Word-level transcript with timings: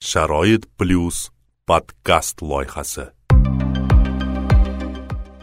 sharoit 0.00 0.64
plyus 0.78 1.28
podkast 1.66 2.40
loyihasi. 2.42 3.04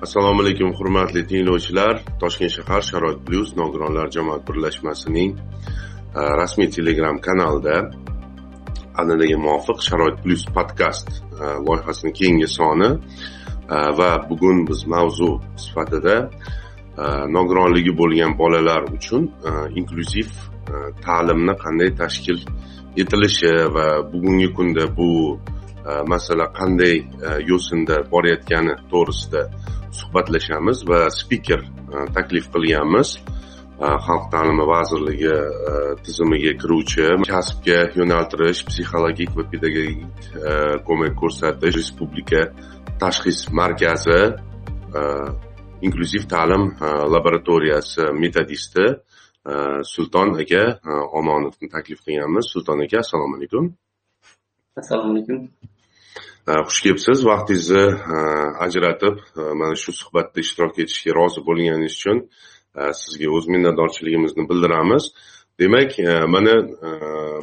Assalomu 0.02 0.42
alaykum 0.42 0.74
hurmatli 0.74 1.22
tinglovchilar. 1.30 2.02
Toshkent 2.19 2.51
shahar 2.51 2.82
sharoit 2.82 3.20
plyus 3.25 3.54
nogironlar 3.56 4.09
jamoat 4.16 4.42
birlashmasining 4.48 5.38
uh, 5.38 6.33
rasmiy 6.42 6.70
telegram 6.78 7.20
kanalida 7.28 7.78
an'anaga 9.00 9.38
muvofiq 9.46 9.80
sharoit 9.89 10.18
plyus 10.24 10.46
podkast 10.56 11.08
loyihasini 11.10 11.58
uh, 11.58 11.66
loyihasining 11.68 12.16
keyingi 12.20 12.48
soni 12.58 12.89
uh, 12.89 13.92
va 14.00 14.10
bugun 14.30 14.66
biz 14.70 14.86
mavzu 14.94 15.32
sifatida 15.66 16.16
nogironligi 17.38 17.94
bo'lgan 18.02 18.32
bolalar 18.42 18.82
uchun 18.98 19.30
inklyuziv 19.80 20.30
ta'limni 21.05 21.54
qanday 21.64 21.89
tashkil 22.02 22.39
etilishi 23.02 23.52
va 23.75 23.88
bugungi 24.11 24.54
kunda 24.54 24.86
bu 24.97 25.39
e, 25.89 25.91
masala 26.11 26.46
qanday 26.60 26.96
e, 26.97 27.29
yo'sinda 27.50 27.96
borayotgani 28.11 28.74
to'g'risida 28.92 29.42
suhbatlashamiz 30.00 30.79
va 30.89 31.00
spiker 31.19 31.61
e, 31.64 32.05
taklif 32.15 32.45
qilganmiz. 32.53 33.17
Xalq 33.77 34.23
ta'limi 34.33 34.63
vazirligi 34.65 35.33
tizimiga 36.05 36.53
kiruvchi 36.61 37.03
kasbga 37.29 37.79
yo'naltirish 37.99 38.63
psixologik 38.69 39.35
va 39.38 39.43
pedagogik 39.52 40.23
ko'mak 40.88 41.13
ko'rsatish 41.19 41.77
respublika 41.77 42.41
tashxis 43.03 43.43
markazi 43.59 44.17
inklyuziv 45.85 46.25
ta'lim 46.33 46.63
laboratoriyasi 47.13 48.09
metodisti 48.23 48.88
sulton 49.83 50.29
aka 50.41 50.63
e, 50.89 50.91
omonovni 51.19 51.69
taklif 51.69 51.99
qilganmiz. 52.05 52.45
Sulton 52.53 52.79
aka 52.85 52.97
assalomu 52.99 53.35
alaykum. 53.38 53.73
Assalomu 54.81 55.11
alaykum. 55.13 55.38
E, 56.47 56.51
xush 56.67 56.81
kelibsiz. 56.83 57.25
Vaqtingizni 57.31 57.85
e, 58.16 58.17
ajratib 58.66 59.16
mana 59.59 59.75
shu 59.83 59.91
suhbatda 59.99 60.39
ishtirok 60.45 60.80
etishga 60.83 61.11
rozi 61.19 61.41
bo'lganingiz 61.47 61.95
uchun 61.99 62.17
sizga 63.02 63.27
o'z 63.35 63.45
minnatdorchiligimizni 63.53 64.44
bildiramiz. 64.49 65.03
Demak 65.59 65.91
mana 66.33 66.55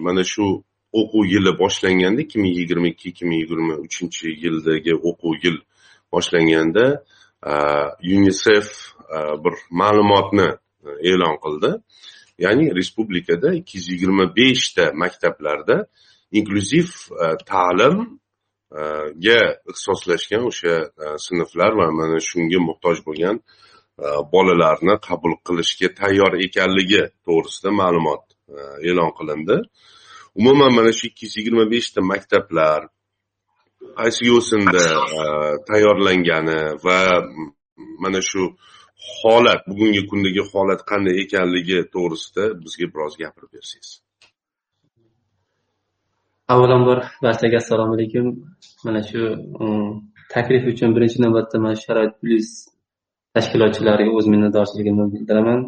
mana 0.07 0.25
shu 0.33 0.47
o'quv 1.01 1.25
yili 1.35 1.53
boshlanganda 1.63 2.21
ikki 2.25 2.39
ming 2.43 2.55
yigirma 2.61 2.87
ikki 2.93 3.09
ikki 3.13 3.25
ming 3.29 3.41
yigirma 3.43 3.75
uchinchi 3.87 4.27
yildagi 4.45 4.95
o'quv 5.09 5.33
yil 5.45 5.57
boshlanganda 6.13 6.87
unisef 8.17 8.69
bir 9.45 9.55
ma'lumotni 9.81 10.49
E, 10.89 10.91
e'lon 11.11 11.37
qildi. 11.45 11.71
Ya'ni 12.45 12.65
respublikada 12.79 13.55
ikki 13.61 13.79
yuz 13.79 13.89
yigirma 13.93 14.27
beshta 14.37 14.85
maktablarda 15.03 15.77
inklyuziv 16.39 16.89
e, 17.23 17.27
ta'limga 17.51 19.41
e, 19.41 19.59
ixtisoslashgan 19.71 20.43
o'sha 20.51 20.75
sinflar 21.27 21.73
va 21.81 21.87
mana 22.01 22.19
shunga 22.31 22.61
muhtoj 22.69 22.99
bo'lgan 23.09 23.37
bolalarni 24.35 24.95
qabul 25.09 25.35
qilishga 25.47 25.89
tayyor 26.01 26.33
ekanligi 26.47 27.03
to'g'risida 27.27 27.71
ma'lumot 27.81 28.25
e'lon 28.89 29.11
qilindi. 29.19 29.57
Umuman 30.41 30.73
mana 30.79 30.93
shu 30.99 31.05
ikki 31.11 31.23
yuz 31.27 31.35
yigirma 31.39 31.65
beshta 31.75 32.01
maktablar 32.13 32.81
qaysi 33.99 34.23
yo'sinda 34.33 34.85
tayyorlangani 35.69 36.61
va 36.85 37.01
mana 38.03 38.21
shu 38.31 38.43
holat 39.21 39.61
bugungi 39.71 40.03
kundagi 40.11 40.43
holat 40.51 40.81
qanday 40.91 41.15
ekanligi 41.25 41.79
to'g'risida 41.95 42.45
bizga 42.65 42.87
biroz 42.95 43.15
gapirib 43.23 43.51
bersangiz. 43.57 43.91
Avvalambor 46.53 46.99
barchaga 47.25 47.57
assalomu 47.63 47.95
alaykum. 47.97 48.27
Mana 48.85 49.01
shu 49.09 49.21
taklif 50.35 50.63
uchun 50.73 50.91
birinchi 50.97 51.19
navbatda 51.25 51.57
mana 51.65 51.75
shu 51.79 51.85
sharoit 51.89 52.13
plyus 52.21 52.49
tashkilotchilariga 53.35 54.13
o'z 54.19 54.27
minnatdorchiligimni 54.33 55.07
bildiraman. 55.15 55.61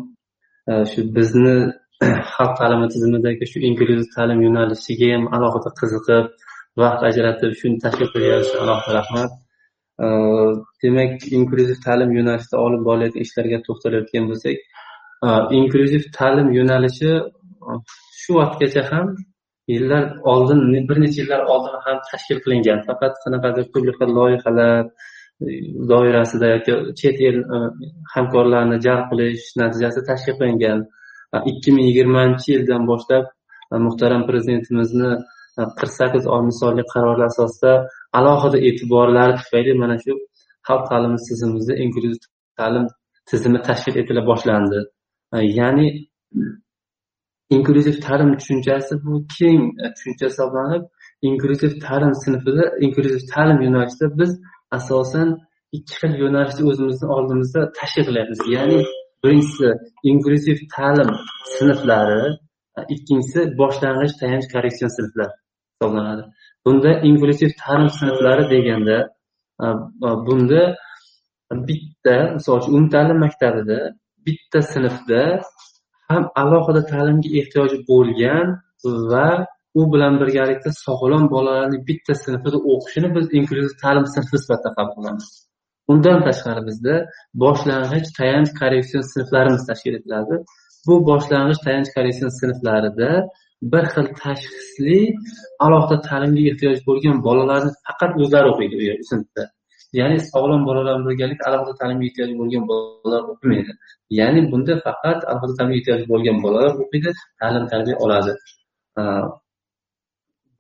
Э, 0.71 0.85
shu 0.91 1.01
bizni 1.17 1.57
xalq 2.35 2.53
ta'limi 2.61 2.87
tizimidagi 2.95 3.45
shu 3.53 3.59
ingliz 3.69 4.03
ta'lim 4.15 4.39
yo'nalishiga 4.47 5.09
ham 5.15 5.25
alohida 5.37 5.71
qiziqib 5.81 6.25
vaqt 6.83 7.01
ajratib 7.11 7.53
shuni 7.61 7.77
tashkil 7.85 8.09
qilgan 8.15 8.41
uchun 8.45 8.59
alohida 8.65 8.93
rahmat. 9.01 9.31
Demak 9.99 11.23
inklyuziv 11.39 11.79
ta'lim 11.85 12.11
yo'nalishida 12.19 12.57
olib 12.67 12.83
borilayotgan 12.89 13.23
ishlarga 13.27 13.59
to'xtalayotgan 13.69 14.25
bo'lsak 14.31 14.57
e, 15.27 15.29
inklyuziv 15.59 16.03
ta'lim 16.19 16.49
yo'nalishi 16.59 17.13
e, 17.71 17.79
shu 18.21 18.37
vaqtgacha 18.41 18.83
ham 18.91 19.07
yillar 19.75 20.05
oldin 20.33 20.61
bir 20.89 21.01
necha 21.05 21.19
yillar 21.23 21.41
oldin 21.55 21.77
ham 21.87 21.97
tashkil 22.11 22.39
qilingan. 22.45 22.83
Faqat 22.89 23.15
qanaqadir 23.25 23.65
turli 23.73 23.93
xil 23.99 24.11
loyihalar 24.19 24.85
e, 25.45 25.47
doirasida 25.93 26.47
yoki 26.55 26.75
chet 27.01 27.17
el 27.29 27.39
hamkorlarini 28.15 28.79
jalb 28.87 29.05
qilish 29.11 29.45
natijasida 29.63 30.05
tashkil 30.11 30.37
qilingan. 30.41 30.85
Ikki 31.51 31.71
ming 31.77 31.87
yigirmanchi 31.91 32.49
yildan 32.55 32.83
boshlab 32.91 33.25
muhtaram 33.87 34.23
prezidentimizni 34.29 35.11
qirq 35.79 35.93
sakkiz 36.01 36.25
oltmishonli 36.35 36.85
qarori 36.93 37.23
asosida 37.31 37.73
alohida 38.19 38.59
e'tiborlari 38.69 39.35
tufayli 39.41 39.73
mana 39.83 39.97
shu 40.05 40.13
xalq 40.69 40.85
ta'limi 40.91 41.19
tizimimizda 41.27 41.75
inklyuziv 41.85 42.25
ta'lim 42.59 42.87
tizimi 43.31 43.59
tashkil 43.69 43.95
etila 44.03 44.23
boshlandi. 44.31 44.81
E, 45.37 45.39
ya'ni 45.59 45.87
inklyuziv 47.57 47.97
ta'lim 48.07 48.31
tushunchasi 48.41 48.95
bu 49.07 49.15
keng 49.39 49.63
tushuncha 49.97 50.27
hisoblanib 50.31 50.85
inklyuziv 51.29 51.73
ta'lim 51.87 52.13
sinfida 52.25 52.65
inklyuziv 52.87 53.23
ta'lim 53.33 53.59
yo'nalishida 53.67 54.07
biz 54.21 54.33
asosan 54.79 55.29
ikki 55.77 55.95
xil 56.01 56.13
yo'nalishni 56.23 56.63
o'zimizni 56.71 57.07
oldimizda 57.17 57.61
tashkil 57.79 58.05
qilyapmiz 58.09 58.41
ya'ni 58.57 58.79
birinchisi 59.23 59.69
inklyuziv 60.11 60.59
ta'lim 60.77 61.11
sinflari 61.57 62.23
e, 62.79 62.81
ikkinchisi 62.95 63.41
boshlang'ich 63.61 64.15
tayanch 64.21 64.47
korreksion 64.55 64.91
sinflar 64.99 65.31
hisoblanadi. 65.75 66.23
Bunda 66.67 66.91
inklyuziv 67.09 67.51
ta'lim 67.63 67.91
sinflari 68.01 68.45
deganda 68.55 68.99
bunda 70.27 70.63
bitta 71.69 72.17
misol 72.37 72.55
uchun 72.61 72.73
umumta'lim 72.77 73.19
maktabida 73.27 73.79
bitta 74.27 74.61
sinfda 74.73 75.23
ham 76.09 76.25
alohida 76.43 76.83
ta'limga 76.93 77.29
ehtiyoji 77.41 77.77
bo'lgan 77.91 78.47
va 79.11 79.29
u 79.79 79.83
bilan 79.93 80.15
birgalikda 80.21 80.71
sog'lom 80.85 81.25
bolalarni 81.35 81.79
bitta 81.89 82.15
sinfida 82.25 82.59
o'qishini 82.73 83.09
biz 83.17 83.27
inklyuziv 83.39 83.75
ta'lim 83.83 84.07
sinfi 84.15 84.37
sifatida 84.43 84.71
qabul 84.79 84.95
qilamiz. 84.99 85.29
Undan 85.93 86.19
tashqari 86.27 86.63
bizda 86.69 86.95
boshlang'ich 87.43 88.09
tayanch 88.19 88.51
korreksion 88.61 89.03
sinflarimiz 89.15 89.63
tashkil 89.71 89.95
etiladi. 89.99 90.35
Bu 90.87 90.95
boshlang'ich 91.11 91.61
tayanch 91.67 91.91
korreksion 91.97 92.31
sinflarida 92.41 93.11
bir 93.63 93.85
xil 93.95 94.07
tashxisli 94.23 94.99
alohida 95.67 95.97
ta'limga 96.09 96.43
ehtiyoj 96.51 96.79
bo'lgan 96.89 97.17
bolalarni 97.27 97.71
faqat 97.87 98.13
o'zlari 98.23 98.49
o'qiydi 98.53 98.75
u 99.03 99.07
sinfda. 99.11 99.43
Ya'ni 100.01 100.19
sog'lom 100.33 100.63
bolalar 100.69 100.97
birgalikda 101.07 101.45
alohida 101.49 101.75
ta'limga 101.81 102.05
ehtiyoj 102.09 102.31
bo'lgan 102.41 102.65
bolalar 102.71 103.23
o'qimaydi. 103.33 103.73
Ya'ni 104.21 104.41
bunda 104.53 104.75
faqat 104.87 105.19
alohida 105.31 105.55
ta'limga 105.59 105.79
ehtiyoj 105.81 106.03
bo'lgan 106.13 106.37
bolalar 106.45 106.73
o'qiydi 106.83 107.11
ta'lim 107.41 107.65
tarbiya 107.73 107.97
oladi. 108.05 108.33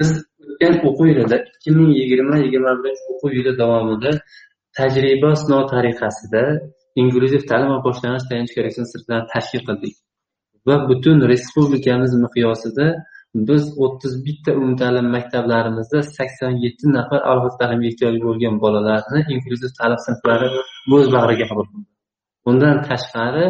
Biz 0.00 0.10
o'tgan 0.50 0.74
o'quv 0.88 1.06
yilida 1.10 1.36
ikki 1.50 1.70
ming 1.78 1.90
yigirma 2.00 2.36
yigirma 2.44 2.72
birinchi 2.80 3.04
o'quv 3.12 3.32
yili 3.38 3.52
davomida 3.60 4.10
tajriba 4.78 5.30
sinov 5.42 5.62
tariqasida 5.72 6.42
inklyuziv 7.02 7.42
ta'lim 7.50 7.68
va 7.74 7.78
boshlang'ich 7.86 8.24
tayanch 8.30 8.52
korreksion 8.56 8.86
sinflarini 8.92 9.26
tashkil 9.34 9.62
qildik. 9.68 9.94
Va 10.69 10.77
butun 10.88 11.19
respublikamiz 11.32 12.12
miqyosida 12.25 12.87
biz 13.49 13.65
o'ttiz 13.84 14.12
bitta 14.27 14.50
umumta'lim 14.59 15.06
maktablarimizda 15.16 15.99
sakson 16.16 16.53
yetti 16.65 16.86
nafar 16.97 17.21
alohida 17.30 17.57
ta'limga 17.60 17.86
ehtiyoji 17.91 18.21
bo'lgan 18.27 18.54
bolalarni 18.65 19.21
inklyuziv 19.34 19.71
ta'lim 19.78 20.01
sinflari 20.07 20.48
o'z 20.97 21.07
bag'riga 21.16 21.47
qabul 21.51 21.66
qildi. 21.71 21.89
Bundan 22.47 22.77
tashqari 22.89 23.47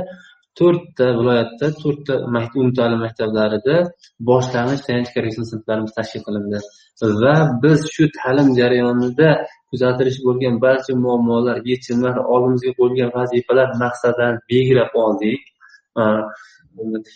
to'rtta 0.59 1.07
viloyatda 1.19 1.67
to'rtta 1.83 2.15
umumta'lim 2.29 3.01
maktablarida 3.07 3.77
boshlang'ich 4.31 4.83
tayanch 4.87 5.11
korreksion 5.15 5.47
sinflarimiz 5.53 5.93
tashkil 5.99 6.23
qilindi. 6.27 6.59
Va 7.23 7.35
biz 7.63 7.79
shu 7.95 8.05
ta'lim 8.19 8.49
jarayonida 8.61 9.29
kuzatilishi 9.71 10.21
bo'lgan 10.29 10.55
barcha 10.65 10.93
muammolar 11.05 11.57
yechimlar 11.71 12.17
oldimizga 12.35 12.73
qo'yilgan 12.79 13.11
vazifalar 13.19 13.69
maqsadlarni 13.85 14.41
belgilab 14.51 14.93
oldik. 15.05 15.43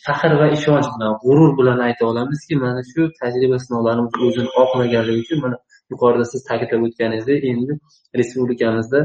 Faxr 0.07 0.33
va 0.41 0.47
ishonch 0.57 0.89
bilan 0.95 1.13
g'urur 1.25 1.51
bilan 1.59 1.79
ayta 1.87 2.03
olamizki 2.11 2.55
mana 2.65 2.83
shu 2.91 3.01
tajriba 3.21 3.57
sinovlarimiz 3.65 4.15
o'zini 4.27 4.51
oqlaganligi 4.63 5.21
uchun 5.25 5.39
mana 5.45 5.57
yuqorida 5.93 6.25
siz 6.33 6.41
ta'kidlab 6.49 6.83
o'tganingizdek 6.89 7.43
endi 7.53 7.73
respublikamizda 8.21 9.01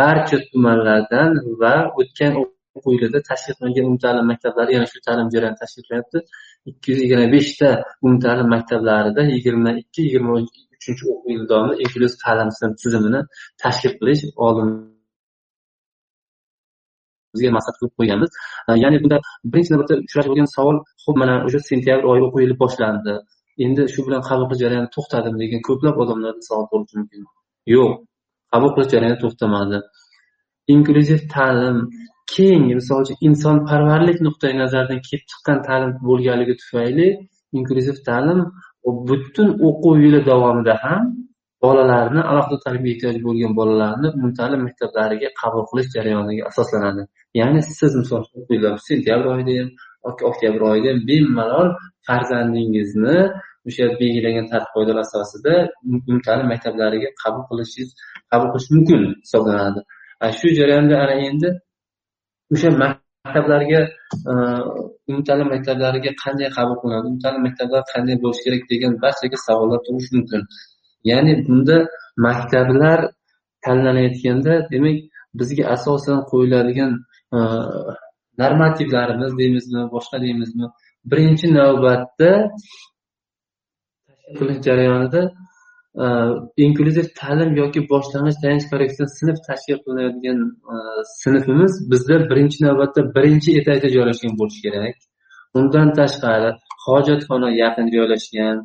barcha 0.00 0.38
tumanlardan 0.50 1.30
va 1.62 1.74
o'tgan 2.00 2.32
o'quv 2.76 2.92
yilida 2.96 3.20
tashkil 3.30 3.54
qilingan 3.58 3.84
umumta'lim 3.88 4.26
maktablari 4.32 4.70
yana 4.76 4.86
shu 4.92 4.98
ta'lim 5.06 5.26
jarayoni 5.34 5.58
tashkil 5.62 5.82
qilyapti 5.88 6.18
ikki 6.70 6.86
yuz 6.92 7.00
yigirma 7.04 7.26
beshta 7.36 7.68
umumta'lim 8.04 8.48
maktablarida 8.54 9.22
yigirma 9.34 9.70
ikki 9.82 10.00
yigirma 10.06 10.32
uchinchi 10.76 11.02
o'quv 11.12 11.28
yili 11.32 11.46
davomida 11.52 11.76
inklyuziv 11.84 12.18
ta'lim 12.24 12.50
sinf 12.58 12.74
tizimini 12.82 13.20
tashkil 13.62 13.92
qilish 14.00 14.22
bizga 17.34 17.50
maqsad 17.56 17.74
qilib 17.78 17.92
qo'yganmiz 17.98 18.30
ya'ni 18.84 18.98
bunda 19.02 19.18
birinchi 19.52 19.70
navbatda 19.72 19.94
uchrashib 20.06 20.30
bo'lgan 20.32 20.50
savol 20.56 20.76
ho'p 21.04 21.16
mana 21.22 21.34
o'sha 21.46 21.60
sentyabr 21.70 22.04
oyi 22.12 22.22
o'quv 22.26 22.40
yili 22.44 22.56
boshlandi. 22.62 23.14
Endi 23.64 23.82
shu 23.94 24.00
bilan 24.06 24.22
qabul 24.28 24.46
qilish 24.48 24.62
jarayoni 24.64 24.90
to'xtadimi 24.96 25.38
degan 25.42 25.60
ko'plab 25.68 25.96
odamlarda 26.02 26.42
savol 26.50 26.64
tug'ilishi 26.70 26.96
mumkin. 27.00 27.22
Yo'q 27.74 27.90
qabul 28.52 28.70
qilish 28.74 28.90
jarayoni 28.94 29.18
to'xtamadi. 29.24 29.78
Inklyuziv 30.74 31.20
ta'lim 31.34 31.78
keng 32.34 32.64
misol 32.78 32.98
uchun 33.04 33.16
insonparvarlik 33.28 34.18
nuqtai 34.26 34.52
nazaridan 34.62 35.00
kelib 35.06 35.24
chiqqan 35.30 35.58
ta'lim 35.68 35.90
bo'lganligi 36.08 36.54
tufayli 36.60 37.08
inklyuziv 37.58 37.96
ta'lim 38.08 38.40
butun 39.08 39.48
o'quv 39.68 39.94
yili 40.04 40.20
davomida 40.30 40.74
ham 40.84 41.02
bolalarni 41.64 42.20
alohida 42.30 42.58
ta'limga 42.64 42.90
ehtiyoji 42.94 43.20
bo'lgan 43.26 43.52
bolalarni 43.60 44.08
umumta'lim 44.16 44.60
maktablariga 44.66 45.28
qabul 45.40 45.64
qilish 45.70 45.88
jarayoniga 45.96 46.42
asoslanadi. 46.50 47.02
Ya'ni 47.34 47.60
siz 47.62 47.92
misol 48.00 48.22
uchun 48.40 48.76
sentyabr 48.88 49.26
oyida 49.34 49.52
ham 49.60 49.70
yoki 50.06 50.22
oktyabr 50.30 50.60
oyida 50.70 50.88
ham 50.92 51.00
bemalol 51.10 51.68
farzandingizni 52.06 53.16
o'sha 53.68 53.84
belgilangan 54.00 54.46
tartib 54.52 54.70
qoidalar 54.76 55.04
asosida 55.06 55.54
umumta'lim 56.08 56.46
maktablariga 56.52 57.08
qabul 57.22 57.42
qilishingiz 57.50 57.90
qabul 58.30 58.48
qilish 58.52 58.70
mumkin 58.76 59.02
hisoblanadi. 59.24 59.80
Shu 60.38 60.46
jarayonda 60.58 60.94
ana 61.04 61.14
endi 61.28 61.48
o'sha 62.54 62.70
maktablarga 62.82 63.80
e, 64.30 64.32
umumta'lim 65.08 65.48
maktablariga 65.54 66.10
qanday 66.22 66.48
qabul 66.56 66.76
qilinadi 66.80 67.06
umumta'lim 67.10 67.42
maktablar 67.48 67.82
qanday 67.92 68.16
bo'lishi 68.24 68.42
kerak 68.46 68.62
degan 68.72 68.92
barchaga 69.04 69.38
savollar 69.46 69.78
tug'ilishi 69.86 70.12
mumkin. 70.18 70.42
Ya'ni 71.10 71.32
bunda 71.46 71.76
maktablar 72.26 72.98
tanlanayotganda 73.64 74.52
demak 74.72 74.98
bizga 75.38 75.64
asosan 75.76 76.18
qo'yiladigan 76.30 76.92
normativlarimiz 78.42 79.38
deymizmi 79.40 79.82
boshqa 79.94 80.22
deymizmi 80.24 80.66
birinchi 81.10 81.54
navbatda 81.54 82.30
qilish 84.38 84.60
jarayonida 84.68 85.22
inklyuziv 86.64 87.06
ta'lim 87.20 87.50
yoki 87.60 87.80
boshlang'ich 87.92 88.38
tayanch 88.42 88.66
korreksion 88.70 89.08
sinf 89.18 89.38
tashkil 89.48 89.78
qilinadigan 89.84 90.38
sinfimiz 91.22 91.72
bizda 91.90 92.16
birinchi 92.30 92.58
navbatda 92.66 93.00
birinchi 93.16 93.50
etajda 93.60 93.88
joylashgan 93.96 94.34
bo'lishi 94.40 94.60
kerak 94.66 94.96
undan 95.58 95.88
tashqari 96.00 96.50
hojatxona 96.86 97.50
yaqin 97.62 97.86
joylashgan 97.96 98.56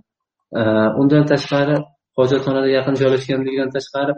undan 1.02 1.24
tashqari 1.32 1.76
hojatxonada 2.18 2.70
yaqin 2.78 2.96
joylashganligidan 3.02 3.70
tashqari 3.76 4.14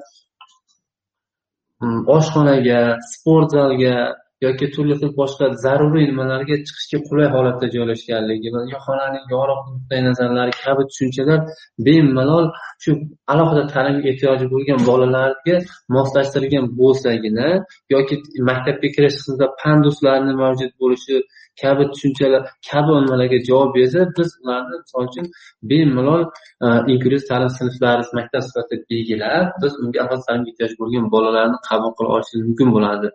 oshxonaga 2.18 2.82
sport 3.12 3.48
zalga 3.58 3.96
yoki 4.46 4.66
turli 4.74 4.96
xil 5.00 5.12
boshqa 5.20 5.46
zaruriy 5.64 6.06
nimalarga 6.12 6.56
chiqishga 6.68 7.00
qulay 7.08 7.28
holatda 7.36 7.68
joylashganligi 7.76 8.50
va 8.56 8.62
xonaning 8.86 9.26
yorug' 9.36 9.64
nuqtai 9.74 10.02
nazarlari 10.08 10.54
kabi 10.64 10.84
tushunchalar 10.90 11.40
bemalol 11.86 12.46
shu 12.84 12.92
alohida 13.34 13.64
ta'limga 13.74 14.08
ehtiyoji 14.14 14.46
bo'lgan 14.54 14.80
bolalarga 14.90 15.56
moslashtirilgan 15.98 16.66
bo'lsagina 16.80 17.48
yoki 17.96 18.16
maktabga 18.50 18.88
kirish 18.96 19.16
qismida 19.18 19.48
panduslarni 19.64 20.34
mavjud 20.44 20.72
bo'lishi 20.82 21.16
kabi 21.62 21.84
tushunchalar 21.92 22.42
kabi 22.70 22.92
nimalarga 23.04 23.40
javob 23.50 23.70
bersa 23.78 24.00
biz 24.18 24.30
ularni 24.42 24.76
misol 24.82 25.04
uchun 25.10 25.26
bemalol 25.70 26.22
e, 26.66 26.68
inklyuziv 26.94 27.28
ta'lim 27.32 27.52
sinflari 27.60 28.04
maktab 28.20 28.42
sifatida 28.48 28.84
belgilab 28.92 29.46
biz 29.62 29.74
unga 29.84 30.00
alohida 30.04 30.26
ta'limga 30.28 30.50
ehtiyoj 30.52 30.74
bo'lgan 30.82 31.06
bolalarni 31.16 31.58
qabul 31.70 31.92
qila 31.98 32.10
olishimiz 32.16 32.44
mumkin 32.50 32.70
bo'ladi. 32.76 33.08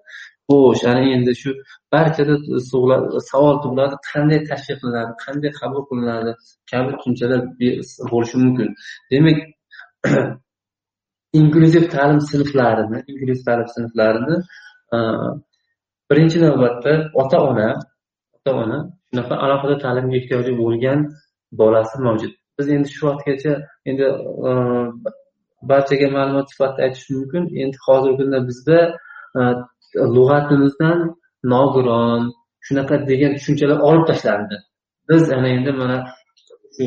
Xo'sh 0.49 0.85
ana 0.91 1.03
endi 1.15 1.33
shu 1.43 1.51
barchada 1.93 2.35
savol 3.31 3.57
tug'iladi. 3.65 3.95
Qanday 4.11 4.41
tashkil 4.51 4.77
qilinadi? 4.83 5.13
Qanday 5.25 5.51
qabul 5.61 5.83
qilinadi? 5.91 6.33
Kabi 6.71 6.91
tushunchalar 6.99 7.41
bo'lishi 8.13 8.37
mumkin. 8.43 8.69
Demak 9.11 9.39
inklyuziv 11.41 11.85
ta'lim 11.95 12.21
sinflarini 12.31 12.99
inklyuziv 13.11 13.45
ta'lim 13.49 13.69
sinflarini 13.77 14.37
birinchi 16.11 16.39
navbatda 16.45 16.93
ota 17.23 17.39
ona 17.51 17.69
ota 18.37 18.53
ona 18.63 18.79
shunaqa 19.09 19.35
alohida 19.45 19.77
ta'limga 19.85 20.17
ehtiyoji 20.21 20.53
bo'lgan 20.63 20.99
bolasi 21.61 21.97
mavjud. 22.07 22.33
Biz 22.59 22.67
endi 22.77 22.89
shu 22.97 23.03
vaqtgacha 23.09 23.53
endi 23.89 24.05
barchaga 25.71 26.09
ma'lumot 26.17 26.47
sifatida 26.53 26.83
aytish 26.87 27.07
mumkin. 27.17 27.43
Endi 27.63 27.77
hozirgi 27.87 28.17
kunda 28.21 28.39
bizda 28.49 28.79
lug'atimizdan 30.17 30.99
nogiron 31.55 32.23
shunaqa 32.67 32.97
degan 33.11 33.33
tushunchalar 33.39 33.79
olib 33.89 34.05
tashlandi. 34.11 34.57
Biz 35.09 35.23
ana 35.37 35.49
endi 35.57 35.73
mana 35.81 35.97
shu 36.77 36.85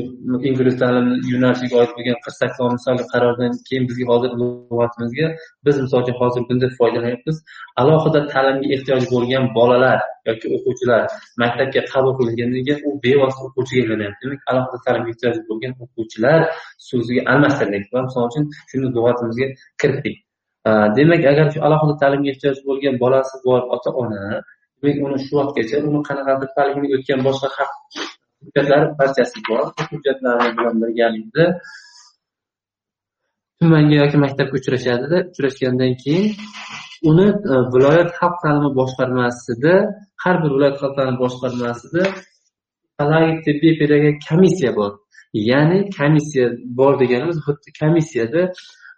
ingliz 0.50 0.76
ta'lim 0.82 1.08
yo'nalishiga 1.32 1.76
oid 1.82 1.92
bo'lgan 1.96 2.18
qirq 2.24 2.36
sakson 2.42 2.72
misolli 2.78 3.04
qarordan 3.14 3.52
keyin 3.68 3.84
bizga 3.90 4.06
hozir 4.12 4.32
lug'atimizga 4.42 5.28
biz 5.66 5.76
misol 5.84 6.00
uchun 6.04 6.18
hozirgi 6.22 6.48
kunda 6.50 6.68
foydalanyapmiz. 6.80 7.38
Alohida 7.82 8.22
ta'limga 8.34 8.68
ehtiyoji 8.76 9.08
bo'lgan 9.14 9.46
bolalar 9.58 10.00
yoki 10.30 10.46
o'quvchilar 10.56 11.02
maktabga 11.44 11.82
qabul 11.94 12.14
qilingandan 12.20 12.62
keyin 12.68 12.80
u 12.88 12.90
bevosita 13.06 13.42
o'quvchiga 13.48 13.82
aylanyapti 13.86 14.24
demak 14.26 14.42
alohida 14.52 14.78
ta'limga 14.86 15.10
ehtiyoji 15.16 15.42
bo'lgan 15.50 15.74
o'quvchilar 15.84 16.40
so'ziga 16.90 17.22
almashtirdik 17.32 17.84
va 17.94 18.00
misol 18.08 18.24
uchun 18.30 18.44
shuni 18.70 18.88
lug'atimizga 18.96 19.48
kiritdik. 19.82 20.16
Э, 20.70 20.72
demak 20.98 21.24
agar 21.32 21.46
shu 21.54 21.60
alohida 21.68 21.96
ta'limga 22.02 22.30
ehtiyoji 22.34 22.62
bo'lgan 22.68 22.96
bolasi 23.04 23.36
bor 23.46 23.62
ota 23.76 23.90
ona 24.02 24.22
demak 24.82 24.98
uni 25.08 25.18
shu 25.26 25.34
vaqtgacha 25.40 25.76
uni 25.88 26.00
qanaqadir 26.08 26.50
ta'limga 26.58 26.88
o'tgan 26.96 27.20
boshqa 27.28 27.48
haq 27.58 27.72
hujjatlari 28.42 28.86
barchasi 29.00 29.38
bor. 29.50 29.66
Hujjatlari 29.92 30.48
bilan 30.58 30.76
birgalikda 30.82 31.46
tumanga 33.58 33.96
yoki 34.02 34.18
maktabga 34.26 34.56
uchrashadida 34.60 35.18
uchrashgandan 35.32 35.94
keyin 36.04 36.26
uni 37.10 37.28
e, 37.52 37.56
viloyat 37.74 38.10
xalq 38.20 38.36
ta'limi 38.44 38.70
boshqarmasida 38.80 39.74
har 40.24 40.36
bir 40.42 40.50
viloyat 40.56 40.76
xalq 40.82 40.94
ta'limi 40.98 41.20
boshqarmasida 41.26 42.04
tibbiy 43.46 43.74
pedagogik 43.80 44.18
komissiya 44.30 44.72
bor. 44.80 44.92
Ya'ni 45.52 45.78
komissiya 45.98 46.46
bor 46.80 46.94
deganimiz 47.02 47.38
xuddi 47.46 47.70
komissiyada 47.82 48.42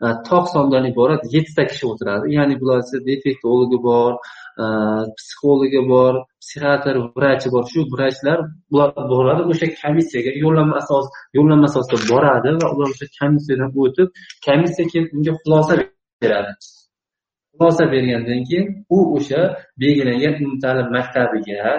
E, 0.05 0.07
tog' 0.29 0.49
sondan 0.53 0.85
iborat 0.91 1.21
yettita 1.35 1.63
kishi 1.69 1.85
o'tiradi. 1.91 2.25
Ya'ni 2.37 2.55
bular 2.61 2.79
defektologi 3.09 3.79
bor 3.87 4.11
e, 4.63 4.65
psixologi 5.17 5.81
bor 5.91 6.13
psixiatr 6.43 6.95
vrachi 7.17 7.49
bor. 7.53 7.63
Shu 7.71 7.85
vrachlar 7.93 8.39
bular 8.71 8.89
boradi 9.13 9.41
o'sha 9.51 9.67
komissiyaga 9.81 10.31
yo'llanma 10.43 10.75
asos 10.81 11.05
yo'llanma 11.37 11.67
asosida 11.71 11.97
boradi 12.11 12.55
va 12.61 12.67
ular 12.75 12.89
o'sha 12.93 13.07
komissiyadan 13.19 13.69
o'tib 13.83 14.07
komissiya 14.47 14.85
keyin 14.91 15.05
unga 15.15 15.33
xulosa 15.41 15.73
beradi. 16.23 16.51
Xulosa 17.53 17.83
bergandan 17.93 18.41
keyin 18.49 18.65
u 18.95 18.99
o'sha 19.17 19.41
belgilangan 19.81 20.33
umumta'lim 20.41 20.87
maktabiga 20.97 21.71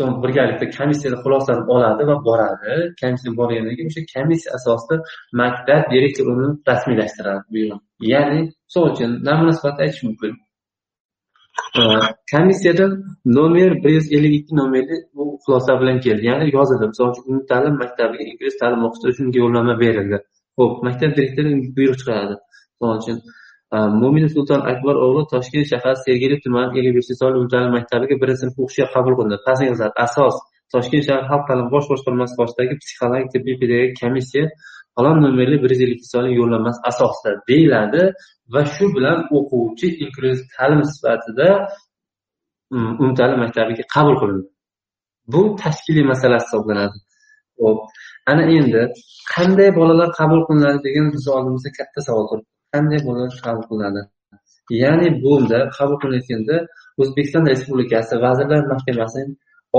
so'ng 0.00 0.16
birgalikda 0.24 0.66
komissiyada 0.78 1.18
xulosani 1.24 1.62
oladi 1.74 2.02
va 2.10 2.16
boradi. 2.28 2.72
Komissiya 3.02 3.32
borgandan 3.40 3.74
keyin 3.76 3.90
o'sha 3.92 4.02
komissiya 4.14 4.50
asosida 4.58 4.96
maktab 5.40 5.82
direktori 5.92 6.28
uni 6.34 6.48
rasmiylashtiradi 6.68 7.42
buyruq 7.54 7.80
ya'ni 8.12 8.40
misol 8.66 8.84
uchun 8.92 9.10
namuna 9.28 9.52
sifatida 9.58 9.82
aytish 9.86 10.02
mumkin. 10.08 10.32
Komissiyada 12.32 12.86
nomer 13.24 13.72
bir 13.84 13.90
yuz 13.96 14.06
ellik 14.16 14.34
ikki 14.40 14.52
nomerli 14.60 14.96
bu 15.14 15.24
xulosa 15.44 15.80
bilan 15.80 15.98
keldi. 16.06 16.26
Ya'ni 16.30 16.46
yozildi. 16.56 16.84
Misol 16.92 17.08
uchun 17.12 17.24
umumta'lim 17.30 17.74
maktabiga 17.82 18.24
ingliz 18.30 18.54
ta'lim 18.60 18.80
o'qitish 18.86 19.10
uchun 19.12 19.26
yo'llanma 19.40 19.74
berildi. 19.84 20.18
Ho'p 20.58 20.72
maktab 20.86 21.10
direktori 21.16 21.50
buyruq 21.76 21.96
chiqaradi. 22.00 22.34
Misol 22.80 22.92
uchun 23.00 23.16
mo'min 23.72 24.26
sulton 24.34 24.60
akbar 24.72 24.94
o'g'li 25.04 25.22
toshkent 25.32 25.66
shahar 25.72 25.94
sergeli 26.04 26.36
tumani 26.44 26.70
ellik 26.78 26.94
beshinchi 26.98 27.18
son 27.22 27.32
umumta'lim 27.38 27.72
maktabiga 27.78 28.14
birinchi 28.22 28.40
sinf 28.42 28.54
o'qishga 28.62 28.86
qabul 28.94 29.14
qilindi. 29.18 29.36
Pastga 29.46 29.66
yoziladi 29.70 29.96
asos 30.06 30.36
toshkent 30.74 31.04
shahar 31.08 31.24
xalq 31.30 31.44
ta'limi 31.48 31.70
bosh 31.74 31.86
boshqarmasi 31.92 32.34
boshidagi 32.40 32.74
psixologik 32.82 33.28
tibbiy 33.34 33.56
pedagogik 33.62 33.94
komissiya 34.02 34.44
falon 34.94 35.16
nomerli 35.24 35.56
bir 35.62 35.70
yuz 35.74 35.80
ellik 35.84 35.98
ikki 35.98 36.10
sonli 36.14 36.32
yo'llanmasi 36.40 36.80
asosida 36.90 37.30
deyiladi 37.50 38.02
va 38.54 38.62
shu 38.74 38.84
bilan 38.96 39.18
o'quvchi 39.38 39.88
inklyuziv 40.04 40.46
ta'lim 40.56 40.82
sifatida 40.92 41.48
mm, 42.74 42.92
umumta'lim 43.00 43.38
maktabiga 43.44 43.84
qabul 43.94 44.16
qilindi. 44.20 44.46
Bu 45.32 45.40
tashkiliy 45.62 46.04
masala 46.12 46.36
hisoblanadi. 46.42 46.98
Ho'p 47.60 47.78
ana 48.30 48.44
endi 48.56 48.82
qanday 49.34 49.70
bolalar 49.78 50.08
qabul 50.20 50.40
qilinadi 50.48 50.78
degan 50.86 51.06
bizni 51.14 51.30
oldimizda 51.36 51.70
katta 51.78 52.00
savol 52.08 52.24
turibdi. 52.30 52.50
Qanday 52.72 53.00
bolalar 53.06 53.32
qabul 53.46 53.64
qilinadi? 53.70 54.02
Ya'ni 54.82 55.08
bunda 55.24 55.58
qabul 55.76 55.96
qilinayotganda 56.02 56.56
o'zbekiston 57.02 57.44
respublikasi 57.52 58.14
vazirlar 58.26 58.62
mahkamasining 58.72 59.30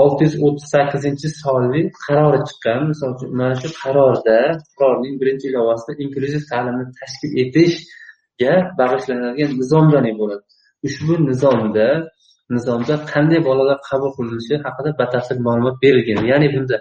olti 0.02 0.20
yuz 0.26 0.34
o'ttiz 0.46 0.66
sakkizinchi 0.74 1.28
sonli 1.42 1.80
qarori 2.04 2.40
chiqqan. 2.48 2.80
Misol 2.90 3.10
uchun 3.14 3.30
mana 3.40 3.54
shu 3.62 3.68
qarorda 3.82 4.38
qarorning 4.78 5.14
birinchi 5.20 5.44
ilovasida 5.50 5.92
inklyuziv 6.04 6.42
ta'limni 6.50 6.84
tashkil 7.00 7.30
etishga 7.42 8.54
bag'ishlanadigan 8.80 9.50
nizomdan 9.60 10.06
bo'ladi. 10.20 10.44
ushbu 10.88 11.14
nizomda 11.30 11.88
nizomda 12.54 12.94
qanday 13.12 13.40
bolalar 13.48 13.78
qabul 13.88 14.10
qilinishi 14.16 14.54
haqida 14.64 14.90
batafsil 15.00 15.38
ma'lumot 15.46 15.76
berilgan. 15.84 16.18
Ya'ni 16.32 16.48
bunda 16.54 16.76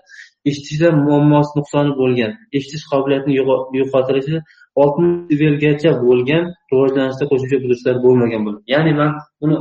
eshitishda 0.50 0.90
muammosi 1.06 1.52
nuqsoni 1.60 1.92
bo'lgan 2.02 2.32
eshitish 2.58 2.86
qobiliyatini 2.92 3.34
yo'qotilishi 3.80 4.36
oltmish 4.76 5.30
nivelgacha 5.32 5.92
bo'lgan 6.06 6.44
rivojlanishda 6.72 7.26
qo'shimcha 7.32 7.58
buzilishlar 7.64 7.96
bo'lmagan 8.06 8.42
bo'ladi 8.46 8.62
ya'ni 8.74 8.92
man 9.00 9.12
buni 9.42 9.58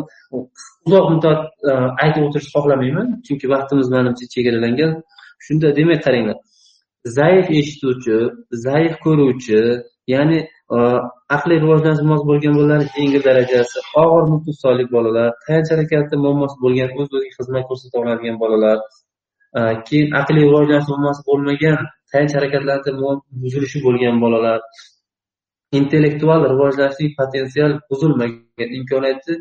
uzoq 0.87 1.07
muddat 1.13 1.41
e, 1.71 1.73
aytib 2.05 2.23
o'tirishni 2.27 2.53
xohlamayman 2.57 3.07
chunki 3.27 3.47
vaqtimiz 3.55 3.89
manimcha 3.95 4.25
chegaralangan. 4.35 4.93
Shunda 5.47 5.69
demak 5.79 6.01
qaranglar 6.07 6.37
zaif 7.19 7.47
eshituvchi 7.61 8.17
zaif 8.67 8.95
ko'ruvchi 9.05 9.61
ya'ni 10.15 10.39
e, 10.75 10.77
aqliy 11.37 11.59
rivojlanishi 11.65 12.05
mos 12.13 12.23
bo'lgan 12.31 12.55
bolalar 12.59 12.81
yengil 13.01 13.23
darajasi 13.29 13.79
og'ir 14.03 14.25
nuqsonli 14.33 14.85
bolalar 14.95 15.29
tayanch 15.47 15.71
harakati 15.75 16.15
muammosi 16.25 16.57
bo'lgan 16.65 16.89
o'z 16.99 17.09
o'ziga 17.17 17.33
xizmat 17.39 17.65
ko'rsata 17.71 17.97
oladigan 18.03 18.37
bolalar 18.43 18.79
e, 19.59 19.61
keyin 19.89 20.09
aqliy 20.21 20.45
rivojlanish 20.49 20.89
muammosi 20.93 21.23
bo'lmagan 21.31 21.79
tayanch 22.13 22.35
harakatlarda 22.39 22.91
buzilishi 23.43 23.79
bo'lgan 23.87 24.17
bolalar. 24.25 24.59
Intellektual 25.79 26.41
rivojlanishning 26.53 27.13
potensial 27.21 27.73
buzilmagan 27.91 28.71
imkoniyati 28.79 29.35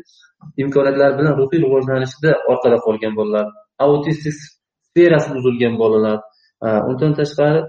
imkoniyatlar 0.62 1.10
bilan 1.18 1.32
ruhiy 1.40 1.60
rivojlanishida 1.64 2.30
orqada 2.50 2.78
qolgan 2.86 3.12
bolalar 3.18 3.46
autistik 3.84 4.34
sferasi 4.38 5.28
buzilgan 5.36 5.74
bolalar 5.82 6.16
undan 6.90 7.12
tashqari 7.20 7.60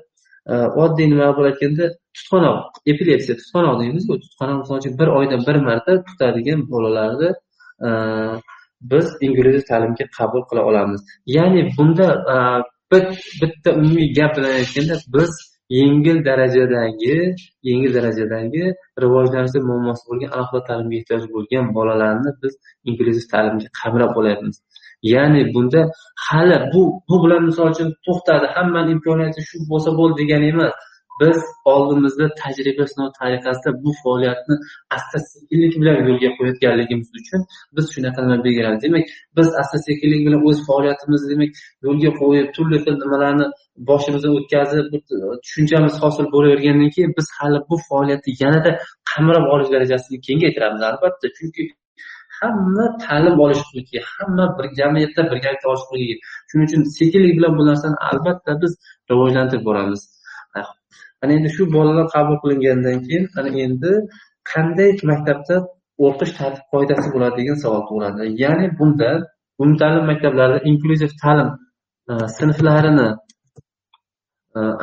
oddiy 0.83 1.07
nima 1.11 1.27
qilib 1.35 1.49
aytganda 1.51 1.85
tutqanoq 2.17 2.59
epilepsiya 2.91 3.35
tutqanoq 3.41 3.75
deymizku. 3.81 4.13
Tutqanoq 4.23 4.57
misol 4.61 4.77
uchun 4.81 4.93
bir 4.99 5.09
oyda 5.19 5.37
bir 5.47 5.57
marta 5.67 5.91
tutadigan 6.07 6.59
bolalarni 6.73 7.29
biz 8.91 9.07
inklyuziv 9.25 9.63
ta'limga 9.71 10.05
qabul 10.17 10.41
qila 10.49 10.61
olamiz. 10.69 11.01
Ya'ni 11.37 11.61
bunda 11.77 12.07
bitta 13.41 13.69
umumiy 13.79 14.07
gap 14.17 14.31
bilan 14.37 14.53
aytganda 14.61 14.95
biz 15.15 15.31
yengil 15.77 16.17
darajadagi 16.27 17.15
yengil 17.67 17.91
darajadagi 17.97 18.63
rivojlanishda 19.03 19.59
muammosi 19.69 20.03
bo'lgan 20.09 20.29
alohida 20.35 20.61
ta'limga 20.69 20.95
ehtiyoji 21.01 21.27
bo'lgan 21.35 21.65
bolalarni 21.77 22.31
biz 22.41 22.53
inklyuziv 22.89 23.25
ta'limga 23.33 23.67
qamrab 23.79 24.13
olyapmiz. 24.21 24.55
Ya'ni 25.13 25.41
bunda 25.53 25.81
hali 26.27 26.57
bu 26.73 26.81
bu 27.09 27.15
bilan 27.23 27.41
misol 27.49 27.67
uchun 27.73 27.89
to'xtadi 28.05 28.47
hammani 28.55 28.89
imkoniyati 28.95 29.39
shu 29.49 29.55
bo'lsa 29.71 29.89
bo'ldi 29.99 30.15
degani 30.21 30.47
emas. 30.53 30.73
Biz 31.21 31.37
oldimizda 31.73 32.25
tajriba 32.41 32.85
sinov 32.91 33.09
tariqasida 33.19 33.69
bu 33.83 33.91
faoliyatni 34.03 34.55
asta 34.97 35.17
sekinlik 35.31 35.73
bilan 35.81 35.97
yo'lga 36.07 36.29
qo'yayotganligimiz 36.37 37.09
uchun 37.19 37.41
biz 37.75 37.85
shunaqa 37.95 38.19
nima 38.25 38.37
belgilamiz 38.45 38.81
demak 38.85 39.03
biz 39.37 39.47
asta 39.61 39.77
sekinlik 39.87 40.21
bilan 40.27 40.41
o'z 40.49 40.57
faoliyatimizni 40.67 41.27
demak 41.33 41.51
yo'lga 41.87 42.11
qo'yib 42.21 42.47
turli 42.55 42.77
xil 42.83 42.95
nimalarni 43.03 43.45
boshimizdan 43.89 44.31
o'tkazib 44.39 44.85
tushunchamiz 45.43 45.93
hosil 46.03 46.25
bo'lavergandan 46.35 46.89
keyin 46.95 47.13
biz 47.19 47.27
hali 47.37 47.59
bu 47.69 47.75
faoliyatni 47.89 48.31
yanada 48.43 48.71
qamrab 49.11 49.45
olish 49.53 49.69
darajasiga 49.75 50.19
kengaytiramiz 50.27 50.81
albatta. 50.89 51.25
Chunki 51.37 51.61
hamma 52.39 52.85
ta'lim 53.05 53.35
olish 53.45 53.61
huquqiga 53.67 54.01
hamma 54.15 54.45
bir 54.57 54.65
jamiyatda 54.79 55.21
birgalikda 55.31 55.67
olish 55.71 55.85
huquqiga 55.89 56.15
shuning 56.49 56.65
uchun 56.69 56.81
sekinlik 56.97 57.33
bilan 57.37 57.53
bu 57.59 57.63
narsani 57.69 57.97
albatta 58.09 58.51
biz 58.63 58.71
rivojlantirib 59.11 59.63
boramiz. 59.69 60.01
Ana 61.21 61.31
endi 61.37 61.49
shu 61.55 61.63
bolalar 61.75 62.07
qabul 62.15 62.37
qilingandan 62.43 62.97
keyin 63.05 63.23
ana 63.37 63.49
endi 63.65 63.91
qanday 64.51 64.89
maktabda 65.11 65.55
o'qish 66.07 66.31
tartib 66.39 66.65
qoidasi 66.73 67.07
bo'ladi 67.13 67.35
degan 67.39 67.57
savol 67.63 67.81
tug'iladi. 67.89 68.21
Ya'ni 68.43 68.67
bunda 68.79 69.09
umumta'lim 69.61 70.05
maktablarida 70.11 70.59
inklyuziv 70.71 71.11
e, 71.13 71.15
e, 71.15 71.21
ta'lim 71.23 71.49
sinflarini 72.37 73.09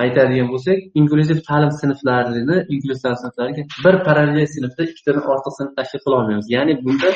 aytadigan 0.02 0.48
bo'lsak 0.52 0.78
inklyuziv 1.00 1.38
ta'lim 1.48 1.72
sinflarini 1.80 2.56
inklyuziv 2.74 3.02
ta'lim 3.04 3.20
sinflariga 3.24 3.62
bir 3.84 3.94
parallel 4.06 4.46
sinfda 4.54 4.82
ikkitadan 4.90 5.24
ortiq 5.32 5.52
sinf 5.58 5.70
tashkil 5.78 6.00
qila 6.04 6.14
olmaymiz. 6.20 6.46
Ya'ni 6.56 6.74
bunda 6.84 7.08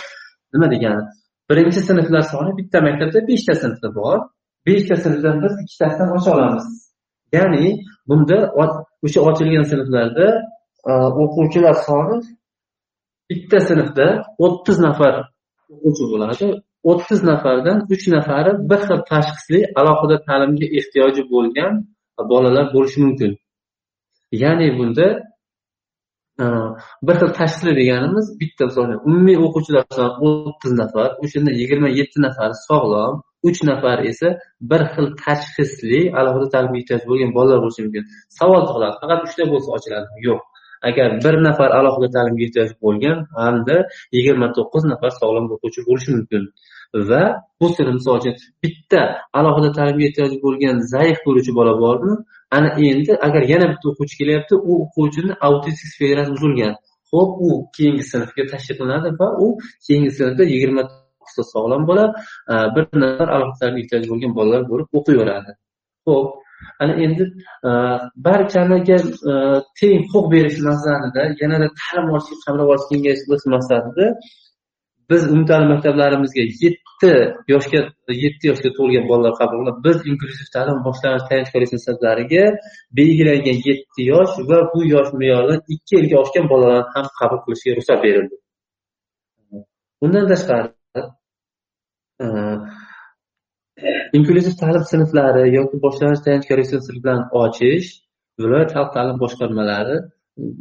nima 0.55 0.67
degani? 0.75 1.02
Birinchi 1.50 1.81
sinflar 1.88 2.23
soni 2.33 2.52
bitta 2.59 2.79
maktabda 2.88 3.19
beshta 3.31 3.55
sinfda 3.62 3.88
bor. 3.99 4.19
Beshta 4.67 4.97
sinfdan 5.05 5.37
biz 5.43 5.55
ikkitasidan 5.62 6.09
ocha 6.17 6.31
olamiz. 6.37 6.67
Ya'ni 7.37 7.64
bunda 8.09 8.38
o'sha 9.04 9.21
ochilgan 9.28 9.64
sinflarda 9.73 10.26
e, 10.90 10.92
o'quvchilar 11.23 11.76
soni 11.88 12.16
bitta 13.30 13.59
sinfda 13.68 14.06
o'ttiz 14.44 14.78
nafar 14.87 15.14
o'quvchi 15.75 16.04
bo'ladi. 16.12 16.47
O'ttiz 16.90 17.21
nafardan 17.30 17.78
uch 17.94 18.04
nafari 18.16 18.52
bir 18.71 18.80
xil 18.87 19.00
tashxisli 19.11 19.61
alohida 19.80 20.16
ta'limga 20.28 20.66
ehtiyoji 20.78 21.23
bo'lgan 21.32 21.73
bolalar 22.30 22.66
bo'lishi 22.75 22.99
mumkin. 23.04 23.32
Ya'ni 24.42 24.68
bunda 24.78 25.06
e, 26.42 26.44
bir 27.06 27.16
xil 27.21 27.30
tashxisli 27.38 27.73
deganimiz 27.80 28.26
bitta 28.40 28.62
misol 28.68 28.88
umumiy 29.09 29.37
o'quvchilar 29.47 29.85
soni 29.99 30.12
o'ttiz 30.28 30.73
nafar 30.82 31.09
o'shanda 31.25 31.50
yigirma 31.61 31.88
yetti 31.99 32.18
nafari 32.26 32.56
sog'lom 32.68 33.14
uch 33.49 33.59
nafar 33.71 33.99
esa 34.11 34.29
bir 34.71 34.83
xil 34.93 35.07
tashxisli 35.25 36.01
alohida 36.19 36.47
ta'limga 36.55 36.79
ehtiyoj 36.83 37.03
bo'lgan 37.11 37.31
bolalar 37.37 37.59
bo'lishi 37.65 37.83
mumkin. 37.87 38.05
Savol 38.39 38.63
tug'iladi 38.69 38.95
faqat 39.03 39.21
uchta 39.27 39.43
bo'lsa 39.53 39.69
ochiladimi 39.77 40.21
yo'q. 40.29 40.41
Agar 40.89 41.09
bir 41.25 41.35
nafar 41.47 41.71
alohida 41.79 42.09
ta'limga 42.17 42.43
ehtiyoj 42.49 42.71
bo'lgan 42.85 43.19
hamda 43.41 43.77
yigirma 44.17 44.49
to'qqiz 44.57 44.83
nafar 44.93 45.11
sog'lom 45.21 45.45
o'quvchi 45.55 45.81
bo'lishi 45.89 46.11
mumkin. 46.17 46.43
Va 46.95 47.23
bu 47.61 47.67
sinf 47.77 47.95
misol 47.99 48.15
uchun 48.21 48.35
bitta 48.63 49.03
alohida 49.39 49.71
ta'limga 49.79 50.05
ehtiyoji 50.09 50.37
bo'lgan 50.47 50.77
zaif 50.95 51.19
ko'ruvchi 51.27 51.53
bola 51.59 51.75
bormi? 51.83 52.15
Ana 52.57 52.69
endi 52.89 53.13
agar 53.27 53.43
yana 53.53 53.67
bitta 53.73 53.87
o'quvchi 53.91 54.17
kelyapti 54.21 54.55
u 54.71 54.73
o'quvchini 54.85 55.33
autistik 55.47 55.89
sferasi 55.95 56.31
buzilgan. 56.37 56.75
Ho'p 57.13 57.31
u 57.47 57.49
keyingi 57.77 58.05
sinfga 58.13 58.43
tashkil 58.53 58.77
qilinadi 58.81 59.09
va 59.21 59.29
u 59.45 59.47
keyingi 59.87 60.11
sinfda 60.19 60.43
yigirma 60.53 60.83
to'qqizta 61.33 61.43
sog'lom 61.55 61.87
bola 61.91 62.05
e, 62.53 62.55
bir 62.75 62.85
nafar 63.03 63.29
alohida 63.37 63.67
ehtiyoji 63.81 64.09
bo'lgan 64.12 64.33
bolalar 64.39 64.62
bo'lib 64.71 64.89
o'qiyveradi. 64.99 65.51
Ho'p 66.07 66.29
ana 66.83 66.95
endi 67.05 67.25
e, 67.69 67.71
barchaniga 68.27 68.99
e, 69.31 69.35
teng 69.79 70.01
huquq 70.12 70.27
berish 70.35 70.59
maqsadida 70.69 71.23
yanada 71.43 71.69
ta'lim 71.81 72.07
olishga 72.15 72.37
qamrab 72.45 72.69
olish 72.73 72.87
kengayish 72.91 73.23
maqsadida 73.57 74.07
biz 75.11 75.23
umumta'lim 75.33 75.69
maktablarimizga 75.75 76.43
yetti 76.65 77.12
yoshga 77.53 77.81
yetti 78.25 78.45
yoshga 78.51 78.71
to'lgan 78.79 79.05
bolalar 79.11 79.33
qabul 79.41 79.59
qilib 79.61 79.79
biz 79.87 79.99
inklyuziv 80.11 80.49
ta'lim 80.57 80.79
boshlang'ich 80.87 81.25
tayanch 81.31 81.51
kollej 81.55 81.73
maktablariga 81.77 82.45
belgilangan 82.99 83.59
yetti 83.69 84.01
yosh 84.12 84.35
va 84.51 84.59
bu 84.73 84.81
yosh 84.95 85.11
me'yoridan 85.21 85.61
ikki 85.75 85.93
yilga 85.99 86.17
oshgan 86.25 86.47
bolalarni 86.53 86.91
ham 86.95 87.07
qabul 87.21 87.41
qilishga 87.45 87.71
ruxsat 87.79 87.99
berildi. 88.07 88.37
Bundan 90.01 90.25
tashqari 90.33 90.69
Э, 92.23 92.57
inklyuziv 94.17 94.55
ta'lim 94.62 94.85
sinflari 94.93 95.45
yoki 95.59 95.76
boshlang'ich 95.85 96.23
tayanch 96.26 96.47
kollej 96.50 96.67
sinflarini 96.73 97.25
ochish 97.45 97.88
viloyat 98.43 98.71
xalq 98.76 98.91
ta'lim 98.97 99.17
boshqarmalari 99.23 99.97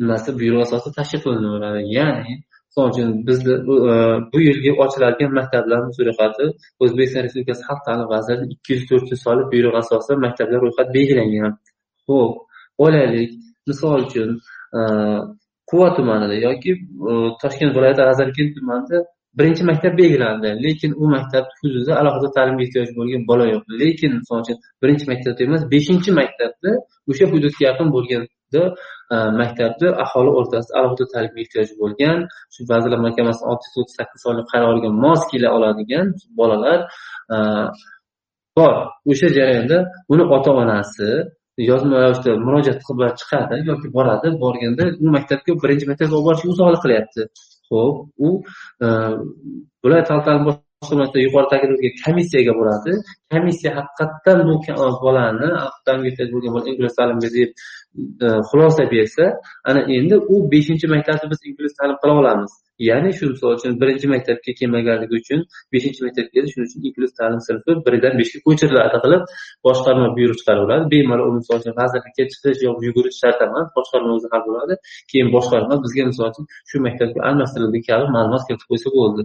nimasi 0.02 0.30
buyruq 0.40 0.62
asosida 0.66 0.94
tashkil 1.00 1.22
qilinadi? 1.26 1.82
Ya'ni 1.98 2.34
misol 2.70 2.86
uchun 2.92 3.10
bizni 3.28 3.54
e, 3.92 3.94
bu 4.32 4.38
yilgi 4.48 4.72
ochiladigan 4.84 5.32
maktablarimiz 5.40 5.98
ro'yxati 6.08 6.46
o'zbekiston 6.84 7.22
respublikasi 7.26 7.64
xalq 7.70 7.82
ta'limi 7.88 8.08
vazirligi 8.16 8.54
ikki 8.58 8.72
yuz 8.76 8.84
to'rtinchi 8.90 9.18
sonli 9.26 9.44
buyruq 9.54 9.76
asosida 9.82 10.18
maktablar 10.26 10.60
ro'yxati 10.66 10.92
belgilangan. 10.98 11.54
Ho'p 12.08 12.32
olaylik 12.86 13.32
misol 13.70 13.98
uchun 14.08 14.30
e, 14.78 14.82
quva 15.70 15.90
tumanida 15.98 16.36
yoki 16.48 16.72
e, 17.10 17.12
toshkent 17.42 17.72
viloyati 17.76 18.02
g'azalkin 18.10 18.48
tumanida 18.58 19.00
birinchi 19.40 19.64
maktab 19.70 19.94
belgilandi 20.00 20.50
lekin 20.66 20.92
u 21.02 21.06
maktab 21.16 21.46
hududida 21.62 21.94
alohida 22.02 22.30
ta'limga 22.38 22.64
ehtiyoji 22.66 22.94
bo'lgan 23.00 23.22
bola 23.30 23.46
yo'q. 23.54 23.64
Lekin 23.82 24.12
misol 24.20 24.38
uchun 24.44 24.58
birinchi 24.82 25.06
maktabda 25.12 25.42
emas 25.48 25.64
beshinchi 25.74 26.12
maktabda 26.22 26.72
o'sha 27.10 27.26
hududga 27.34 27.62
yaqin 27.70 27.88
bo'lganda 27.96 28.64
e, 29.14 29.16
maktabda 29.42 29.88
aholi 30.04 30.32
o'rtasida 30.40 30.74
alohida 30.80 31.06
ta'limga 31.14 31.40
ehtiyoji 31.44 31.74
bo'lgan 31.82 32.18
shu 32.54 32.62
vazirlar 32.72 33.00
mahkamasini 33.08 33.46
olti 33.52 33.66
yuz 33.68 33.78
o'ttiz 33.82 33.96
sakkiz 34.00 34.20
sonli 34.26 34.44
qaroriga 34.52 34.90
mos 35.04 35.22
kela 35.32 35.50
oladigan 35.58 36.08
bolalar 36.40 36.80
e, 37.34 37.38
bor. 38.58 38.74
O'sha 39.12 39.28
jarayonda 39.38 39.78
uni 40.14 40.24
ota 40.36 40.52
onasi 40.64 41.10
yozma 41.70 41.96
ravishda 42.04 42.32
murojaat 42.46 42.80
qilib 42.88 43.14
chiqadi 43.22 43.56
yoki 43.70 43.88
boradi 43.98 44.28
borganda 44.44 44.84
u 45.04 45.08
maktabga 45.16 45.52
birinchi 45.64 45.86
maktabga 45.92 46.14
olib 46.18 46.28
borishga 46.28 46.48
uzoqlik 46.54 46.82
qilyapti. 46.86 47.22
Ho'p 47.72 47.96
u 48.28 48.30
e, 48.86 48.88
viloyat 49.84 50.06
xalq 50.12 50.24
ta'limi 50.28 50.46
boshqarmasida 50.50 51.20
yuqori 51.26 51.48
ta'kidlangan 51.52 51.94
komissiyaga 52.06 52.54
boradi. 52.60 52.92
Komissiya 53.34 53.72
haqiqatdan 53.78 54.40
bu 54.48 54.56
e, 54.72 54.74
bolani 55.06 55.50
bo'lgan 56.34 56.52
bola 56.56 56.66
ingliz 56.72 56.94
ta'limga 57.00 57.30
deb 57.38 57.50
e, 58.26 58.28
xulosa 58.50 58.84
bersa 58.94 59.26
ana 59.70 59.82
endi 59.98 60.16
u 60.34 60.36
beshinchi 60.54 60.86
maktabda 60.96 61.26
biz 61.32 61.40
ingliz 61.50 61.74
ta'lim 61.80 61.98
qila 62.02 62.14
olamiz. 62.22 62.52
Ya'ni 62.90 63.12
shu 63.18 63.24
misol 63.32 63.50
uchun 63.58 63.72
birinchi 63.82 64.08
maktabga 64.14 64.52
kelmaganligi 64.60 65.16
uchun 65.22 65.40
beshinchi 65.74 66.02
maktabga 66.06 66.32
keldi 66.36 66.50
shuning 66.54 66.68
uchun 66.70 66.82
ingliz 66.90 67.12
ta'lim 67.20 67.42
sinfi 67.48 67.72
birdan 67.86 68.14
beshga 68.22 68.40
ko'chiriladi 68.48 68.98
qilib 69.04 69.24
boshqarma 69.68 70.08
buyruq 70.18 70.38
chiqaraveradi 70.42 70.86
bemalol 70.94 71.28
u 71.32 71.34
misol 71.40 71.56
uchun 71.62 71.74
vazirlikka 71.82 72.24
chiqish 72.32 72.60
yo 72.68 72.72
yugurish 72.88 73.18
shart 73.22 73.40
emas 73.48 73.68
boshqarma 73.78 74.12
o'zi 74.18 74.28
hal 74.34 74.42
bo'ladi 74.48 74.74
keyin 75.12 75.28
boshqarma 75.36 75.74
bizga 75.84 76.04
misol 76.12 76.26
uchun 76.32 76.46
shu 76.70 76.76
maktabga 76.88 77.20
almashtirildi 77.30 77.80
kabi 77.90 78.06
ma'lumot 78.16 78.42
kiritib 78.48 78.68
qo'ysa 78.72 78.90
bo'ldi. 78.98 79.22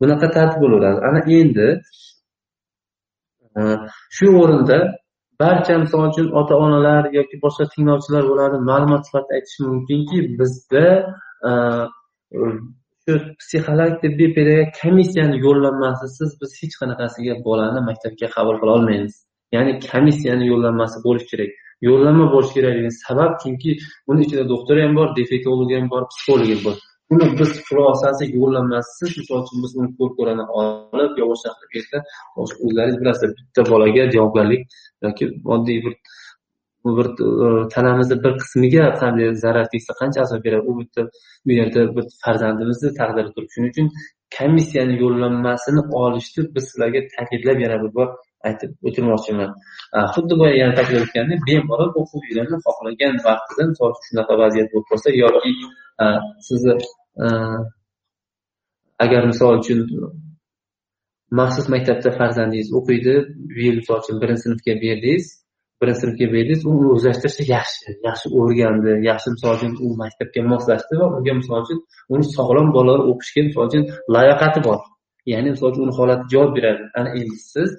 Bunaqa 0.00 0.26
tartib 0.36 0.60
bo'laveradi. 0.64 1.00
Ana 1.08 1.20
endi 1.38 1.68
e, 3.58 3.60
shu 4.16 4.26
o'rinda 4.42 4.78
barcha 5.42 5.74
misol 5.84 6.02
uchun 6.10 6.26
ota 6.40 6.54
onalar 6.64 7.02
yoki 7.18 7.36
boshqa 7.44 7.64
tinglovchilar 7.74 8.24
bo'ladi 8.30 8.56
ma'lumot 8.70 9.02
sifatida 9.06 9.32
aytish 9.38 9.58
mumkinki 9.68 10.18
bizda 10.38 10.86
e, 11.48 11.50
shu 12.32 13.14
psixolog 13.40 13.92
tibbiy 14.02 14.30
pedagog 14.36 14.70
komissiyani 14.82 15.36
yo'llanmasisiz 15.46 16.30
biz 16.40 16.50
hech 16.60 16.74
qanaqasiga 16.80 17.34
bolani 17.48 17.80
maktabga 17.88 18.28
qabul 18.36 18.56
qila 18.60 18.72
olmaymiz. 18.78 19.14
Ya'ni 19.56 19.72
komissiyani 19.90 20.44
yo'llanmasi 20.52 20.96
bo'lishi 21.06 21.28
kerak. 21.32 21.52
Yo'llanma 21.88 22.26
bo'lishi 22.34 22.54
kerakligi 22.58 22.92
sabab 23.04 23.32
chunki 23.42 23.70
uni 24.10 24.20
ichida 24.26 24.44
doktor 24.52 24.76
ham 24.84 24.92
bor 24.98 25.08
defektolog 25.20 25.70
ham 25.76 25.86
bor 25.94 26.02
psixolog 26.10 26.50
ham 26.54 26.62
bor. 26.66 26.76
Uni 27.12 27.26
biz 27.38 27.50
xulosasi 27.68 28.24
yo'llanmasiz 28.38 29.10
misol 29.20 29.38
uchun 29.44 29.58
biz 29.64 29.72
uni 29.80 29.90
ko'r 29.98 30.10
ko'rani 30.18 30.44
olib 30.60 31.12
yo 31.20 31.24
boshqa 31.32 31.98
o'zlaringiz 32.42 32.98
bilasizlar 33.02 33.30
bitta 33.38 33.62
bolaga 33.72 34.04
javobgarlik 34.14 34.62
yoki 35.06 35.24
oddiy 35.54 35.78
bir 35.84 35.94
bir 36.98 37.06
e, 37.46 37.68
tanamizni 37.74 38.16
bir 38.24 38.32
qismiga 38.42 38.84
qanday 39.02 39.28
zarar 39.44 39.66
tegsa 39.74 39.92
qancha 40.00 40.20
azob 40.26 40.40
beradi? 40.46 40.66
U 40.70 40.72
bitta 40.80 41.02
u 41.48 41.50
yerda 41.58 41.80
bir 41.96 42.04
farzandimizni 42.24 42.90
taqdiri 43.00 43.28
turibdi 43.34 43.52
shuning 43.56 43.72
uchun 43.74 43.88
komissiyani 44.38 44.94
yo'llanmasini 45.02 45.82
olishni 46.02 46.42
biz 46.54 46.64
sizlarga 46.70 47.00
ta'kidlab 47.14 47.58
yana 47.64 47.76
bir 47.82 47.90
bor 47.98 48.08
aytib 48.48 48.70
o'tirmoqchiman. 48.88 49.50
Xuddi 50.14 50.34
boya 50.40 50.54
yana 50.62 50.74
ta'kidlayotgandek 50.78 51.40
bemalol 51.48 51.90
o'qib 52.00 52.22
yuradi 52.30 52.60
xohlagan 52.66 53.14
vaqtida 53.28 53.62
misol 53.70 53.88
uchun 53.94 54.04
shunaqa 54.10 54.34
vaziyat 54.42 54.68
bo'lib 54.72 54.86
qolsa 54.90 55.08
yoki 55.22 55.52
sizni 56.48 56.74
agar 59.04 59.22
misol 59.32 59.58
uchun 59.62 59.80
maxsus 61.40 61.66
maktabda 61.74 62.10
farzandingiz 62.18 62.68
o'qiydi 62.78 63.14
bu 63.54 63.60
yil 63.66 63.76
misol 63.80 63.98
uchun 64.02 64.20
birinchi 64.22 64.42
sinfga 64.46 64.74
berdingiz 64.84 65.26
birinchi 65.80 66.00
sinfga 66.02 66.26
berdingiz 66.34 66.62
uni 66.70 66.86
o'zlashtirishi 66.94 67.44
yaxshi 67.56 67.88
yaxshi 68.08 68.26
o'rgandi 68.40 68.92
yaxshi 69.10 69.28
misol 69.34 69.52
uchun 69.56 69.72
u 69.84 69.86
maktabga 70.02 70.40
moslashdi 70.52 70.94
va 71.00 71.06
unga 71.16 71.32
misol 71.40 71.58
uchun 71.64 71.78
uni 72.14 72.24
sog'lom 72.36 72.68
bolalar 72.76 73.00
o'qishga 73.10 73.40
misol 73.48 73.64
uchun 73.68 73.82
layoqati 74.14 74.60
bor. 74.68 74.80
Ya'ni 75.32 75.48
misol 75.54 75.68
uchun 75.72 75.82
uni 75.86 75.94
holati 75.98 76.24
javob 76.32 76.50
beradi. 76.56 76.82
Ana 76.98 77.10
endi 77.20 77.38
siz 77.52 77.70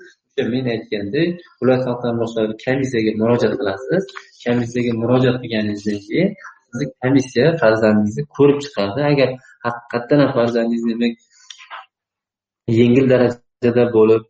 men 0.54 0.66
aytgandek 0.74 1.30
viloyat 1.60 1.82
xalq 1.86 2.00
ta'limi 2.02 2.20
boshqarmasi 2.24 2.58
komissiyaga 2.66 3.12
murojaat 3.22 3.54
qilasiz. 3.60 4.04
Komissiyaga 4.44 4.92
murojaat 5.02 5.38
qilganingizdan 5.44 6.00
keyin 6.08 6.30
sizni 6.70 6.86
komissiya 7.02 7.48
farzandingizni 7.62 8.24
ko'rib 8.38 8.60
chiqadi. 8.66 9.00
Agar 9.12 9.30
haqiqatdan 9.66 10.20
ham 10.24 10.32
farzandingiz 10.38 10.84
demak 10.92 11.14
yengil 12.80 13.06
darajada 13.14 13.84
bo'lib 13.98 14.24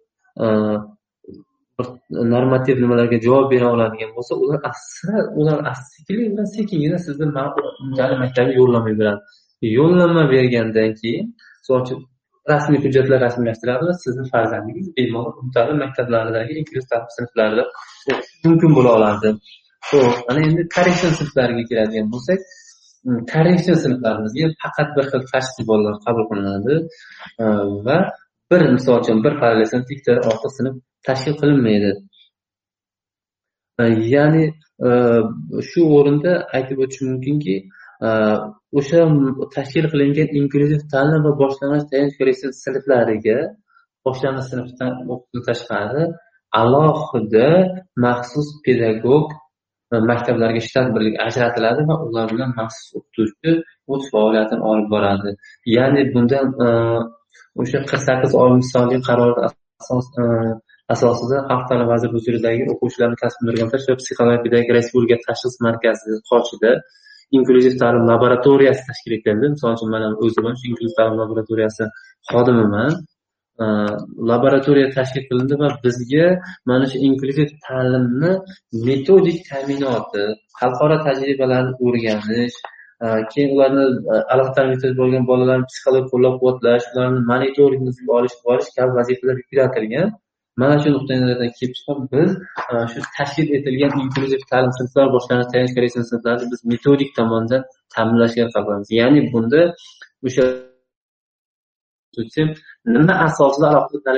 normativ 2.33 2.75
nimalarga 2.83 3.17
javob 3.25 3.45
bera 3.53 3.67
oladigan 3.75 4.11
bo'lsa 4.17 4.33
ular 4.43 4.59
asra 4.71 5.17
ular 5.39 5.57
sekinlik 5.93 6.27
bilan 6.33 6.47
sekingina 6.55 6.97
sizni 7.07 7.27
maktabga 8.23 8.53
yo'llanma 8.59 8.91
beradi 8.99 9.21
yo'llanma 9.77 10.23
bergandan 10.33 10.91
keyin 11.01 11.25
misol 11.61 11.77
uchun 11.83 11.99
rasmiy 12.51 12.79
hujjatlar 12.85 13.19
rasmiylashtiradi 13.25 13.83
va 13.89 13.93
sizni 14.03 14.25
farzandingiz 14.33 14.87
bemalol 14.97 15.33
umumta'lim 15.39 15.77
maktablaridagi 15.83 16.53
ingliz 16.61 16.85
ta'lim 16.91 17.09
sinflarida 17.17 17.63
mumkin 18.45 18.71
bo'la 18.77 18.91
oladi. 18.97 19.29
Ho'p 19.89 20.15
ana 20.29 20.39
endi 20.47 20.61
korreksion 20.75 21.11
sinflariga 21.19 21.63
keladigan 21.69 22.07
bo'lsak 22.13 22.39
hm, 23.05 23.19
korreksion 23.33 23.77
sinflarimizga 23.85 24.45
faqat 24.63 24.89
bir 24.97 25.05
xil 25.11 25.23
tashxis 25.31 25.65
bolalar 25.69 25.95
qabul 26.05 26.23
qilinadi 26.29 26.75
hm, 27.39 27.71
va 27.87 27.97
bir 28.51 28.61
misol 28.75 28.99
uchun 29.01 29.23
bir 29.25 29.33
parallel 29.41 29.69
sinf 29.73 29.91
ikkita 29.93 30.13
ortiq 30.29 30.51
sinf 30.57 30.73
tashkil 31.07 31.35
qilinmaydi. 31.41 31.91
E, 33.81 33.83
ya'ni 34.13 34.43
e, 34.87 34.89
shu 35.69 35.81
o'rinda 35.97 36.33
aytib 36.57 36.77
o'tish 36.83 37.01
mumkinki 37.09 37.55
e, 38.07 38.09
o'sha 38.79 38.99
tashkil 39.55 39.85
qilingan 39.93 40.29
inklyuziv 40.39 40.81
ta'lim 40.93 41.21
va 41.27 41.31
boshlang'ich 41.41 41.85
tayanch 41.91 42.13
sinflariga 42.65 43.39
boshlang'ich 44.05 44.47
sinfdan 44.51 44.93
o'qituvchi 45.13 45.45
tashqari 45.49 46.03
alohida 46.61 47.49
maxsus 48.05 48.47
pedagog 48.65 49.27
maktablarga 50.11 50.61
shtat 50.67 50.87
birligi 50.95 51.17
ajratiladi 51.27 51.81
va 51.89 51.95
ular 52.07 52.27
bilan 52.33 52.51
maxsus 52.59 52.87
o'qituvchi 52.97 53.51
o'z 53.93 54.03
faoliyatini 54.13 54.63
olib 54.71 54.87
boradi. 54.93 55.29
Ya'ni 55.77 56.01
bundan 56.13 56.47
o'sha 57.61 57.79
qirq 57.89 58.01
sakkiz 58.07 58.31
oltmish 58.41 58.69
sonli 58.75 58.97
qaror 59.07 59.33
e, 59.45 59.47
asosida 60.93 61.37
xalq 61.49 61.63
ta'limi 61.69 61.89
vaziri 61.93 62.11
huzuridagi 62.17 62.67
o'quvchilarni 62.73 63.17
kasb 63.23 63.49
o'rgantirish 63.51 63.87
va 63.91 63.95
psixologiyadagi 64.01 64.77
respublika 64.77 65.17
tashxis 65.25 65.55
markazi 65.67 66.19
qoshida 66.29 66.71
inklyuziv 67.37 67.75
ta'lim 67.81 68.03
laboratoriyasi 68.11 68.81
tashkil 68.89 69.17
etildi. 69.17 69.51
Misol 69.55 69.75
uchun 69.77 69.89
man 69.95 70.03
o'zim 70.25 70.45
shu 70.59 70.65
inklyuziv 70.71 70.95
ta'lim 70.99 71.15
laboratoriyasi 71.23 71.83
xodimiman. 72.31 72.91
E, 73.63 73.65
laboratoriya 74.31 74.87
tashkil 74.97 75.23
qilindi 75.29 75.55
va 75.63 75.69
bizga 75.85 76.27
mana 76.69 76.85
shu 76.91 76.97
inklyuziv 77.09 77.49
ta'limni 77.67 78.31
metodik 78.87 79.37
ta'minoti 79.49 80.23
xalqaro 80.59 80.97
tajribalarni 81.07 81.73
o'rganish 81.85 82.57
Э, 83.03 83.07
keyin 83.31 83.49
ularni 83.55 83.83
э, 84.13 84.17
alohida 84.33 84.89
bo'lgan 84.99 85.23
bolalarni 85.29 85.65
psixologik 85.71 86.11
qo'llab 86.13 86.35
quvvatlash 86.41 86.85
ularni 86.93 87.19
monitoringga 87.31 88.13
olish 88.17 88.35
borish 88.45 88.69
kabi 88.77 88.91
vazifalar 88.99 89.35
yuklatilgan 89.41 90.07
mana 90.61 90.75
shu 90.83 90.93
nuqtai 90.95 91.17
nazardan 91.23 91.51
kelib 91.57 91.73
chiqib 91.77 91.99
biz 92.13 92.29
e, 92.73 92.75
shu 92.91 92.99
tashkil 93.17 93.47
etilgan 93.57 93.91
inklyuziv 94.03 94.41
ta'lim 94.51 94.71
sinflari 94.79 95.09
boshlanish 95.15 95.49
tayanch 95.53 95.73
korreksion 95.77 96.05
sinflarini 96.11 96.47
biz 96.53 96.61
metodik 96.71 97.11
tomondan 97.19 97.61
ta'minlashga 97.95 98.41
harakat 98.43 98.63
qilamiz 98.67 98.89
ya'ni 98.99 99.21
bunda 99.33 99.61
o'sha 100.27 100.45
nima 102.95 103.13
asosida 103.27 103.65
alohida 103.71 104.11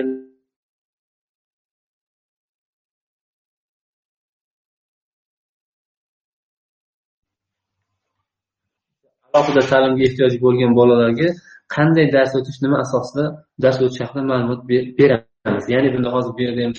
ta'lim 9.38 9.52
alohida 9.54 9.70
ta'limga 9.72 10.04
ehtiyoji 10.08 10.38
bo'lgan 10.46 10.72
bolalarga 10.80 11.28
qanday 11.76 12.06
dars 12.16 12.32
o'tish 12.40 12.60
nima 12.64 12.78
asosida 12.86 13.26
dars 13.64 13.78
o'tish 13.86 14.02
haqida 14.04 14.22
ma'lumot 14.32 14.62
beramiz. 15.00 15.66
Ya'ni 15.74 15.90
bunda 15.96 16.10
hozir 16.16 16.32
bu 16.38 16.42
yerda 16.46 16.62
ham 16.66 16.74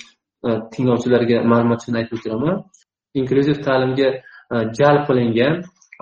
e, 0.47 0.49
tinglovchilarga 0.73 1.37
ma'lumot 1.53 1.79
uchun 1.83 1.95
aytib 2.01 2.15
o'tiraman. 2.19 2.57
Inklyuziv 3.21 3.59
ta'limga 3.67 4.09
e, 4.55 4.57
jalb 4.79 5.03
qilingan 5.09 5.55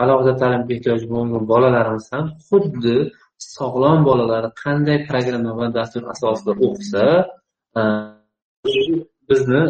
alohida 0.03 0.33
ta'limga 0.42 0.71
ehtiyoji 0.77 1.07
bo'lgan 1.12 1.42
bolalarimiz 1.53 2.07
ham 2.14 2.25
xuddi 2.49 2.97
sog'lom 3.57 3.99
bolalar 4.09 4.45
qanday 4.62 4.99
programma 5.11 5.53
va 5.61 5.66
dastur 5.79 6.03
asosida 6.14 6.53
o'qisa 6.66 7.05
e, 7.79 7.83
bizni 9.31 9.62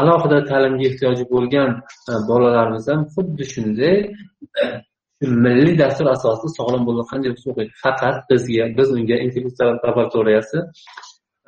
alohida 0.00 0.38
ta'limga 0.50 0.84
ehtiyoji 0.90 1.24
bo'lgan 1.34 1.70
bolalarimiz 2.30 2.84
ham 2.90 3.00
xuddi 3.14 3.44
shunday 3.54 3.96
milliy 5.20 5.78
dastur 5.78 6.06
asosida 6.14 6.48
sog'lom 6.58 6.82
bolalar 6.86 7.06
qanday 7.12 7.30
o'qiydi 7.32 7.72
faqat 7.84 8.16
bizga 8.30 8.64
biz 8.78 8.88
unga 8.96 9.16
intellektual 9.26 9.68
laboratoriyasi 9.86 10.58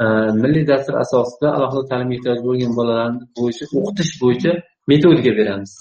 e, 0.03 0.05
milliy 0.43 0.65
dastur 0.73 0.95
asosida 1.05 1.49
alohida 1.57 1.83
ta'limga 1.91 2.15
ehtiyoji 2.19 2.43
bo'lgan 2.49 2.73
bolalarni 2.79 3.21
bo'yicha 3.39 3.65
o'qitish 3.79 4.13
bo'yicha 4.23 4.53
metodika 4.91 5.33
beramiz. 5.41 5.73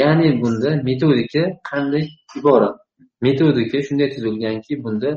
Ya'ni 0.00 0.28
bunda 0.42 0.70
metodika 0.88 1.42
qanday 1.70 2.04
iborat? 2.38 2.76
Metodika 3.26 3.78
shunday 3.86 4.08
tuzilganki 4.14 4.72
bunda 4.84 5.10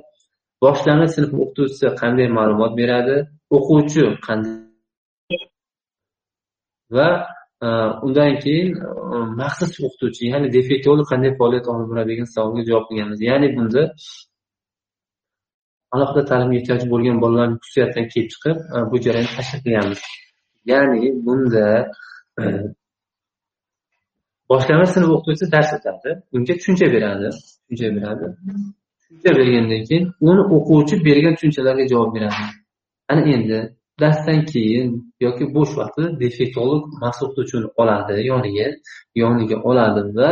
boshlang'ich 0.63 1.11
sinf 1.15 1.31
o'qituvchisi 1.41 1.87
qanday 2.01 2.27
ma'lumot 2.37 2.73
beradi? 2.81 3.15
O'quvchi 3.57 4.01
qanday 4.27 5.39
va 6.95 7.09
Э, 7.63 7.67
undan 8.05 8.39
keyin 8.43 8.69
э, 8.75 9.17
maxsus 9.39 9.73
o'qituvchi 9.85 10.23
ya'ni 10.33 10.47
defektolog 10.57 11.05
qanday 11.11 11.31
faoliyat 11.39 11.65
olib 11.73 11.87
boradi 11.91 12.09
degan 12.11 12.27
savolga 12.35 12.61
javob 12.69 12.85
qilganmiz. 12.89 13.19
Ya'ni 13.29 13.47
bunda 13.55 13.83
alohida 15.93 16.23
ta'limga 16.31 16.55
ehtiyoji 16.59 16.87
bo'lgan 16.93 17.17
bolalarni 17.23 17.55
xususiyatidan 17.63 18.07
kelib 18.13 18.29
chiqib 18.33 18.57
e, 18.75 18.77
bu 18.91 18.95
jarayonni 19.05 19.33
tashkil 19.37 19.59
qilganmiz. 19.65 20.01
Ya'ni 20.71 21.09
bunda 21.25 21.65
e, 22.41 22.43
boshlama 24.51 24.85
sinf 24.95 25.07
o'qituvchisi 25.15 25.51
dars 25.55 25.69
o'tadi 25.77 26.09
unga 26.35 26.53
tushuncha 26.59 26.87
beradi 26.95 27.29
tushuncha 27.37 27.87
beradi. 27.97 28.25
Tushuncha 28.99 29.31
bergandan 29.39 29.81
keyin 29.89 30.05
uni 30.29 30.43
o'quvchi 30.55 30.95
bergan 31.07 31.33
tushunchalarga 31.37 31.85
javob 31.93 32.11
beradi. 32.17 32.43
Ana 33.11 33.21
endi 33.35 33.59
darsdan 34.01 34.39
keyin 34.51 34.87
yoki 35.25 35.45
bo'sh 35.55 35.73
vaqtida 35.79 36.07
defektolog 36.23 36.81
maxsus 37.01 37.23
o'qituvchini 37.25 37.67
oladi 37.81 38.13
yoniga 38.31 38.67
yoniga 39.21 39.57
oladi 39.69 40.01
va 40.17 40.31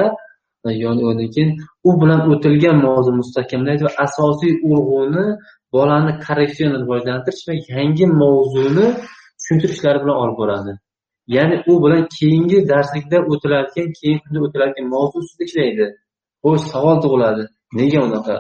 yonidan 0.84 1.30
keyin 1.36 1.52
u 1.90 1.92
bilan 2.02 2.22
o'tilgan 2.32 2.78
mavzuni 2.86 3.18
mustahkamlaydi 3.22 3.82
va 3.88 3.94
asosiy 4.06 4.54
urg'uni 4.72 5.26
bolani 5.76 6.12
korreksion 6.26 6.72
rivojlantirish 6.82 7.44
va 7.50 7.54
yangi 7.74 8.06
mavzuni 8.22 8.88
tushuntirishlari 9.40 10.00
bilan 10.04 10.18
olib 10.24 10.38
boradi. 10.42 10.72
Ya'ni 11.36 11.64
u 11.72 11.74
bilan 11.84 12.04
keyingi 12.20 12.58
darslikda 12.72 13.18
o'tiladigan 13.32 13.90
keyingi 14.00 14.22
kunda 14.26 14.40
o'tiladigan 14.46 14.88
mavzu 14.96 15.16
ustida 15.24 15.44
ishlaydi. 15.50 15.86
Xo'sh 16.44 16.64
savol 16.74 16.98
tug'iladi. 17.04 17.44
Nega 17.80 18.00
unaqa? 18.08 18.36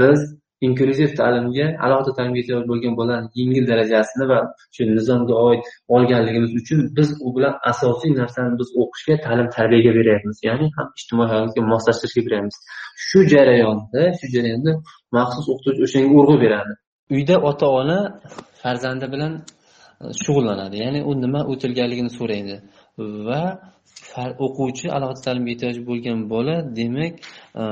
Biz 0.00 0.20
inklyuziv 0.66 1.10
ta'limga 1.20 1.66
alohida 1.84 2.12
ta'limga 2.18 2.38
ehtiyoj 2.42 2.64
bo'lgan 2.70 2.94
bolani 3.00 3.26
yengil 3.40 3.64
darajasini 3.70 4.24
va 4.32 4.38
shu 4.74 4.82
nizomga 4.96 5.34
oid 5.46 5.62
olganligimiz 5.96 6.52
uchun 6.60 6.80
biz 6.96 7.08
u 7.26 7.28
bilan 7.36 7.54
asosiy 7.70 8.12
narsani 8.20 8.52
biz 8.60 8.68
o'qishga 8.82 9.14
ta'lim 9.26 9.48
tarbiyaga 9.56 9.92
beryapmiz. 9.98 10.36
Ya'ni 10.48 10.66
ham 10.76 10.88
ijtimoiy 10.98 11.28
hayotga 11.32 11.60
moslashtirishga 11.72 12.22
beryapmiz. 12.26 12.56
Shu 13.08 13.18
jarayonda 13.32 14.02
shu 14.18 14.26
jarayonda 14.34 14.72
maxsus 15.16 15.46
o'qituvchi 15.52 15.82
o'shanga 15.86 16.08
urg'u 16.18 16.36
beradi. 16.44 16.72
Uyda 17.16 17.36
ota 17.50 17.66
ona 17.80 17.98
farzandi 18.62 19.06
bilan 19.14 19.32
e, 20.02 20.04
shug'ullanadi. 20.22 20.76
Ya'ni 20.84 21.00
u 21.10 21.12
nima 21.24 21.40
o'tilganligini 21.52 22.10
so'raydi 22.18 22.56
va 23.28 23.42
o'quvchi 24.46 24.86
alohida 24.96 25.20
ta'limga 25.26 25.50
ehtiyoji 25.54 25.80
bo'lgan 25.88 26.18
bola 26.34 26.54
demak 26.78 27.14
e, 27.62 27.64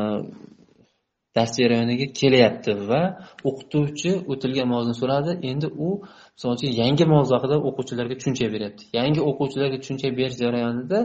dars 1.37 1.53
jarayoniga 1.61 2.07
kelyapti 2.21 2.73
va 2.91 3.03
o'qituvchi 3.49 4.11
o'tilgan 4.33 4.67
mavzuni 4.73 4.97
so'radi. 5.03 5.33
Endi 5.51 5.67
u 5.87 5.89
misol 6.35 6.51
uchun 6.57 6.71
yangi 6.83 7.05
mavzu 7.15 7.33
haqida 7.37 7.57
o'quvchilarga 7.69 8.15
tushuncha 8.21 8.47
beryapti. 8.55 8.83
Yangi 8.99 9.21
o'quvchilarga 9.31 9.79
tushuncha 9.83 10.09
berish 10.19 10.39
jarayonida 10.45 10.99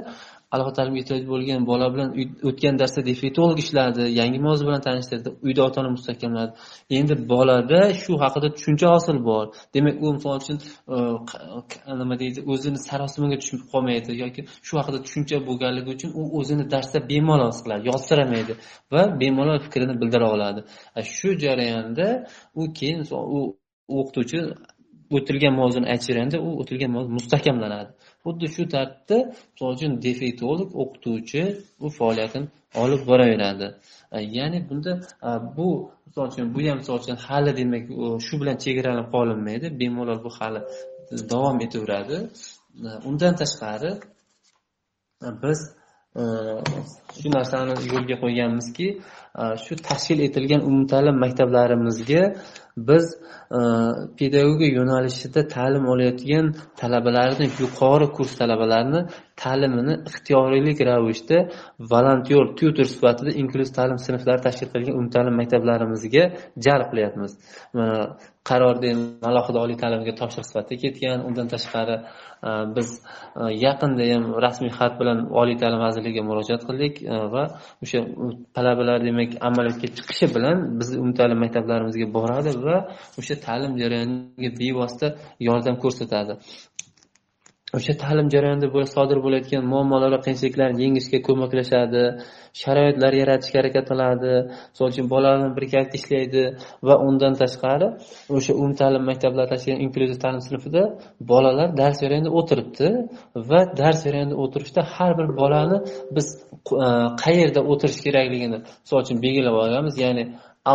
alohida 0.53 0.73
ta'limga 0.79 0.99
ehtiyoj 1.03 1.23
bo'lgan 1.31 1.62
bola 1.71 1.88
bilan 1.93 2.09
o'tgan 2.49 2.75
darsda 2.81 3.01
defektolog 3.09 3.57
ishladi 3.63 4.03
yangi 4.19 4.39
mavzu 4.45 4.63
bilan 4.67 4.81
tanishtirdi 4.88 5.29
uyda 5.45 5.62
ota 5.67 5.77
ona 5.81 5.91
mustahkamladi. 5.97 6.51
Endi 6.97 7.13
bolada 7.33 7.79
shu 8.01 8.12
haqida 8.23 8.47
tushuncha 8.55 8.88
hosil 8.95 9.17
bor. 9.29 9.45
Demak 9.75 9.95
u 10.05 10.07
misol 10.15 10.33
uchun 10.41 10.57
e, 10.95 10.97
nima 12.01 12.15
deydi 12.21 12.39
o'zini 12.53 12.79
sarosimaga 12.88 13.38
tushib 13.41 13.62
qolmaydi 13.71 14.12
yoki 14.23 14.41
shu 14.67 14.73
haqida 14.79 14.99
tushuncha 15.05 15.38
bo'lganligi 15.47 15.89
uchun 15.95 16.09
u 16.19 16.23
o'zini 16.39 16.63
darsda 16.73 16.99
bemalol 17.12 17.51
his 17.53 17.62
qiladi 17.65 17.83
yodsiramaydi 17.91 18.53
va 18.93 19.01
bemalol 19.21 19.59
fikrini 19.65 19.93
bildira 20.01 20.27
oladi. 20.35 20.59
E, 20.99 21.01
shu 21.15 21.29
jarayonda 21.43 22.07
u 22.59 22.62
keyin 22.79 22.99
u 23.38 23.39
o'qituvchi 23.99 24.39
o'tilgan 25.17 25.53
mavzuni 25.62 25.88
aytib 25.93 26.09
berganda 26.12 26.38
u 26.47 26.49
o'tilgan 26.62 26.91
mavzu 26.95 27.09
mustahkamlanadi. 27.17 27.91
Xuddi 28.23 28.47
shu 28.55 28.63
tartibda 28.75 29.17
misol 29.53 29.69
uchun 29.75 29.91
defektolog 30.05 30.69
o'qituvchi 30.82 31.41
bu 31.82 31.88
faoliyatini 31.97 32.47
olib 32.84 33.01
boraveradi. 33.10 33.67
E, 34.15 34.17
ya'ni 34.38 34.60
bunda 34.69 34.91
e, 35.27 35.29
bu 35.58 35.67
misol 36.05 36.25
uchun 36.32 36.45
bu 36.55 36.60
ham 36.67 36.77
misol 36.82 36.97
uchun 37.01 37.17
hali 37.27 37.51
demak 37.60 37.84
shu 38.27 38.34
bilan 38.41 38.58
chegaralanib 38.63 39.10
qolinmaydi 39.15 39.67
bemalol 39.79 40.19
bu 40.25 40.32
hali 40.38 40.62
davom 41.32 41.58
etaveradi. 41.65 42.17
E, 42.88 42.89
undan 43.10 43.34
tashqari 43.41 43.91
biz 45.43 45.60
shu 47.19 47.27
narsani 47.38 47.73
yo'lga 47.93 48.15
qo'yganmizki 48.23 48.88
shu 49.63 49.73
tashkil 49.88 50.19
etilgan 50.27 50.62
umumta'lim 50.69 51.15
maktablarimizga 51.23 52.23
biz 52.88 53.06
e, 53.58 53.60
pedagogika 54.20 54.76
yo'nalishida 54.80 55.42
ta'lim 55.56 55.86
olayotgan 55.94 56.46
talabalarni 56.82 57.48
yuqori 57.62 58.08
kurs 58.18 58.32
talabalarini 58.42 59.02
ta'limini 59.41 59.93
ixtiyoriylik 60.10 60.80
ravishda 60.89 61.38
volontyor 61.91 62.45
tyutor 62.60 62.88
sifatida 62.93 63.32
inklyuziv 63.41 63.73
ta'lim 63.80 63.97
sinflari 64.08 64.41
tashkil 64.47 64.69
qilgan 64.73 64.93
umumta'lim 64.99 65.36
maktablarimizga 65.41 66.23
jalb 66.65 66.88
qilyapmiz. 66.91 67.32
Qarorda 68.49 68.89
alohida 69.30 69.60
oliy 69.65 69.78
ta'limga 69.84 70.13
topshiriq 70.19 70.47
sifatida 70.49 70.75
ketgan. 70.84 71.19
Undan 71.28 71.47
tashqari 71.54 71.95
e, 72.47 72.49
biz 72.75 72.89
e, 73.41 73.43
yaqinda 73.65 74.04
ham 74.12 74.23
rasmiy 74.45 74.71
xat 74.80 74.93
bilan 75.02 75.17
oliy 75.41 75.58
ta'lim 75.62 75.80
vazirligiga 75.86 76.23
murojaat 76.30 76.63
qildik 76.69 76.93
e, 77.13 77.15
va 77.34 77.43
o'sha 77.84 77.99
talabalar 78.56 78.97
demak 79.08 79.32
amaliyotga 79.49 79.88
chiqishi 79.97 80.28
bilan 80.36 80.58
bizni 80.80 80.95
umumta'lim 81.04 81.39
maktablarimizga 81.45 82.08
boradi 82.17 82.52
va 82.65 82.78
o'sha 83.19 83.36
ta'lim 83.45 83.71
jarayoniga 83.82 84.49
bevosita 84.62 85.08
yordam 85.47 85.75
ko'rsatadi. 85.84 86.34
O'sha 87.77 87.93
ta'lim 88.03 88.27
jarayonida 88.34 88.86
sodir 88.95 89.17
bo'layotgan 89.25 89.63
muammolar 89.73 90.10
va 90.15 90.19
qiyinchiliklarni 90.25 90.79
yengishga 90.86 91.19
ko'maklashadi 91.27 92.03
sharoitlar 92.62 93.13
yaratishga 93.21 93.58
harakat 93.62 93.86
qiladi 93.91 94.32
misol 94.71 94.88
uchun 94.93 95.05
bolalar 95.13 95.49
birgalikda 95.58 95.95
ishlaydi 96.01 96.43
va 96.88 96.95
undan 97.08 97.34
tashqari 97.41 97.88
o'sha 98.38 98.51
umumta'lim 98.60 99.03
maktablar 99.12 99.45
tashkil 99.53 99.77
inklyuziv 99.86 100.17
ta'lim 100.23 100.41
sinfida 100.47 100.84
bolalar 101.32 101.67
dars 101.82 101.97
jarayonida 102.03 102.32
o'tiribdi 102.39 102.88
va 103.49 103.60
dars 103.79 103.97
jarayonida 104.05 104.36
o'tirishda 104.43 104.82
har 104.93 105.12
bir 105.19 105.27
bolani 105.41 105.77
biz 106.15 106.27
e, 106.86 106.88
qayerda 107.23 107.62
o'tirish 107.71 107.99
kerakligini 108.05 108.58
misol 108.84 108.97
uchun 109.03 109.17
belgilab 109.25 109.55
olganmiz 109.63 109.95
ya'ni 110.05 110.23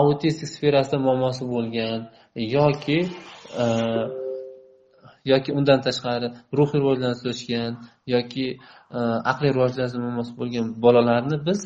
autistik 0.01 0.49
sferasida 0.55 0.99
muammosi 1.07 1.43
bo'lgan 1.55 1.99
yoki 2.57 2.99
e, 3.63 3.67
yoki 5.33 5.51
undan 5.59 5.81
tashqari 5.87 6.29
ruhiy 6.59 6.79
rivojlanishgan 6.83 7.73
yoki 8.15 8.47
e, 8.99 9.01
aqliy 9.33 9.53
rivojlanishi 9.57 9.99
muammosi 10.05 10.33
bo'lgan 10.41 10.67
bolalarni 10.85 11.37
biz 11.49 11.61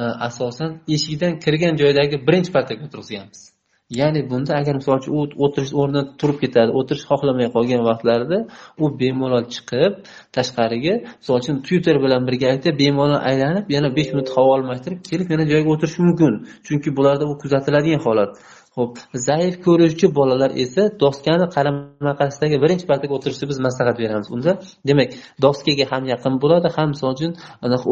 e, 0.00 0.02
asosan 0.28 0.70
eshikdan 0.96 1.32
kirgan 1.44 1.74
joydagi 1.82 2.16
birinchi 2.26 2.50
partaga 2.56 2.80
o'tirgizganmiz. 2.86 3.42
Ya'ni 3.90 4.30
bunda 4.30 4.52
agar 4.60 4.74
misol 4.80 4.96
uchun 5.00 5.12
u 5.18 5.22
o'tirish 5.44 5.72
o'rnidan 5.80 6.06
turib 6.20 6.38
ketadi 6.44 6.70
o'tirish 6.78 7.04
xohlamay 7.10 7.48
qolgan 7.56 7.82
vaqtlarida 7.88 8.38
u 8.82 8.84
bemalol 9.00 9.44
chiqib 9.54 9.92
tashqariga 10.36 10.94
misol 11.20 11.36
uchun 11.42 11.56
tyuter 11.66 11.96
bilan 12.04 12.22
birgalikda 12.28 12.70
bemalol 12.82 13.20
aylanib 13.30 13.66
yana 13.76 13.88
besh 13.98 14.10
minut 14.14 14.28
havo 14.36 14.50
almashtirib 14.56 15.00
kelib 15.10 15.28
yana 15.34 15.44
joyiga 15.52 15.70
o'tirishi 15.74 16.00
mumkin. 16.06 16.32
Chunki 16.66 16.88
bularda 16.98 17.24
u 17.32 17.34
kuzatiladigan 17.42 18.00
holat. 18.06 18.32
Xo'p, 18.74 18.94
zaif 19.28 19.54
ko'ruvchi 19.66 20.06
bolalar 20.18 20.50
esa 20.64 20.82
doskani 21.02 21.46
qarama 21.56 22.12
qarshisidagi 22.20 22.56
birinchi 22.64 22.86
partaga 22.90 23.12
o'tirishni 23.18 23.46
biz 23.50 23.58
maslahat 23.66 23.96
beramiz. 24.02 24.28
Unda 24.36 24.52
demak, 24.88 25.10
doskaga 25.44 25.84
ham 25.92 26.04
yaqin 26.12 26.34
bo'ladi, 26.42 26.68
ham 26.76 26.88
misol 26.94 27.10
uchun 27.16 27.32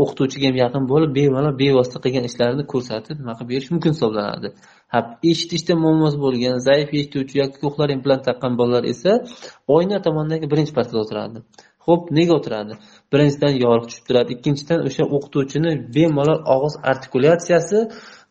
o'qituvchiga 0.02 0.46
ham 0.50 0.56
yaqin 0.64 0.84
bo'lib, 0.92 1.10
bemalol 1.18 1.54
bevosita 1.62 1.98
qilgan 2.04 2.24
ishlarini 2.30 2.64
ko'rsatib, 2.72 3.16
nima 3.22 3.34
qilib 3.38 3.50
berish 3.52 3.68
mumkin 3.74 3.92
hisoblanadi. 3.96 4.48
Ha, 4.92 4.98
eshitishda 5.30 5.74
muammosi 5.84 6.18
bo'lgan, 6.24 6.56
zaif 6.68 6.88
eshituvchi 6.98 7.34
yoki 7.42 7.56
ko'klar 7.64 7.88
implant 7.96 8.22
taqqan 8.28 8.52
bolalar 8.60 8.84
esa 8.92 9.12
oyna 9.76 9.98
tomondagi 10.06 10.46
birinchi 10.52 10.72
partada 10.78 10.98
o'tiradi. 11.04 11.38
Xo'p, 11.86 12.02
nega 12.18 12.32
o'tiradi? 12.38 12.74
Birinchidan 13.12 13.54
yorug' 13.64 13.86
tushib 13.90 14.04
turadi, 14.08 14.30
ikkinchidan 14.36 14.80
o'sha 14.88 15.04
o'qituvchini 15.16 15.72
bemalol 15.96 16.40
og'iz 16.54 16.74
artikulyatsiyasi 16.90 17.78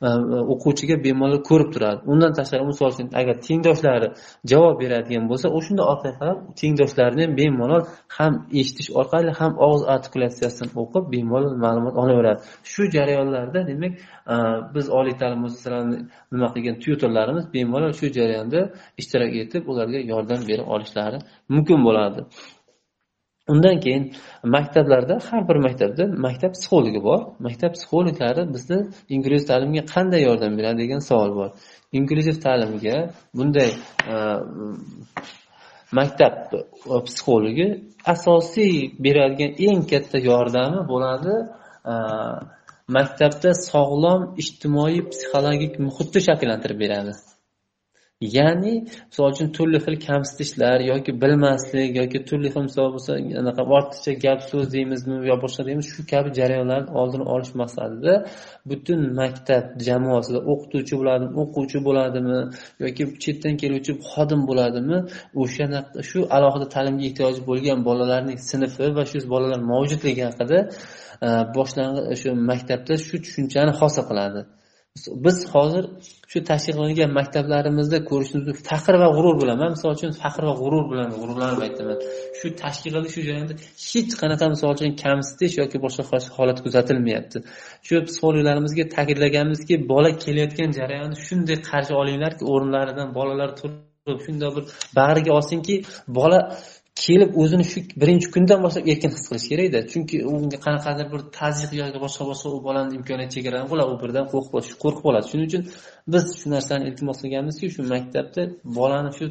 Э, 0.02 0.10
o'quvchiga 0.54 0.96
bemalol 1.06 1.40
ko'rib 1.50 1.70
turadi. 1.74 2.00
Undan 2.12 2.32
tashqari 2.38 2.64
misol 2.70 2.88
uchun 2.94 3.08
agar 3.20 3.36
tengdoshlari 3.48 4.08
javob 4.52 4.76
beradigan 4.84 5.26
bo'lsa 5.32 5.48
o'shanda 5.58 5.84
orqaga 5.92 6.14
qarab 6.22 6.38
tengdoshlarini 6.62 7.24
ham 7.26 7.34
bemalol 7.42 7.84
ham 8.18 8.34
eshitish 8.62 8.90
orqali 9.02 9.32
ham 9.40 9.52
og'iz 9.66 9.84
artikulyatsiyasini 9.96 10.72
o'qib 10.84 11.04
bemalol 11.14 11.54
ma'lumot 11.66 11.96
olaveradi. 12.04 12.40
Shu 12.72 12.84
jarayonlarda 12.96 13.60
demak 13.70 13.94
e, 14.34 14.36
biz 14.76 14.86
oliy 15.00 15.16
ta'lim 15.22 15.40
muassasalarini 15.44 15.98
nima 16.34 16.48
qilgan 16.56 16.76
tyutorlarimiz 16.84 17.46
bemalol 17.56 17.94
shu 18.00 18.08
jarayonda 18.18 18.62
ishtirok 19.02 19.32
etib 19.44 19.64
ularga 19.72 20.00
yordam 20.14 20.42
berib 20.50 20.68
olishlari 20.76 21.18
mumkin 21.54 21.80
bo'ladi. 21.88 22.20
Undan 23.48 23.80
keyin 23.80 24.14
maktablarda 24.44 25.20
har 25.30 25.48
bir 25.50 25.56
maktabda 25.56 26.06
maktab 26.08 26.52
psixologi 26.58 27.04
bor. 27.04 27.22
Maktab 27.40 27.72
psixologlari 27.76 28.54
bizni 28.54 28.78
inklyuziv 29.10 29.48
ta'limga 29.48 29.84
qanday 29.94 30.22
yordam 30.28 30.58
beradi 30.58 30.78
degan 30.84 31.00
savol 31.10 31.32
bor. 31.40 31.50
Inklyuziv 32.00 32.38
ta'limga 32.46 32.98
bunday 33.38 33.72
e, 34.14 34.16
maktab 35.92 36.34
e, 36.54 36.60
psixologi 37.08 37.68
asosiy 38.14 38.76
beradigan 39.06 39.52
eng 39.68 39.82
katta 39.92 40.18
yordami 40.30 40.80
bo'ladi 40.92 41.36
e, 41.92 41.94
maktabda 42.98 43.52
sog'lom 43.72 44.22
ijtimoiy 44.42 45.00
psixologik 45.12 45.74
muhitni 45.86 46.22
shakllantirib 46.28 46.80
beradi. 46.86 47.14
Ya'ni 48.22 48.74
misol 49.10 49.32
uchun 49.34 49.48
turli 49.58 49.80
xil 49.86 49.96
kamsitishlar 50.08 50.80
yoki 50.92 51.12
bilmaslik 51.22 51.96
yoki 52.02 52.20
turli 52.30 52.50
xil 52.54 52.64
misol 52.70 52.88
bo'lsa 52.96 53.12
anaqa 53.42 53.62
ortiqcha 53.78 54.12
gap 54.26 54.40
so'z 54.50 54.66
deymizmi 54.76 55.16
yo 55.30 55.36
boshqa 55.44 55.62
deymiz 55.68 55.88
shu 55.94 56.02
kabi 56.14 56.30
jarayonlarni 56.40 56.90
oldini 57.02 57.26
olish 57.34 57.54
maqsadida 57.62 58.14
butun 58.70 59.00
maktab 59.20 59.64
jamoasida 59.88 60.40
o'qituvchi 60.52 60.94
bo'ladimi 61.02 61.34
o'quvchi 61.44 61.80
bo'ladimi 61.88 62.40
yoki 62.86 63.04
chetdan 63.24 63.54
keluvchi 63.62 63.92
xodim 64.12 64.42
bo'ladimi 64.50 64.98
o'sha 65.42 65.66
shu 66.10 66.20
alohida 66.38 66.68
ta'limga 66.76 67.04
ehtiyoji 67.10 67.42
bo'lgan 67.50 67.80
bolalarning 67.90 68.40
sinfi 68.50 68.86
va 68.98 69.04
shu 69.12 69.18
bolalar 69.34 69.60
mavjudligi 69.72 70.24
haqida 70.30 70.58
e, 71.28 71.30
boshlang'ich 71.58 72.18
shu 72.22 72.30
maktabda 72.50 72.94
shu 73.08 73.16
tushunchani 73.26 73.72
hosil 73.80 74.06
qiladi. 74.12 74.42
Biz 75.26 75.38
hozir 75.54 75.86
shu 76.32 76.40
tashkil 76.50 76.76
qilingan 76.80 77.12
maktablarimizda 77.20 78.00
ko'rishimiz 78.10 78.48
faxr 78.70 78.96
va 79.02 79.08
g'urur 79.16 79.36
bilan 79.42 79.58
man 79.62 79.72
misol 79.76 79.92
uchun 79.98 80.12
faxr 80.22 80.44
va 80.50 80.54
g'urur 80.62 80.84
bilan 80.92 81.10
g'ururlanib 81.18 81.62
aytaman. 81.68 81.98
Shu 82.40 82.48
tashkil 82.64 82.94
qilish 82.96 83.14
shu 83.16 83.22
jarayonda 83.28 83.56
hech 83.90 84.12
qanaqa 84.22 84.46
misol 84.54 84.70
uchun 84.76 84.92
kamsitish 85.04 85.54
yoki 85.62 85.78
boshqa 85.86 86.20
holat 86.38 86.60
kuzatilmayapti. 86.66 87.38
Shu 87.88 87.96
psixologlarimizga 88.08 88.86
ta'kidlaganmizki 88.96 89.76
bola 89.92 90.10
kelayotgan 90.24 90.70
jarayonni 90.80 91.18
shunday 91.28 91.58
qarshi 91.70 91.94
olinglarki 92.02 92.44
o'rinlaridan 92.54 93.10
bolalar 93.18 93.50
turib 93.60 94.20
shundoq 94.26 94.52
bir 94.58 94.64
bag'riga 95.00 95.32
olsinki 95.40 95.76
bola 96.20 96.40
kelib 97.04 97.32
o'zini 97.42 97.66
shu 97.72 97.80
birinchi 98.02 98.28
kundan 98.36 98.60
boshlab 98.66 98.86
erkin 98.92 99.12
his 99.16 99.24
qilish 99.30 99.48
kerakda. 99.52 99.80
Chunki 99.92 100.18
unga 100.34 100.58
qanaqadir 100.66 101.08
bir 101.14 101.22
tazyiq 101.40 101.72
yoki 101.82 102.00
boshqa 102.06 102.24
boshqa 102.32 102.48
u 102.56 102.60
bolani 102.68 102.92
imkoniyati 103.00 103.34
chegarani 103.36 103.68
bo'ladi 103.72 103.90
u 103.96 103.98
birdan 104.04 104.26
qo'rqib 104.34 104.52
qo'rqib 104.84 105.02
qoladi. 105.06 105.26
Shuning 105.32 105.48
uchun 105.50 105.64
biz 106.14 106.24
shu 106.40 106.48
narsani 106.56 106.84
iltimos 106.90 107.18
qilganmizki 107.24 107.66
shu 107.76 107.82
maktabda 107.94 108.42
bolani 108.78 109.12
shu 109.18 109.26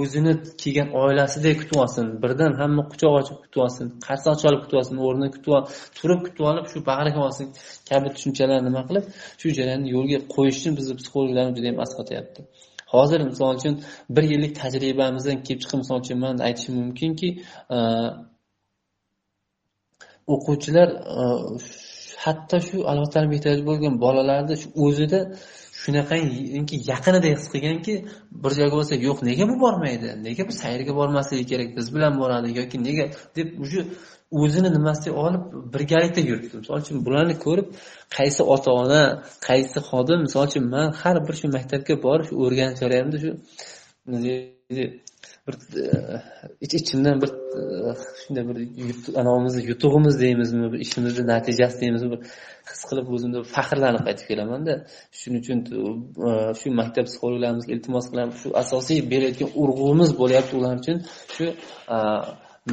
o'zini 0.00 0.32
kelgan 0.62 0.88
oilasidek 1.02 1.56
kutib 1.60 1.78
olsin 1.84 2.06
birdan 2.22 2.52
hamma 2.60 2.82
quchoq 2.92 3.12
ochib 3.20 3.36
kutib 3.44 3.60
olsin 3.66 3.86
qarsoq 4.06 4.36
chalib 4.42 4.60
kutib 4.64 4.76
olsin 4.80 4.96
o'rnidan 5.06 5.30
kutib 5.36 5.52
turib 5.98 6.20
kutib 6.26 6.44
olib 6.50 6.66
shu 6.72 6.78
bag'riga 6.90 7.20
olsin. 7.28 7.46
Kabi 7.90 8.08
tushunchalar 8.14 8.58
nima 8.68 8.82
qilib? 8.88 9.04
Shu 9.40 9.46
jarayonni 9.58 9.88
yo'lga 9.96 10.18
qo'yish 10.34 10.58
uchun 10.60 10.72
bizni 10.78 10.94
psixologlarimiz 11.00 11.54
juda 11.58 11.68
yam 11.70 11.78
asqatyapti 11.86 12.40
hozir 12.94 13.20
misol 13.30 13.50
uchun 13.58 13.74
bir 14.16 14.24
yillik 14.32 14.52
tajribamizdan 14.60 15.38
kelib 15.46 15.60
chiqib 15.62 15.78
misol 15.82 15.98
uchun 16.04 16.18
man 16.24 16.34
aytishim 16.48 16.74
mumkinki 16.82 17.28
e, 17.76 17.78
o'quvchilar 20.34 20.88
e, 21.20 21.24
hatto 22.24 22.56
shu 22.68 22.76
alloh 22.90 23.08
taolo 23.14 23.32
ehtiyoj 23.36 23.60
bo'lgan 23.68 23.94
bolalarni 24.04 24.54
o'zida 24.86 25.20
shunaqangi 25.82 26.76
yaqinidek 26.92 27.32
his 27.38 27.46
qilganki 27.54 27.94
bir 28.42 28.52
joyga 28.58 28.76
bo'lsa 28.80 28.94
yo'q 29.06 29.18
nega 29.28 29.44
bu 29.50 29.56
bormaydi? 29.64 30.08
Nega 30.26 30.42
bu 30.48 30.54
sayrga 30.62 30.92
bormasligi 31.00 31.44
kerak? 31.52 31.68
Biz 31.78 31.86
bilan 31.94 32.14
boradi 32.22 32.48
yoki 32.60 32.76
nega? 32.88 33.06
deb 33.36 33.48
уже 33.64 33.80
o'zini 34.30 34.72
nimasiga 34.76 35.16
olib 35.26 35.42
birgalikda 35.74 36.20
yuribdi. 36.20 36.54
Misol 36.62 36.76
uchun 36.82 37.04
bularni 37.06 37.34
ko'rib 37.46 37.68
qaysi 38.16 38.42
ota 38.54 38.70
ona 38.82 39.02
qaysi 39.48 39.78
xodim 39.88 40.20
misol 40.26 40.46
uchun 40.48 40.64
man 40.74 40.86
har 41.02 41.16
bir 41.26 41.34
shu 41.40 41.46
maktabga 41.56 41.94
borib 42.06 42.28
o'rganib 42.44 42.78
o'rganish 42.86 43.22
shu 43.24 43.32
bir 45.46 45.54
e, 45.82 46.22
ich 46.60 46.74
ichimdan 46.74 47.20
bir 47.22 47.30
e, 47.58 47.60
shunday 48.20 48.44
bir 48.48 48.56
anavimizni 49.20 49.62
yutug'imiz 49.70 50.20
deymizmi 50.20 50.72
bir 50.72 50.80
ishimizni 50.86 51.26
natijasi 51.26 51.80
deymizmi 51.80 52.10
bir 52.12 52.20
his 52.70 52.82
qilib 52.88 53.06
o'zimda 53.14 53.38
faxrlanib 53.56 54.02
qaytib 54.08 54.26
kelamanda. 54.30 54.72
Shuning 55.20 55.42
uchun 55.44 55.58
e, 56.28 56.30
shu 56.60 56.66
maktab 56.80 57.04
psixologlarimizga 57.08 57.72
iltimos 57.76 58.06
qilaman 58.10 58.34
shu 58.40 58.48
asosiy 58.62 58.98
berayotgan 59.12 59.50
urg'umiz 59.62 60.10
bo'lyapti 60.20 60.52
ular 60.58 60.74
uchun 60.82 60.96
shu 61.34 61.46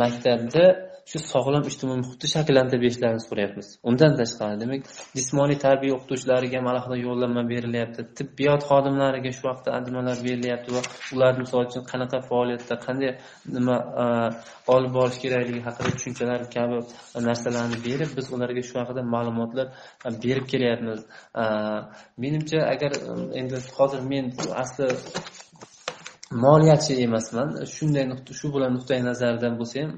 maktabda 0.01 0.65
shu 1.11 1.19
sog'lom 1.19 1.65
ijtimoiy 1.69 1.99
muhitni 2.01 2.29
shakllantirib 2.33 2.83
berishlarini 2.85 3.23
so'rayapmiz. 3.27 3.67
Undan 3.89 4.13
tashqari 4.19 4.59
demak 4.63 4.85
jismoniy 5.17 5.57
tarbiya 5.65 5.95
o'qituvchilariga 5.97 6.57
ham 6.59 6.67
alohida 6.71 6.97
yo'llanma 7.05 7.43
berilyapti 7.51 8.05
tibbiyot 8.19 8.61
xodimlariga 8.69 9.31
shu 9.37 9.43
vaqtda 9.49 9.75
anjumanlar 9.77 10.17
berilyapti 10.27 10.75
va 10.77 10.81
ular 11.15 11.33
misol 11.41 11.61
uchun 11.67 11.83
qanaqa 11.91 12.21
faoliyatda 12.29 12.79
qanday 12.85 13.11
nima 13.57 13.77
e, 14.03 14.05
olib 14.75 14.91
borish 14.97 15.19
kerakligi 15.23 15.61
haqida 15.67 15.89
tushunchalar 15.97 16.41
kabi 16.55 16.81
narsalarni 17.29 17.77
berib 17.87 18.17
biz 18.17 18.33
ularga 18.35 18.63
shu 18.69 18.75
haqida 18.81 19.01
ma'lumotlar 19.15 19.67
berib 20.25 20.45
kelyapmiz 20.53 20.99
e, 21.41 21.43
menimcha 22.23 22.59
agar 22.73 22.91
e, 22.99 23.13
endi 23.39 23.63
hozir 23.77 24.01
men 24.11 24.25
asli 24.63 24.87
moliyachi 26.45 26.93
emasman 27.07 27.49
shunday 27.75 28.05
shu 28.39 28.47
bilan 28.55 28.71
nuqtai 28.77 29.01
nazardan 29.09 29.53
bo'lsa 29.59 29.77
ham 29.83 29.91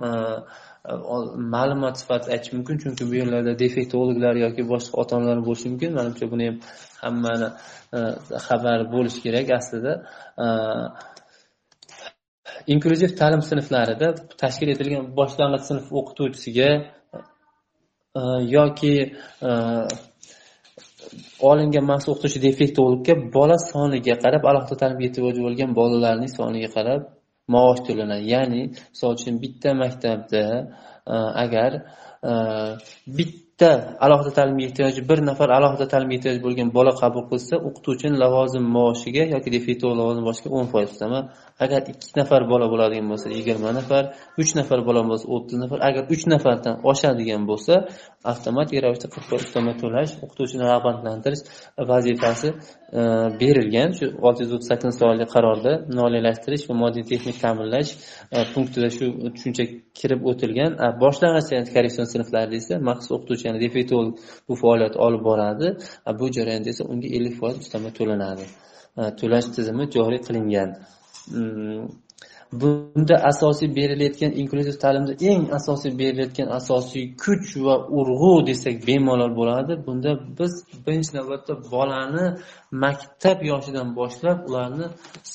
ma'lumot 1.56 1.96
sifatida 2.02 2.32
aytish 2.36 2.54
mumkin. 2.54 2.78
Chunki 2.84 3.04
bu 3.10 3.16
yerlarda 3.22 3.54
defektologlar 3.60 4.36
yoki 4.46 4.64
boshqa 4.72 4.96
ota 5.02 5.18
onalar 5.18 5.40
bo'lishi 5.48 5.68
mumkin. 5.72 5.92
Manimcha 5.98 6.26
buni 6.34 6.48
ham 6.50 6.58
hammani 7.04 7.48
e, 7.98 8.00
xabar 8.00 8.40
xabari 8.48 8.86
bo'lishi 8.96 9.20
kerak 9.26 9.48
aslida. 9.60 9.94
E, 10.44 10.48
Inklyuziv 12.74 13.12
ta'lim 13.22 13.42
sinflarida 13.52 14.08
tashkil 14.42 14.70
etilgan 14.74 15.06
boshlang'ich 15.20 15.64
sinf 15.70 15.86
o'qituvchisiga 16.00 16.70
e, 18.20 18.22
yoki 18.56 18.96
olingan 21.50 21.86
maxsus 21.92 22.10
o'qituvchi 22.14 22.40
defektologga 22.48 23.14
bola 23.38 23.58
soniga 23.72 24.16
qarab 24.24 24.44
alohida 24.50 24.76
ta'limga 24.82 25.06
ehtiyoji 25.10 25.42
bo'lgan 25.48 25.72
bolalarning 25.80 26.32
soniga 26.40 26.70
qarab 26.78 27.02
maosh 27.54 27.82
to'lanadi 27.88 28.26
ya'ni 28.34 28.62
misol 28.74 29.12
uchun 29.18 29.36
bitta 29.44 29.70
maktabda 29.84 30.44
e, 31.14 31.16
agar 31.44 31.72
e, 32.30 32.34
bitta 33.18 33.45
bitta 33.56 33.98
alohida 34.06 34.32
ta'limga 34.38 34.64
ehtiyoji 34.70 35.02
bir 35.10 35.20
nafar 35.30 35.50
alohida 35.58 35.86
ta'limga 35.94 36.16
ehtiyoji 36.18 36.42
bo'lgan 36.46 36.70
bola 36.78 36.92
qabul 37.02 37.24
qilsa 37.32 37.56
o'qituvchini 37.68 38.18
lavozim 38.24 38.66
maoshiga 38.78 39.24
yoki 39.36 39.50
defektolog 39.56 39.98
lavozim 40.02 40.24
maoshiga 40.28 40.50
o'n 40.58 40.68
foiz 40.74 40.90
ustama 40.94 41.20
agar 41.64 41.82
ikki 41.92 42.12
nafar 42.20 42.42
bola 42.52 42.66
bo'ladigan 42.74 43.08
bo'lsa 43.12 43.28
yigirma 43.38 43.70
nafar 43.80 44.04
uch 44.42 44.52
nafar 44.60 44.80
bola 44.88 45.02
bo'lsa 45.10 45.26
o'ttiz 45.36 45.58
nafar. 45.64 45.78
Agar 45.90 46.04
uch 46.14 46.24
nafardan 46.34 46.76
oshadigan 46.92 47.44
bo'lsa 47.52 47.74
avtomatik 48.32 48.78
ravishda 48.86 49.08
qirq 49.14 49.26
foiz 49.30 49.44
ustama 49.48 49.72
to'lash 49.82 50.12
o'qituvchini 50.24 50.66
rag'batlantirish 50.72 51.44
vazifasi 51.92 52.50
e, 53.00 53.02
berilgan. 53.42 53.90
Shu 53.98 54.06
olti 54.28 54.40
yuz 54.44 54.52
o'ttiz 54.56 54.68
sakkizinchi 54.72 55.00
sonli 55.04 55.26
qarorda 55.36 55.72
moliyalashtirish 56.00 56.64
va 56.70 56.74
moddiy 56.84 57.04
texnik 57.12 57.38
ta'minlash 57.44 57.92
e, 58.36 58.38
punktida 58.54 58.90
shu 58.98 59.06
tushuncha 59.36 59.64
kirib 60.00 60.22
o'tilgan. 60.32 60.72
E, 60.84 60.86
boshlang'ich 61.04 61.70
korreksion 61.76 62.06
sinflarida 62.14 62.56
esa 62.62 62.76
maxsus 62.90 63.12
o'qituvchi 63.18 63.45
ya'ni 63.46 63.60
defektolog 63.66 64.14
bu 64.48 64.54
faoliyat 64.62 64.96
olib 65.06 65.24
boradi. 65.30 65.68
Bu 66.20 66.26
jarayonda 66.38 66.70
esa 66.74 66.84
unga 66.92 67.08
ellik 67.18 67.36
foiz 67.40 67.56
ustama 67.64 67.90
to'lanadi. 67.98 68.46
To'lash 69.20 69.48
tizimi 69.56 69.86
joriy 69.96 70.22
qilingan. 70.28 70.70
Mm, 71.38 71.84
bunda 72.62 73.16
asosiy 73.32 73.70
berilayotgan 73.80 74.32
inklyuziv 74.42 74.76
ta'limda 74.84 75.14
eng 75.30 75.44
asosiy 75.58 75.92
berilayotgan 76.02 76.50
asosiy 76.60 77.06
kuch 77.24 77.50
va 77.66 77.76
urg'u 78.00 78.34
desak 78.50 78.76
bemalol 78.88 79.34
bo'ladi. 79.40 79.74
Bunda 79.86 80.12
biz 80.40 80.54
birinchi 80.86 81.12
navbatda 81.18 81.54
bolani 81.74 82.26
maktab 82.84 83.40
yoshidan 83.52 83.88
boshlab 84.00 84.40
ularni 84.50 84.88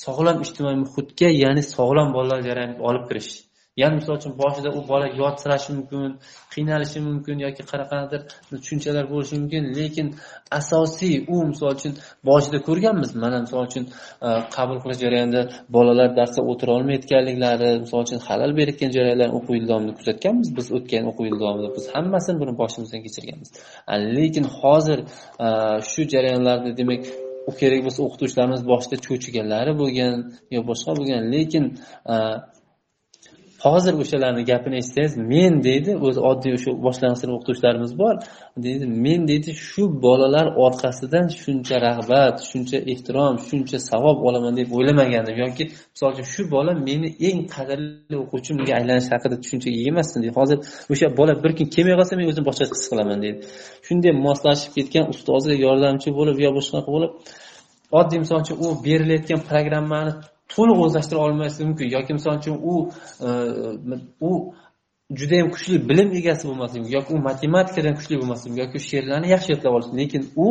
sog'lom 0.03 0.37
ijtimoiy 0.45 0.77
muhitga 0.83 1.29
ya'ni 1.43 1.63
sog'lom 1.75 2.09
bolalar 2.15 2.39
jarayoniga 2.49 2.83
olib 2.89 3.05
kirish 3.09 3.31
ya'ni 3.77 3.95
misol 3.99 4.15
uchun 4.19 4.33
boshida 4.41 4.69
u 4.77 4.81
bola 4.91 5.07
yotsirashi 5.21 5.69
mumkin 5.77 6.11
qiynalishi 6.53 6.99
mumkin 7.07 7.37
yoki 7.45 7.63
qanaqadir 7.71 8.21
tushunchalar 8.49 9.05
bo'lishi 9.13 9.35
mumkin 9.41 9.63
lekin 9.77 10.07
asosiy 10.59 11.15
u 11.33 11.35
misol 11.51 11.71
uchun 11.77 11.93
boshida 12.29 12.59
ko'rganmiz. 12.67 13.11
Mana 13.23 13.37
misol 13.45 13.61
uchun 13.69 13.83
e, 14.27 14.29
qabul 14.55 14.77
qilish 14.83 14.99
jarayonida 15.03 15.41
bolalar 15.75 16.09
darsda 16.19 16.41
o'tira 16.51 16.71
olmayotganliklari 16.77 17.69
misol 17.85 17.99
uchun 18.05 18.19
xalal 18.27 18.51
berayotgan 18.59 18.91
jarayonlarni 18.97 19.33
o'quv 19.39 19.53
yil 19.57 19.65
davomida 19.71 19.93
kuzatganmiz. 19.99 20.47
Biz 20.57 20.67
o'tgan 20.77 21.03
o'quv 21.11 21.23
yil 21.29 21.37
davomida 21.43 21.69
biz 21.77 21.85
hammasini 21.95 22.37
buni 22.41 22.53
boshimizdan 22.61 23.01
kechirganmiz. 23.05 23.49
Lekin 24.17 24.45
hozir 24.59 24.99
e, 25.45 25.47
shu 25.91 26.01
jarayonlarda 26.13 26.71
demak 26.79 27.03
u 27.49 27.51
kerak 27.59 27.81
bo'lsa 27.85 27.99
o'qituvchilarimiz 28.07 28.61
boshida 28.71 28.97
cho'chiganlari 29.05 29.71
bo'lgan 29.81 30.15
yo 30.55 30.59
boshqa 30.69 30.91
bo'lgan 30.99 31.21
lekin 31.35 31.63
e, 32.13 32.15
hozir 33.63 33.93
o'shalarni 34.01 34.43
gapini 34.51 34.75
eshitsangiz 34.81 35.13
men 35.31 35.53
deydi 35.67 35.91
o'zi 36.07 36.19
oddiy 36.29 36.51
o'sha 36.57 36.71
boshlang'ich 36.85 37.19
sinf 37.21 37.31
o'qituvchilarimiz 37.37 37.91
bor. 38.01 38.15
Deydi 38.65 38.85
men 39.05 39.21
deydi 39.29 39.51
shu 39.67 39.83
bolalar 40.05 40.47
orqasidan 40.65 41.25
shuncha 41.41 41.75
rag'bat 41.87 42.35
shuncha 42.49 42.77
ehtirom 42.93 43.35
shuncha 43.47 43.77
savob 43.89 44.17
olaman 44.27 44.53
deb 44.59 44.69
o'ylamagandim 44.77 45.35
yoki 45.43 45.63
misol 45.93 46.09
uchun 46.13 46.27
shu 46.33 46.41
bola 46.55 46.71
meni 46.87 47.07
eng 47.29 47.39
qadrli 47.55 48.15
o'quvchimga 48.23 48.71
aylanish 48.79 49.09
haqida 49.13 49.35
tushunchaga 49.43 49.77
ega 49.81 49.89
emasdim 49.93 50.19
deydi 50.23 50.35
hozir 50.41 50.57
o'sha 50.93 51.07
bola 51.19 51.33
bir 51.43 51.51
kun 51.57 51.67
kelmay 51.75 51.95
qolsa 51.99 52.13
men 52.19 52.25
o'zimni 52.31 52.47
boshqacha 52.49 52.73
his 52.77 52.87
qilaman 52.91 53.19
deydi 53.25 53.39
shunday 53.87 54.11
moslashib 54.27 54.71
ketgan 54.77 55.05
ustozga 55.13 55.55
yordamchi 55.65 56.09
bo'lib 56.19 56.37
yo 56.45 56.49
boshqa 56.57 56.79
bo'lib 56.95 57.11
oddiy 57.99 58.19
misol 58.23 58.39
uchun 58.43 58.57
u 58.65 58.67
berilayotgan 58.85 59.39
programmani 59.49 60.11
to'liq 60.55 60.83
o'zlashtira 60.85 61.19
olmasligi 61.25 61.67
mumkin. 61.69 61.93
Yoki 61.95 62.17
misol 62.17 62.37
uchun 62.41 62.57
u 62.71 62.75
e, 63.27 63.99
u 64.29 64.31
judayam 65.19 65.49
kuchli 65.55 65.77
bilim 65.89 66.09
egasi 66.19 66.43
bo'lmasligi 66.49 66.79
mumkin 66.81 66.93
yoki 66.97 67.13
u 67.15 67.17
matematikadan 67.29 67.93
kuchli 67.99 68.15
bo'lmasligi 68.21 68.49
mumkin 68.49 68.63
yoki 68.63 68.79
she'rlarni 68.89 69.27
yaxshi 69.35 69.49
yodlab 69.53 69.73
olishi 69.77 69.93
lekin 70.01 70.21
u 70.45 70.47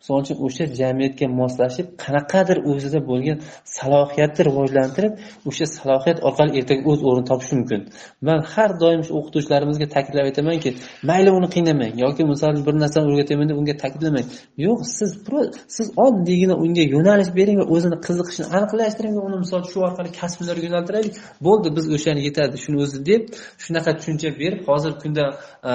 misol 0.00 0.16
uchun 0.22 0.36
o'sha 0.46 0.64
jamiyatga 0.80 1.26
moslashib 1.40 1.86
qanaqadir 2.04 2.58
o'zida 2.70 3.00
bo'lgan 3.10 3.38
salohiyatni 3.76 4.42
rivojlantirib 4.48 5.12
o'sha 5.48 5.66
salohiyat 5.76 6.18
orqali 6.28 6.50
ertaga 6.58 6.82
o'z 6.90 7.00
o'rnini 7.08 7.26
topishi 7.30 7.54
mumkin. 7.60 7.80
Man 8.28 8.38
har 8.52 8.70
doim 8.82 9.00
shu 9.06 9.12
o'qituvchilarimizga 9.18 9.86
ta'kidlab 9.94 10.24
aytamanki 10.30 10.70
mayli 11.10 11.30
uni 11.38 11.48
qiynamang 11.54 11.92
yoki 12.04 12.22
misol 12.32 12.54
bir 12.66 12.74
narsani 12.82 13.04
o'rgataman 13.10 13.46
deb 13.50 13.56
unga 13.62 13.74
ta'kidlamang 13.82 14.26
yo'q 14.66 14.78
siz 14.96 15.10
siz 15.76 15.86
oddiygina 16.06 16.54
unga 16.64 16.84
yo'nalish 16.94 17.30
bering 17.38 17.56
va 17.60 17.66
o'zini 17.74 17.96
qiziqishini 18.06 18.46
aniqlashtiring 18.56 19.14
va 19.18 19.22
uni 19.28 19.38
misol 19.44 19.62
shu 19.70 19.78
orqali 19.88 20.10
kasblarga 20.20 20.64
yo'naltiraylik. 20.68 21.14
Bo'ldi 21.46 21.68
biz 21.76 21.84
o'shani 21.96 22.20
yetadi 22.28 22.56
shuni 22.64 22.76
o'zi 22.84 22.98
deb 23.10 23.22
shunaqa 23.64 23.92
tushuncha 24.02 24.30
berib 24.40 24.60
hozirgi 24.68 24.98
kunda 25.04 25.24
e, 25.70 25.72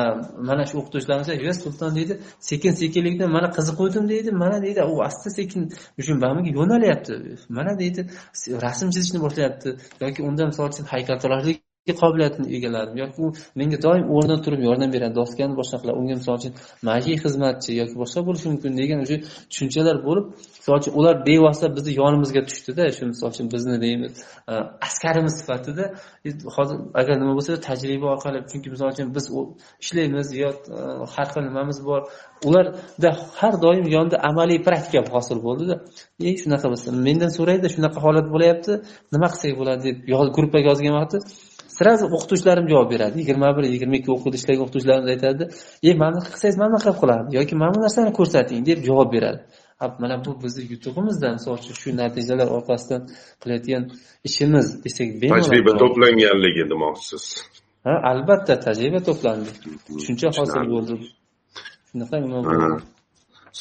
mana 0.49 0.63
shu 0.69 0.75
o'qituvchilarimiz 0.81 1.29
yo 1.47 1.53
sulton 1.63 1.91
deydi 1.99 2.13
sekin 2.49 2.73
sekinlikdan 2.81 3.29
mana 3.37 3.47
qiziquvdim 3.57 4.09
deydi 4.13 4.35
mana 4.43 4.57
deydi 4.65 4.81
u 4.93 4.95
asta 5.09 5.29
sekin 5.39 5.61
shu 6.05 6.13
bamiga 6.25 6.51
yo'nalyapti 6.59 7.13
mana 7.57 7.73
deydi 7.81 8.01
rasm 8.65 8.87
chizishni 8.95 9.19
boshlayapti 9.25 9.69
yoki 10.03 10.19
unda 10.29 10.43
misol 10.51 10.67
uchun 10.71 10.85
haykaltaroshlik 10.93 11.66
qobiliyatini 12.01 12.47
egaladim 12.57 12.97
yoki 13.03 13.17
u 13.23 13.27
menga 13.59 13.77
doim 13.85 14.05
o'rnidan 14.15 14.39
turib 14.45 14.61
yordam 14.67 14.89
beradi 14.95 15.15
doskani 15.21 15.53
boshqa 15.59 15.77
qiladi 15.81 15.97
unga 16.01 16.15
misol 16.19 16.35
uchun 16.39 16.53
majiy 16.89 17.15
xizmatchi 17.23 17.71
yoki 17.81 17.95
boshqa 18.01 18.19
bo'lishi 18.27 18.47
mumkin 18.51 18.71
degan 18.81 18.99
o'sha 19.05 19.17
tushunchalar 19.51 19.97
bo'lib 20.07 20.25
misol 20.59 20.75
uchun 20.81 20.93
ular 20.99 21.15
bevosita 21.27 21.67
bizni 21.77 21.91
yonimizga 22.01 22.41
tushdida 22.49 22.83
shu 22.97 23.03
misol 23.13 23.29
uchun 23.33 23.47
bizni 23.53 23.75
deymiz 23.85 24.13
e, 24.51 24.53
askarimiz 24.87 25.33
sifatida 25.39 25.85
e, 26.27 26.29
hozir 26.55 26.77
agar 26.99 27.15
nima 27.21 27.33
bo'lsa 27.37 27.51
tajriba 27.67 28.07
orqali 28.15 28.37
chunki 28.51 28.67
misol 28.73 28.87
uchun 28.93 29.07
biz 29.15 29.25
ishlaymiz 29.83 30.27
yo 30.41 30.49
e, 30.77 30.79
har 31.13 31.27
xil 31.33 31.43
nimamiz 31.49 31.77
bor. 31.89 32.01
Ularda 32.47 33.09
har 33.39 33.53
doim 33.65 33.85
yonida 33.95 34.17
amaliy 34.29 34.59
praktika 34.67 34.99
hosil 35.15 35.37
bo'ldida. 35.47 35.75
E 36.27 36.29
shunaqa 36.41 36.67
bo'lsa 36.71 36.87
mendan 37.07 37.31
so'raydi 37.37 37.67
shunaqa 37.75 37.99
holat 38.05 38.27
bo'lyapti 38.33 38.73
nima 39.13 39.27
qilsak 39.33 39.53
bo'ladi 39.61 39.81
deb 39.87 39.97
gruppaga 40.37 40.67
yozgan 40.71 40.93
vaqti 40.99 41.17
sразу 41.77 42.03
o'qituvchilarim 42.15 42.65
javob 42.71 42.89
beradi. 42.93 43.15
Yigirma 43.21 43.49
bir 43.57 43.63
yigirma 43.73 43.95
ikki 43.99 44.11
o'quvda 44.15 44.35
ishlagan 44.39 44.61
o'qituvchilarimiz 44.65 45.09
aytadi 45.15 45.43
e 45.87 45.89
mana 46.01 46.11
bunaqa 46.13 46.29
qilsangiz 46.33 46.57
mana 46.61 46.69
bunaqa 46.73 46.83
qilib 46.89 46.99
qiladi 47.03 47.27
yoki 47.39 47.53
mana 47.61 47.71
bu 47.75 47.79
narsani 47.85 48.11
ko'rsating 48.19 48.59
deb 48.69 48.79
javob 48.89 49.09
beradi. 49.15 49.41
Mana 50.03 50.15
bu 50.25 50.31
bizni 50.43 50.63
yutug'imizda 50.73 51.27
misol 51.37 51.53
uchun 51.61 51.75
shu 51.81 51.89
natijalar 52.01 52.47
orqasidan 52.57 53.01
qilayotgan 53.41 53.83
ishimiz 54.27 54.67
desak 54.83 55.07
tajriba 55.33 55.73
to'planganligi 55.81 56.63
demoqchisiz. 56.71 57.23
Ha 57.85 57.93
albatta 58.11 58.53
tajriba 58.65 58.99
to'plandi 59.07 59.51
tushuncha 59.95 60.27
hosil 60.37 60.63
bo'ldi. 60.73 60.95
Shunaqa 61.89 62.15
nima 62.23 62.39
bo'ldi? 62.47 62.77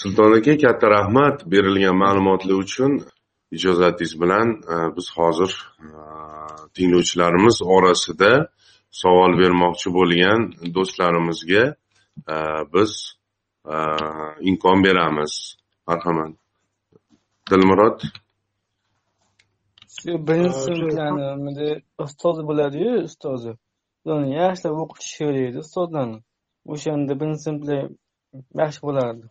Sulton 0.01 0.33
aka 0.39 0.55
katta 0.65 0.87
rahmat 0.97 1.37
berilgan 1.53 1.97
ma'lumotlar 2.05 2.57
uchun 2.65 2.93
ijozatingiz 3.57 4.13
bilan 4.23 4.49
e, 4.73 4.77
biz 4.97 5.07
hozir 5.19 5.53
e, 5.87 5.89
tinglovchilarimiz 6.77 7.57
orasida 7.77 8.33
savol 9.03 9.33
bermoqchi 9.41 9.89
bo'lgan 9.99 10.41
do'stlarimizga 10.77 11.65
e, 12.35 12.37
biz 12.75 12.93
imkon 14.51 14.79
beramiz. 14.87 15.33
Marhamat. 15.89 16.33
Dilmurod? 17.51 17.99
Shu 19.97 20.13
birinchi 20.29 20.61
sinflarni 20.67 21.69
ustozi 22.05 22.43
bo'ladiyu 22.49 22.93
ustozi. 23.09 23.53
Ularni 24.05 24.33
yaxshilab 24.41 24.81
o'qitish 24.85 25.15
kerak 25.19 25.43
edi 25.51 25.59
ustozlarni. 25.67 26.19
O'shanda 26.73 27.13
birinchi 27.21 27.43
sinflar 27.49 27.83
yaxshi 28.63 28.81
bo'lardi. 28.89 29.27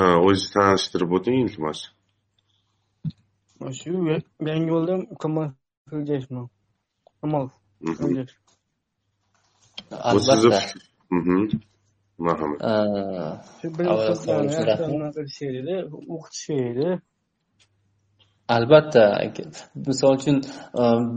O'zingizni 0.00 0.50
tanishtirib 0.56 1.10
o'ting 1.16 1.36
iltimos 1.44 1.80
shu 3.78 3.90
yangiyo'lda 4.48 4.94
kamol 5.22 5.48
ergashevman 5.92 6.46
kamol 7.20 7.46
ergashev 7.88 8.34
albatta 10.10 10.60
marhamat 12.26 12.60
o'qitish 16.14 16.54
albatta 18.56 19.02
misol 19.88 20.12
uchun 20.18 20.36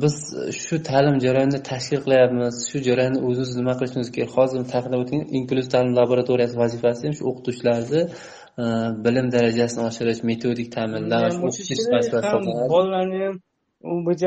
biz 0.01 0.15
shu 0.63 0.75
ta'lim 0.89 1.15
jarayonini 1.25 1.59
tashkil 1.71 1.99
qilyapmiz 2.05 2.55
shu 2.69 2.77
jarayonni 2.87 3.19
o'zimiz 3.27 3.51
nima 3.59 3.73
qilishimiz 3.79 4.09
kerak 4.15 4.31
hozir 4.37 4.59
ta'kidlab 4.73 4.99
o'tgan 5.03 5.21
inklyuziv 5.37 5.71
ta'lim 5.75 5.91
laboratoriyasi 5.99 6.55
vazifasi 6.63 7.01
ham 7.07 7.13
shu 7.17 7.23
o'qituvchilarni 7.29 8.01
bilim 9.05 9.27
darajasini 9.35 9.81
oshirish 9.89 10.21
metodik 10.29 10.67
ta'minlash 10.75 11.35
o'qitish 11.45 11.79
bolalarni 12.73 13.19
ham 13.25 13.35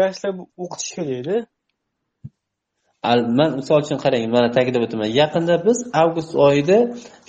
yaxshilab 0.04 0.36
o'qitish 0.64 0.90
kerak 0.96 1.12
edi 1.20 1.36
man 3.38 3.50
misol 3.60 3.78
uchun 3.84 3.98
qarang 4.04 4.24
mana 4.36 4.48
ta'kidlab 4.56 4.82
o'taman 4.86 5.10
yaqinda 5.20 5.54
biz 5.66 5.78
avgust 6.02 6.32
oyida 6.48 6.78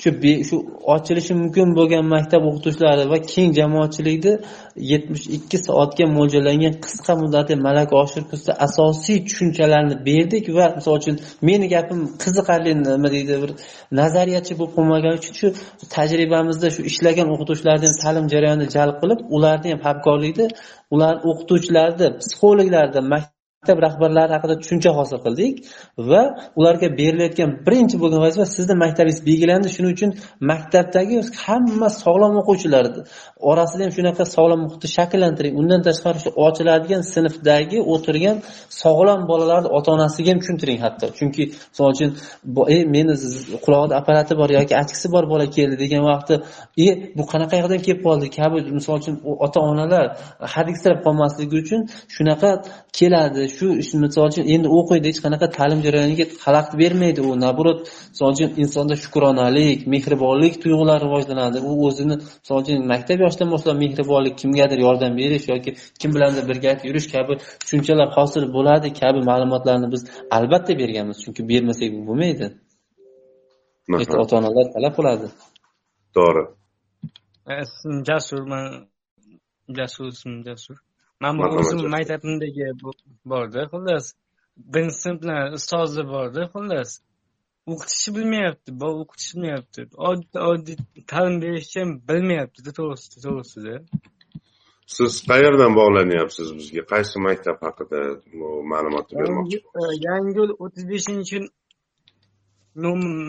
shu 0.01 0.09
shu 0.47 0.55
ochilishi 0.95 1.33
mumkin 1.41 1.67
bo'lgan 1.79 2.03
maktab 2.15 2.41
o'qituvchilari 2.49 3.03
va 3.13 3.17
keng 3.33 3.49
jamoatchilikni 3.59 4.33
yetmish 4.91 5.25
ikki 5.37 5.57
soatga 5.67 6.05
mo'ljallangan 6.17 6.73
qisqa 6.85 7.13
muddatli 7.21 7.55
malaka 7.67 7.93
oshirish 8.03 8.27
kursida 8.31 8.53
asosiy 8.67 9.17
tushunchalarni 9.27 9.95
berdik 10.09 10.45
va 10.57 10.65
misol 10.77 10.95
uchun 11.01 11.15
meni 11.47 11.65
gapim 11.75 11.99
qiziqarli 12.23 12.71
nima 12.87 13.09
deydi 13.15 13.35
bir 13.43 13.51
nazariyachi 13.99 14.53
bo'lib 14.59 14.73
qolmagani 14.77 15.15
uchun 15.21 15.33
shu 15.41 15.47
tajribamizda 15.95 16.67
shu 16.75 16.81
ishlagan 16.91 17.27
o'qituvchilarni 17.33 17.85
ham 17.89 17.97
ta'lim 18.03 18.25
jarayonida 18.33 18.67
jalb 18.77 18.95
qilib 19.01 19.19
ularni 19.35 19.67
ham 19.73 19.81
hamkorlikda 19.87 20.45
ular 20.93 21.15
o'qituvchilarni 21.29 22.07
psixologlarni 22.19 23.01
maktab 23.65 23.81
rahbarlari 23.87 24.31
haqida 24.37 24.55
tushuncha 24.61 24.91
hosil 24.97 25.17
qildik 25.25 25.55
va 26.09 26.21
ularga 26.59 26.87
berilayotgan 26.99 27.49
birinchi 27.65 27.95
bo'lgan 28.03 28.21
vazifa 28.25 28.45
sizni 28.57 28.75
maktabingiz 28.83 29.19
belgilandi. 29.29 29.67
Shuning 29.75 29.91
uchun 29.97 30.11
maktabdagi 30.51 31.15
hamma 31.45 31.89
sog'lom 32.03 32.33
o'quvchilar 32.41 32.85
orasida 33.51 33.81
ham 33.85 33.91
shunaqa 33.97 34.23
sog'lom 34.35 34.59
muhitni 34.65 34.89
shakllantiring. 34.97 35.53
Undan 35.61 35.81
tashqari 35.87 36.19
shu 36.23 36.29
ochiladigan 36.45 37.01
sinfdagi 37.13 37.77
o'tirgan 37.93 38.37
sog'lom 38.83 39.19
bolalarni 39.31 39.69
ota 39.77 39.89
onasiga 39.97 40.29
ham 40.33 40.39
tushuntiring 40.43 40.79
hatto. 40.85 41.05
Chunki 41.17 41.43
misol 41.71 41.87
uchun 41.95 42.09
e 42.75 42.77
meni 42.95 43.13
qulog'ida 43.65 43.93
apparati 44.01 44.33
bor 44.41 44.49
yoki 44.57 44.73
achkisi 44.81 45.07
bor 45.15 45.23
bola 45.33 45.45
keldi 45.57 45.75
degan 45.83 46.03
vaqtda 46.11 46.35
e 46.85 46.87
bu 47.17 47.23
qanaqa 47.31 47.55
yoqdan 47.61 47.79
kelib 47.85 48.01
qoldi? 48.07 48.25
Kabi 48.37 48.57
misol 48.79 48.95
uchun 49.01 49.15
ota 49.45 49.59
onalar 49.71 50.05
hadiksirab 50.55 50.99
qolmasligi 51.05 51.55
uchun 51.63 51.81
shunaqa 52.15 52.49
keladi. 52.97 53.43
Shu 53.57 53.67
misol 54.03 54.25
uchun 54.31 54.45
endi 54.53 54.67
o'qiydi 54.77 55.05
hech 55.11 55.19
qanaqa 55.25 55.47
ta'lim 55.57 55.79
jarayoniga 55.85 56.25
xalaqit 56.45 56.73
bermaydi 56.81 57.21
u. 57.27 57.29
Наоборот 57.43 57.79
misol 58.13 58.29
uchun 58.35 58.49
insonda 58.63 58.95
shukronalik 59.03 59.79
mehribonlik 59.93 60.53
tuyg'ulari 60.63 61.01
rivojlanadi. 61.05 61.57
U 61.69 61.71
o'zini 61.87 62.15
misol 62.41 62.57
uchun 62.63 62.77
maktab 62.93 63.17
yoshidan 63.25 63.49
boshlab 63.53 63.77
mehribonlik 63.83 64.35
kimgadir 64.41 64.79
yordam 64.87 65.11
berish 65.21 65.45
yoki 65.53 65.71
kim 66.01 66.09
bilandir 66.15 66.43
birgalikda 66.49 66.87
yurish 66.89 67.07
kabi 67.15 67.33
tushunchalar 67.61 68.07
hosil 68.17 68.43
bo'ladi 68.55 68.87
kabi 69.01 69.19
ma'lumotlarni 69.29 69.87
biz 69.93 70.01
albatta 70.37 70.73
berganmiz. 70.81 71.17
Chunki 71.23 71.41
bermasak 71.51 71.91
bo'lmaydi. 72.09 72.47
Ota 74.21 74.33
onalar 74.39 74.65
talab 74.75 74.93
qiladi. 74.97 75.27
To'g'ri. 76.15 76.43
Jasur 78.09 78.41
man 78.51 78.65
jasur 79.77 80.05
ismim 80.13 80.43
jasur 80.47 80.77
man 81.33 81.51
bu 81.51 81.57
o'zim 81.59 81.79
maktabimdagi 81.95 82.65
borda 83.31 83.61
xullas. 83.71 84.05
Birinchi 84.73 84.97
sinflar 85.05 85.43
ustozi 85.57 86.03
borda 86.13 86.41
xullas. 86.53 86.89
O'qitishni 87.71 88.11
bilmayapti 88.17 88.69
bola 88.81 88.97
o'qitishni 89.03 89.37
bilmayapti. 89.41 89.81
Oddiy 90.09 90.39
oddiy 90.49 90.75
ta'lim 91.11 91.35
berishni 91.43 91.79
ham 91.83 91.91
bilmayaptida 92.09 92.71
to'g'risida 92.79 93.17
to'g'risida. 93.25 93.73
Siz 94.95 95.13
qayerdan 95.29 95.71
bog'lanyapsiz 95.79 96.47
bizga? 96.57 96.81
Qaysi 96.93 97.17
maktab 97.27 97.57
haqida 97.65 97.99
ma'lumot 98.71 99.07
bermoqchi 99.19 99.57
yangiyo'l 100.07 100.51
o'ttiz 100.63 100.83
beshinchi 100.93 101.37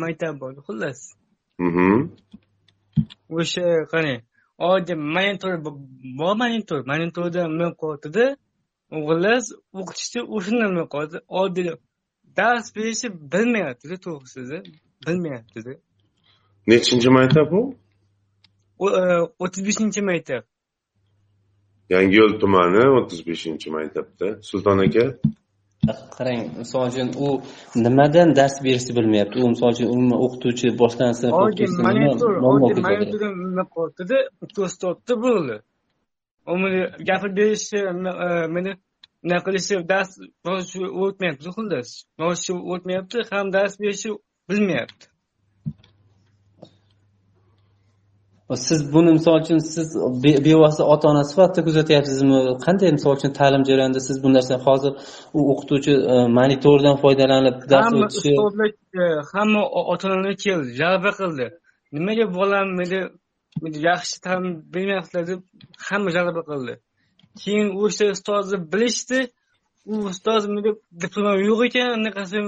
maktab 0.05 0.35
bor 0.43 0.53
xullas. 0.67 1.01
O'sha 3.39 3.67
qarang 3.93 4.21
oddiy 4.59 4.95
monitor 4.95 5.65
bor 6.19 6.37
monitor 6.43 6.81
monitorda 6.87 7.49
nima 7.49 7.71
qilyaptida 7.81 8.25
o'g'illar 8.97 9.41
o'shandan 10.37 10.69
bilmay 10.71 10.89
qoldi 10.95 11.17
oddiy 11.41 11.71
dars 12.39 12.67
berishni 12.77 13.09
bilmayaptida 13.33 13.97
to'g'risida 14.07 14.59
bilmayaptida 15.07 15.73
nechinchi 16.67 17.09
maktab 17.19 17.47
bu 17.55 17.61
o'ttiz 19.43 19.63
beshinchi 19.69 20.01
maktab 20.11 20.43
yangiyo'l 21.95 22.33
tumani 22.41 22.83
o'ttiz 22.99 23.21
beshinchi 23.29 23.69
maktabda 23.77 24.27
sulton 24.49 24.79
aka 24.87 25.05
qarang 26.17 26.43
misol 26.61 26.83
uchun 26.91 27.09
u 27.27 27.29
nimadan 27.85 28.29
dars 28.39 28.55
berishni 28.67 28.93
bilmayapti. 28.99 29.37
U 29.45 29.49
misol 29.55 29.69
uchun 29.75 29.89
umuman 29.95 30.19
o'qituvchi 30.25 30.67
nima 33.45 33.65
qo'rqdida 33.77 34.19
tortdi 34.83 35.15
bo'ldi. 35.27 35.57
Gapirib 37.09 37.35
berishi 37.41 37.79
meni 38.57 38.73
nima 39.29 39.41
qilishi 39.47 39.75
dars 39.93 40.11
o'tmayapti 41.05 41.49
xullas 41.57 41.89
o'tmayapti 42.73 43.19
ham 43.31 43.47
dars 43.57 43.75
berishni 43.83 44.11
bilmayapti 44.51 45.07
siz 48.55 48.93
buni 48.93 49.13
misol 49.13 49.41
uchun 49.41 49.59
siz 49.59 49.97
bevosita 50.45 50.85
ota 50.85 51.09
ona 51.09 51.25
sifatida 51.25 51.65
kuzatyapsizmi? 51.65 52.39
Qanday 52.67 52.93
misol 52.97 53.13
uchun 53.19 53.33
ta'lim 53.39 53.63
jarayonida 53.69 54.01
siz 54.09 54.23
bu 54.25 54.29
narsani 54.35 54.63
hozir 54.67 54.93
u 55.37 55.39
o'qituvchi 55.53 55.93
e, 56.13 56.17
monitordan 56.39 56.97
foydalanib 57.03 57.57
dars 57.71 57.93
o'tishi 57.93 58.33
hamma 59.33 59.63
ota 59.93 60.05
onalar 60.09 60.37
keldi 60.45 60.69
jalba 60.83 61.11
qildi. 61.21 61.47
Nimaga 61.97 62.27
bolam 62.39 62.67
meni 62.81 63.01
yaxshi 63.89 64.17
ta'lim 64.27 64.53
bermayaptilar 64.75 65.25
deb 65.31 65.41
hamma 65.89 66.11
jalba 66.17 66.43
qildi. 66.51 66.75
Keyin 67.43 67.69
o'sha 67.83 68.05
ustozni 68.17 68.59
bilishdi 68.73 69.19
u 69.93 69.95
ustoz 70.11 70.43
diplom 71.03 71.37
yo'q 71.49 71.61
ekan 71.69 71.89
anaqasi 71.99 72.39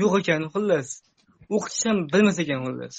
yo'q 0.00 0.12
ekan 0.20 0.42
xullas. 0.54 0.88
O'qitish 1.54 1.84
ham 1.88 1.98
bilmas 2.12 2.36
ekan 2.44 2.60
xullas 2.66 2.96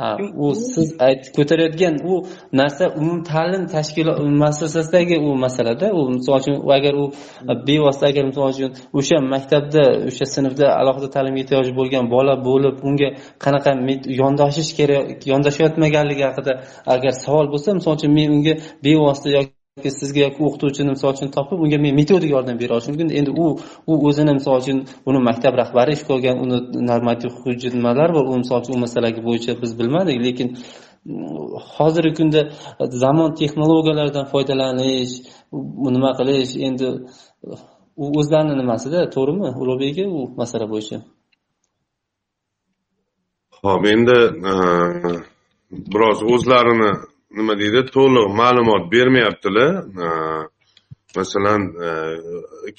ha 0.00 0.10
u 0.44 0.46
siz 0.72 0.88
aytib 1.06 1.32
ko'tarayotgan 1.38 1.94
u 2.10 2.14
narsa 2.60 2.84
umumta'lim 3.00 3.64
tashkilot 3.74 4.18
muassasasidagi 4.40 5.16
u 5.28 5.30
masalada 5.44 5.86
u 5.98 6.00
misol 6.16 6.34
uchun 6.40 6.56
agar 6.76 6.94
u 7.02 7.04
bevosita 7.68 8.06
agar 8.10 8.24
misol 8.30 8.46
uchun 8.52 8.70
o'sha 8.98 9.16
maktabda 9.34 9.82
o'sha 10.08 10.26
sinfda 10.34 10.66
alohida 10.80 11.08
ta'limga 11.16 11.40
ehtiyoji 11.44 11.72
bo'lgan 11.78 12.04
bola 12.14 12.34
bo'lib 12.48 12.76
unga 12.88 13.08
qanaqa 13.44 13.70
yondashish 14.20 14.70
kerak 14.78 15.04
yondashayotmaganligi 15.32 16.24
haqida 16.28 16.52
agar 16.94 17.12
savol 17.24 17.46
bo'lsa 17.52 17.68
misol 17.78 17.92
uchun 17.98 18.10
men 18.18 18.28
unga 18.36 18.54
bevosita 18.84 19.30
yoki 19.36 19.55
sizga 19.76 20.28
o'qituvchini 20.46 20.90
misol 20.94 21.10
uchun 21.14 21.28
topib 21.36 21.58
unga 21.64 21.78
men 21.84 21.94
metodik 22.00 22.30
yordam 22.36 22.56
bera 22.62 22.72
olishim 22.76 22.92
mumkin. 22.94 23.08
Endi 23.18 23.30
u 23.42 23.46
u 23.90 23.92
o'zini 24.08 24.32
misol 24.38 24.54
uchun 24.60 24.78
uni 25.08 25.20
maktab 25.28 25.54
rahbari 25.60 25.92
ish 25.96 26.04
ko'rgan 26.10 26.36
uni 26.44 26.56
normativ 26.90 27.30
hujjat 27.42 27.72
nimalar 27.78 28.08
bor 28.16 28.24
u 28.32 28.38
misol 28.42 28.58
uchun 28.62 28.74
u 28.76 28.80
masalaga 28.84 29.20
bo'yicha 29.28 29.52
biz 29.62 29.70
bilmadik 29.78 30.18
lekin 30.26 30.48
mm, 30.52 31.58
hozirgi 31.76 32.12
kunda 32.18 32.40
zamon 33.02 33.28
texnologiyalaridan 33.40 34.26
foydalanish 34.32 35.14
nima 35.96 36.10
qilish 36.18 36.52
endi 36.68 36.86
u 38.02 38.04
o'zlarini 38.18 38.54
nimasida 38.62 38.98
to'g'rimi 39.14 39.48
ulug'bek 39.62 39.90
aka 39.92 40.04
u 40.18 40.20
masala 40.40 40.66
bo'yicha? 40.72 40.98
Ho'p 43.60 43.82
endi 43.94 44.18
biroz 45.92 46.18
o'zlarini 46.34 46.90
nima 47.38 47.58
deydi? 47.60 47.80
To'liq 47.96 48.26
ma'lumot 48.40 48.92
bermayaptilar 48.92 49.72
masalan 51.16 51.62
e, 51.86 51.90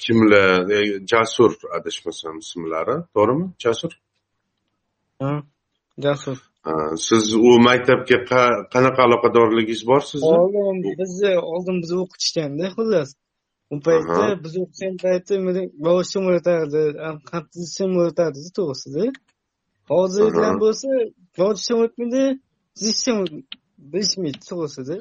kimlar 0.02 0.70
e, 0.70 0.78
jasur 1.12 1.52
adashmasam 1.76 2.38
ismlari 2.44 2.96
to'g'rimi? 3.14 3.46
Jasur? 3.64 3.92
Jasur. 6.04 6.38
Siz 7.08 7.34
u 7.34 7.50
maktabga 7.68 8.18
qanaqa 8.74 9.00
aloqadorligingiz 9.08 9.82
bor 9.90 10.02
sizni 10.10 10.34
oldin 10.40 10.76
bizni 11.00 11.32
oldin 11.52 11.76
bizni 11.82 11.98
o'qitishganda 12.04 12.66
xullas. 12.76 13.10
U 13.72 13.76
paytda 13.86 14.26
biz 14.44 14.54
o'qigan 14.64 14.94
paytda 15.04 15.34
boshim 15.88 16.24
o'rtardi 16.32 16.82
qamtizishim 17.30 17.90
o'rtardi 18.02 18.38
to'g'risida. 18.58 19.04
Hozirgilar 19.92 20.54
bo'lsa 20.64 20.88
boshim 21.40 21.78
o'tmaydi 21.84 22.24
zishim 23.78 23.92
bilishmaydi 23.92 24.40
to'g'risida 24.48 24.96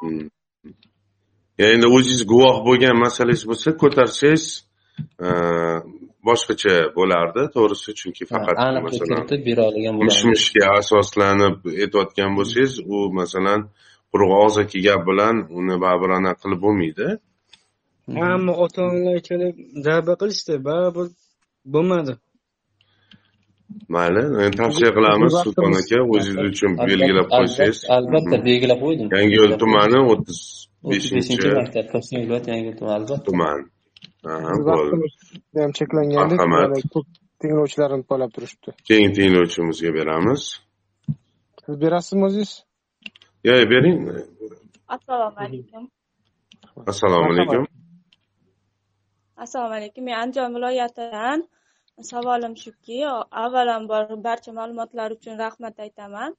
hmm. 0.00 0.28
endi 1.58 1.86
o'zingiz 1.96 2.22
guvoh 2.32 2.56
bo'lgan 2.66 2.96
masalangiz 3.04 3.42
bo'lsa 3.50 3.68
ko'tarsangiz 3.82 4.44
e, 5.26 5.28
boshqacha 6.26 6.74
bo'lardi 6.98 7.42
to'g'risi 7.54 7.90
chunki 8.00 8.24
faqat 8.32 8.56
masalan 8.86 9.20
mish 10.08 10.22
mishga 10.32 10.64
asoslanib 10.80 11.56
aytayotgan 11.82 12.30
bo'lsangiz 12.38 12.72
u 12.94 12.96
masalan 13.20 13.60
quruq 14.10 14.32
og'zaki 14.42 14.78
gap 14.86 15.00
bilan 15.10 15.36
uni 15.58 15.76
baribir 15.84 16.10
anaqa 16.18 16.40
qilib 16.42 16.60
bo'lmaydi. 16.66 17.06
Hamma 18.22 18.52
ota 18.64 18.80
onalar 18.88 19.18
kelib 19.28 19.54
zarba 19.86 20.14
qilishdi 20.20 20.54
baribir 20.68 21.06
bo'lmadi 21.74 22.12
mayli 23.94 24.22
tavsiya 24.60 24.90
qilamiz 24.96 25.32
sulton 25.44 25.72
aka 25.80 25.98
o'zingiz 26.14 26.50
uchun 26.52 26.72
belgilab 26.88 27.28
qo'ysangiz. 27.36 27.78
albatta 27.96 28.36
belgilab 28.48 28.80
qo'ydim 28.84 29.06
yangiyo'l 29.16 29.52
tumani 29.62 29.98
o'ttiz 30.12 30.38
beshinchi 30.90 31.48
maktab 31.60 31.86
toshkent 31.94 32.20
viloyati 32.24 32.48
yangiyo'l 32.54 32.76
tumani 32.80 32.96
albatta. 32.98 33.24
tuman. 33.28 33.58
Ham 35.62 35.70
cheklangandek 35.78 36.40
ko'p 36.94 37.06
tinglovchilarimiz 37.40 38.06
poylab 38.10 38.30
turishibdi. 38.36 38.70
Keyingi 38.88 39.12
tinglovchimizga 39.18 39.90
beramiz. 39.98 40.42
Siz 41.64 41.74
berasizmi 41.84 42.24
o'zingiz 42.28 42.52
yo'q 43.48 43.62
bering. 43.72 43.98
Assalomu 44.96 45.38
alaykum. 45.46 45.84
Assalomu 46.92 47.28
alaykum. 47.32 47.64
Assalomu 49.44 49.74
alaykum 49.78 50.04
men 50.08 50.16
andijon 50.22 50.50
viloyatidan 50.56 51.38
savolim 52.02 52.54
shuki 52.56 52.98
avvalambor 53.44 54.22
barcha 54.22 54.52
ma'lumotlar 54.52 55.10
uchun 55.16 55.38
rahmat 55.38 55.78
aytaman. 55.78 56.34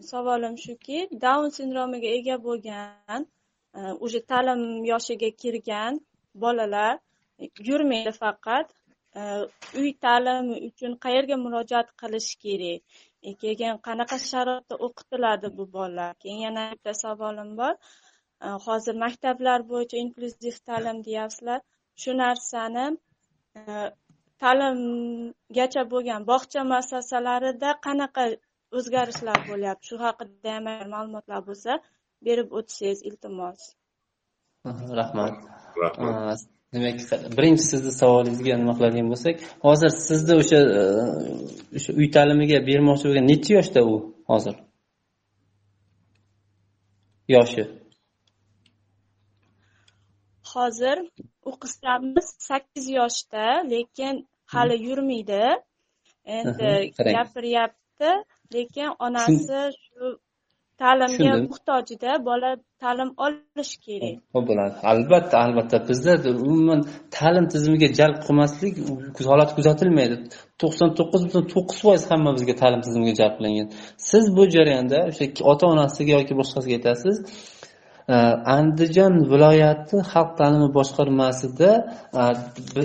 Savolim 0.00 0.56
shuki 0.56 1.08
Down 1.20 1.50
sindromiga 1.50 2.08
ega 2.18 2.36
bo'lgan 2.44 3.26
e, 3.74 3.80
уже 4.04 4.20
ta'lim 4.26 4.84
yoshiga 4.84 5.30
kirgan 5.42 6.00
bolalar 6.34 6.98
yurmaydi 7.68 8.12
faqat 8.22 8.72
e, 9.18 9.20
uy 9.80 9.90
ta'limi 10.06 10.56
uchun 10.68 10.96
qayerga 11.04 11.36
murojaat 11.44 11.88
qilish 12.00 12.30
kerak? 12.44 12.80
E, 13.22 13.34
Keyin 13.42 13.76
qanaqa 13.88 14.16
sharoitda 14.30 14.74
o'qitiladi 14.86 15.48
bu 15.58 15.64
bolalar? 15.76 16.14
Keyin 16.22 16.40
yana 16.46 16.64
bitta 16.72 16.94
savolim 17.04 17.50
bor. 17.60 17.74
Hozir 18.66 18.94
maktablar 19.04 19.60
bo'yicha 19.70 19.96
inklyuziv 20.04 20.56
ta'lim 20.68 21.04
deyapsizlar. 21.08 21.60
Shu 22.02 22.10
narsani 22.22 22.86
ta'limgacha 24.42 25.82
bo'lgan 25.92 26.22
bog'cha 26.30 26.62
muassasalarida 26.72 27.70
qanaqa 27.86 28.24
o'zgarishlar 28.78 29.38
bo'lyapti? 29.50 29.84
Shu 29.90 29.96
haqida 30.04 30.50
ham 30.56 30.64
agar 30.72 30.86
ma'lumotlar 30.94 31.40
bo'lsa 31.48 31.72
berib 32.26 32.48
o'tsangiz 32.58 33.00
iltimos. 33.08 33.60
Rahmat. 35.00 35.34
Demak 36.74 36.96
birinchi 37.38 37.64
sizni 37.72 37.92
savolingizga 38.00 38.56
nima 38.62 38.74
qiladigan 38.78 39.08
bo'lsak 39.12 39.36
hozir 39.66 39.90
sizni 40.08 40.34
o'sha 40.42 40.58
e, 40.80 40.82
o'sha 41.76 41.90
uy 42.00 42.08
ta'limiga 42.16 42.58
bermoqchi 42.68 43.04
bo'lgan 43.08 43.26
necha 43.32 43.50
yoshda 43.58 43.80
u 43.92 43.94
hozir? 44.30 44.54
Yoshi 47.34 47.64
hozir 50.54 50.96
u 51.48 51.50
qizchamiz 51.62 52.26
sakkiz 52.48 52.86
yoshda 52.98 53.44
lekin 53.72 54.14
hali 54.52 54.76
yurmaydi. 54.88 55.44
Endi 56.36 56.72
gapiryapti 57.16 58.10
lekin 58.54 58.88
onasi 59.06 59.60
shu 59.82 60.06
ta'limga 60.82 61.32
muhtojida 61.48 62.10
bola 62.28 62.50
ta'lim 62.82 63.10
olishi 63.24 63.76
kerak. 63.86 64.16
Bo'ladi. 64.48 64.74
Albatta 64.92 65.34
albatta. 65.44 65.76
Bizda 65.88 66.12
umuman 66.44 66.80
ta'lim 67.16 67.46
tizimiga 67.52 67.88
jalb 68.00 68.16
qilmaslik 68.26 68.74
holat 69.30 69.50
kuzatilmaydi. 69.56 70.16
To'qson 70.62 70.90
to'qqiz 70.98 71.22
butun 71.26 71.44
to'qqiz 71.54 71.78
foiz 71.84 72.02
hamma 72.10 72.30
bizga 72.36 72.54
ta'lim 72.62 72.80
tizimiga 72.86 73.14
jalb 73.20 73.34
qilingan. 73.38 73.68
Siz 74.10 74.24
bu 74.36 74.42
jarayonda 74.56 74.98
o'sha 75.10 75.24
ota 75.52 75.64
onasiga 75.74 76.12
yoki 76.18 76.34
boshqasiga 76.40 76.74
aytasiz 76.78 77.16
Э, 78.10 78.16
andijon 78.56 79.14
viloyati 79.32 79.96
xalq 80.12 80.30
ta'limi 80.38 80.68
boshqarmasida 80.78 81.70
э, 82.22 82.24
э, 82.80 82.82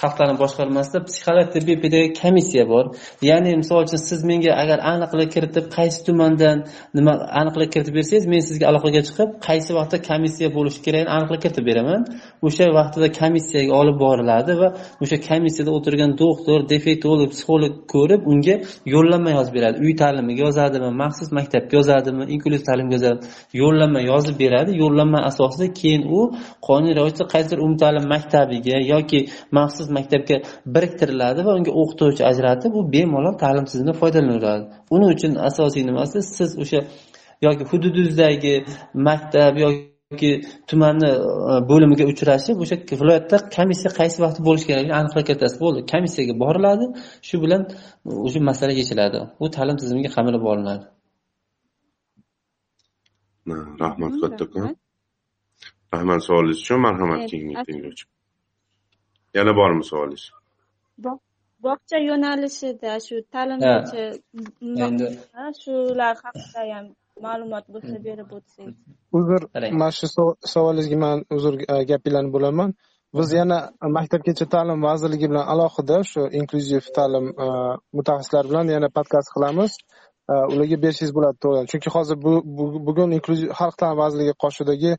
xalq 0.00 0.14
ta'limi 0.18 0.38
boshqarmasida 0.44 0.98
psixolog 1.08 1.48
tibbiy 1.54 1.76
pedagogik 1.84 2.14
komissiya 2.22 2.64
bor. 2.72 2.84
Ya'ni 3.30 3.50
misol 3.62 3.78
uchun 3.84 4.00
siz 4.08 4.20
menga 4.30 4.52
agar 4.62 4.78
aniqlik 4.92 5.30
kiritib 5.34 5.66
qaysi 5.76 5.98
tumandan 6.06 6.56
nima 6.98 7.12
aniqlik 7.40 7.70
kiritib 7.74 7.94
bersangiz 7.98 8.24
men 8.32 8.40
sizga 8.48 8.64
aloqaga 8.70 9.00
chiqib 9.08 9.28
qaysi 9.48 9.70
vaqtda 9.78 9.98
komissiya 10.10 10.48
bo'lishi 10.56 10.80
kerakini 10.86 11.10
aniqlik 11.16 11.40
kiritib 11.44 11.64
beraman. 11.70 12.00
O'sha 12.46 12.64
vaqtida 12.78 13.08
komissiyaga 13.20 13.72
olib 13.80 13.96
boriladi 14.04 14.52
va 14.62 14.68
o'sha 15.02 15.16
komissiyada 15.28 15.70
o'tirgan 15.78 16.10
doktor 16.22 16.58
defektolog 16.72 17.28
psixolog 17.34 17.72
ko'rib 17.94 18.22
unga 18.32 18.56
yo'llanma 18.94 19.30
yozib 19.36 19.54
beradi. 19.58 19.76
Uy 19.84 19.92
ta'limiga 20.02 20.40
yozadimi 20.46 20.90
maxsus 21.02 21.28
maktabga 21.38 21.74
yozadimi 21.78 22.24
inklyuziv 22.34 22.66
ta'limga 22.70 22.94
yozadimi 22.98 23.24
yo'llanma 23.62 24.05
yozib 24.10 24.36
beradi. 24.42 24.70
Yo'llanma 24.82 25.20
asosida 25.30 25.66
keyin 25.80 26.02
u 26.18 26.20
qonuniy 26.66 26.94
ravishda 26.98 27.24
qaysidir 27.34 27.58
umumta'lim 27.64 28.04
maktabiga 28.14 28.76
yoki 28.92 29.20
maxsus 29.58 29.88
maktabga 29.96 30.36
biriktiriladi 30.74 31.40
va 31.46 31.52
unga 31.58 31.72
o'qituvchi 31.80 32.22
ajratib 32.30 32.72
u 32.78 32.80
bemalol 32.94 33.34
ta'lim 33.44 33.64
tizimidan 33.70 33.96
foydalanaveradi 34.02 34.64
uning 34.94 35.10
uchun 35.16 35.32
asosiy 35.48 35.82
nimasi 35.90 36.18
siz 36.36 36.50
o'sha 36.62 36.80
yoki 37.46 37.64
hududingizdagi 37.70 38.54
maktab 39.08 39.54
yoki 39.64 40.30
tumanni 40.70 41.10
e, 41.50 41.54
bo'limiga 41.70 42.04
uchrashib 42.12 42.56
o'sha 42.64 42.76
viloyatda 43.00 43.36
komissiya 43.56 43.90
qaysi 43.98 44.18
vaqtda 44.24 44.42
bo'lishi 44.48 44.66
kerakligini 44.70 44.96
aniqlab 45.00 45.24
kiritasiz. 45.28 45.58
Bo'ldi. 45.64 45.80
Komissiyaga 45.92 46.34
boriladi. 46.44 46.86
Shu 47.28 47.36
bilan 47.44 47.62
e, 47.70 48.12
o'sha 48.26 48.40
masala 48.50 48.72
yechiladi. 48.80 49.18
U 49.42 49.46
ta'lim 49.56 49.76
tizimiga 49.82 50.10
qamrab 50.16 50.44
olinadi. 50.52 50.84
Rahmat 53.82 54.12
kattakon 54.22 54.68
rahmat. 55.94 56.20
Savolingiz 56.26 56.60
uchun 56.64 56.80
marhamat 56.86 57.20
keyingi 57.30 57.54
tinglovchi 57.66 58.04
yana 59.36 59.52
bormi 59.58 59.84
savolingiz 59.90 60.24
bog'cha 61.64 61.98
yo'nalishida 62.10 62.92
shu 63.06 63.16
ta'limchi 63.34 64.04
endi 64.86 65.06
shular 65.62 66.14
haqida 66.24 66.62
ham 66.72 66.86
ma'lumot 67.24 67.64
bo'lsa 67.74 67.96
berib 68.06 68.28
o'tsangiz. 68.36 68.76
Uzr 69.18 69.42
mana 69.80 69.92
shu 69.98 70.06
savolingizga 70.54 70.98
man 71.04 71.18
uzr 71.36 71.54
gap 71.90 72.02
bilan 72.08 72.26
bo'laman. 72.34 72.70
Biz 73.18 73.28
yana 73.40 73.58
maktabgacha 73.96 74.46
ta'lim 74.54 74.78
vazirligi 74.88 75.26
bilan 75.30 75.46
alohida 75.52 75.98
shu 76.10 76.22
inklyuziv 76.40 76.84
ta'lim 76.98 77.26
mutaxassislari 77.96 78.46
bilan 78.52 78.66
yana 78.76 78.88
podkast 78.96 79.28
qilamiz 79.34 79.72
Э, 80.28 80.34
ularga 80.52 80.76
bersangiz 80.82 81.12
bo'ladi 81.16 81.38
to'g'ri. 81.44 81.66
Chunki 81.70 81.90
hozir 81.96 82.16
bu 82.24 82.32
bugun 82.86 83.10
xalq 83.58 83.74
ta'limi 83.80 83.98
vazirligi 84.02 84.34
qoshidagi 84.44 84.92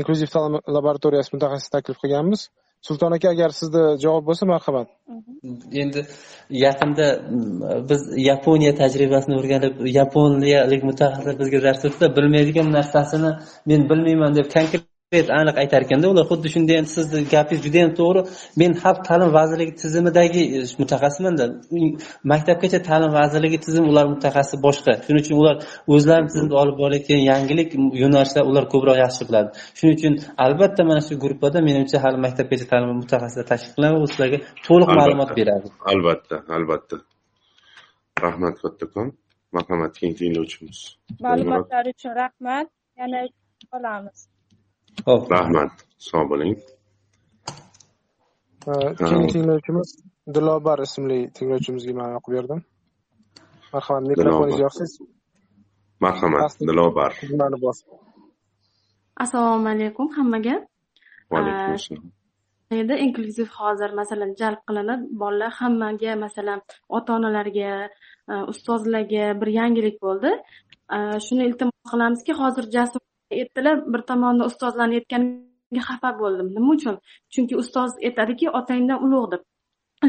inklyuziv 0.00 0.28
ta'lim 0.34 0.54
laboratoriyasi 0.76 1.30
mutaxassisi 1.34 1.72
taklif 1.76 1.98
qilganmiz. 2.02 2.40
Sulton 2.86 3.12
aka 3.16 3.28
agar 3.34 3.50
sizda 3.60 3.82
javob 4.04 4.24
bo'lsa 4.28 4.44
marhamat. 4.52 4.88
Mhmm. 5.08 5.58
Endi 5.82 6.00
yaqinda 6.64 7.06
mm, 7.18 7.84
biz 7.90 8.00
yaponiya 8.30 8.72
tajribasini 8.80 9.34
o'rganib 9.40 9.74
yaponiyalik 9.98 10.82
mutaxassislar 10.90 11.34
bizga 11.42 11.60
dars 11.66 11.84
o'tsa 11.88 12.06
bilmaydigan 12.16 12.68
narsasini 12.78 13.30
men 13.70 13.80
bilmayman 13.90 14.32
deb 14.38 14.48
konkret 14.56 14.91
aniq 15.12 15.56
aytar 15.62 15.80
ekanda 15.86 16.06
ular 16.12 16.24
xuddi 16.30 16.48
shunday 16.54 16.76
ham 16.80 16.86
sizni 16.96 17.20
gapingiz 17.34 17.60
juda 17.66 17.78
yam 17.84 17.92
to'g'ri. 18.00 18.20
Men 18.60 18.70
xalq 18.82 19.00
ta'lim 19.08 19.30
vazirligi 19.38 19.74
tizimidagi 19.82 20.42
e, 20.56 20.58
mutaxassismanda 20.80 21.44
maktabgacha 22.32 22.78
ta'lim 22.88 23.12
vazirligi 23.18 23.58
tizimi 23.66 23.86
ular 23.92 24.06
mutaxassisi 24.14 24.56
boshqa. 24.66 24.92
Shuning 25.04 25.22
uchun 25.24 25.36
ular 25.42 25.56
o'zlarini 25.94 26.28
tizimda 26.32 26.54
olib 26.62 26.76
borayotgan 26.82 27.20
yangilik 27.30 27.68
yo'nalishlar 28.02 28.44
ular 28.50 28.64
ko'proq 28.72 28.96
yaxshi 29.04 29.22
biladi 29.28 29.48
shuning 29.78 29.94
uchun 29.98 30.12
albatta 30.44 30.82
mana 30.90 31.00
shu 31.06 31.14
gruppada 31.24 31.58
menimcha 31.68 31.96
hali 32.04 32.18
maktabgacha 32.26 32.66
ta'lim 32.72 32.88
mutaxassislar 33.02 33.46
tashkil 33.52 33.72
qilinadi 33.74 33.96
u 34.04 34.08
sizlarga 34.12 34.38
to'liq 34.66 34.90
ma'lumot 35.00 35.30
beradi. 35.38 35.66
albatta 35.92 36.36
albatta. 36.56 36.96
Rahmat 38.26 38.54
kattakon. 38.62 39.08
Marhamat 39.56 39.92
keyingi 39.98 40.18
tinglovchimiz. 40.20 40.78
Ma'lumotlar 41.26 41.84
uchun 41.92 42.12
rahmat. 42.22 42.66
Yana 43.00 43.20
qolamiz 43.72 44.18
ho'p 45.06 45.24
rahmat. 45.34 45.72
Sog' 46.08 46.28
bo'ling. 46.32 46.54
Keyingi 49.00 49.28
tinglovchimiz? 49.34 49.88
Dilobar 50.36 50.78
ismli 50.86 51.18
tinglovchimizga 51.36 51.94
man 52.00 52.14
yoqib 52.16 52.32
berdim. 52.36 52.60
Marhamat 53.74 54.04
mikrofoningizni 54.10 54.64
yopsangiz 54.66 54.94
marhamat 56.04 56.52
dilobar 56.68 57.10
assalomu 59.24 59.68
alaykum 59.74 60.08
hammaga. 60.16 60.56
Va 61.30 61.38
alaykum 61.40 61.74
assalom 61.78 62.10
edi 62.82 62.94
inklyuziv 63.04 63.48
hozir 63.58 63.90
masalan 64.00 64.30
jalb 64.40 64.60
qilinib 64.68 65.00
bolalar 65.22 65.52
hammaga 65.60 66.12
masalan 66.24 66.60
ota 66.96 67.10
onalarga 67.18 67.72
ustozlarga 68.52 69.24
bir 69.40 69.50
yangilik 69.60 69.96
bo'ldi. 70.06 70.30
Shuni 71.26 71.42
iltimos 71.48 71.90
qilamizki 71.92 72.32
hozir 72.40 72.64
jasur 72.76 73.02
aytdilar 73.38 73.76
bir 73.92 74.02
tomonda 74.10 74.48
ustozlarni 74.50 75.00
aytganiga 75.00 75.82
xafa 75.88 76.10
bo'ldim. 76.20 76.52
Nima 76.56 76.70
uchun? 76.76 76.96
Chunki 77.32 77.54
ustoz 77.62 77.90
aytadiki 78.08 78.46
otangdan 78.60 78.98
ulug' 79.06 79.30
deb. 79.32 79.42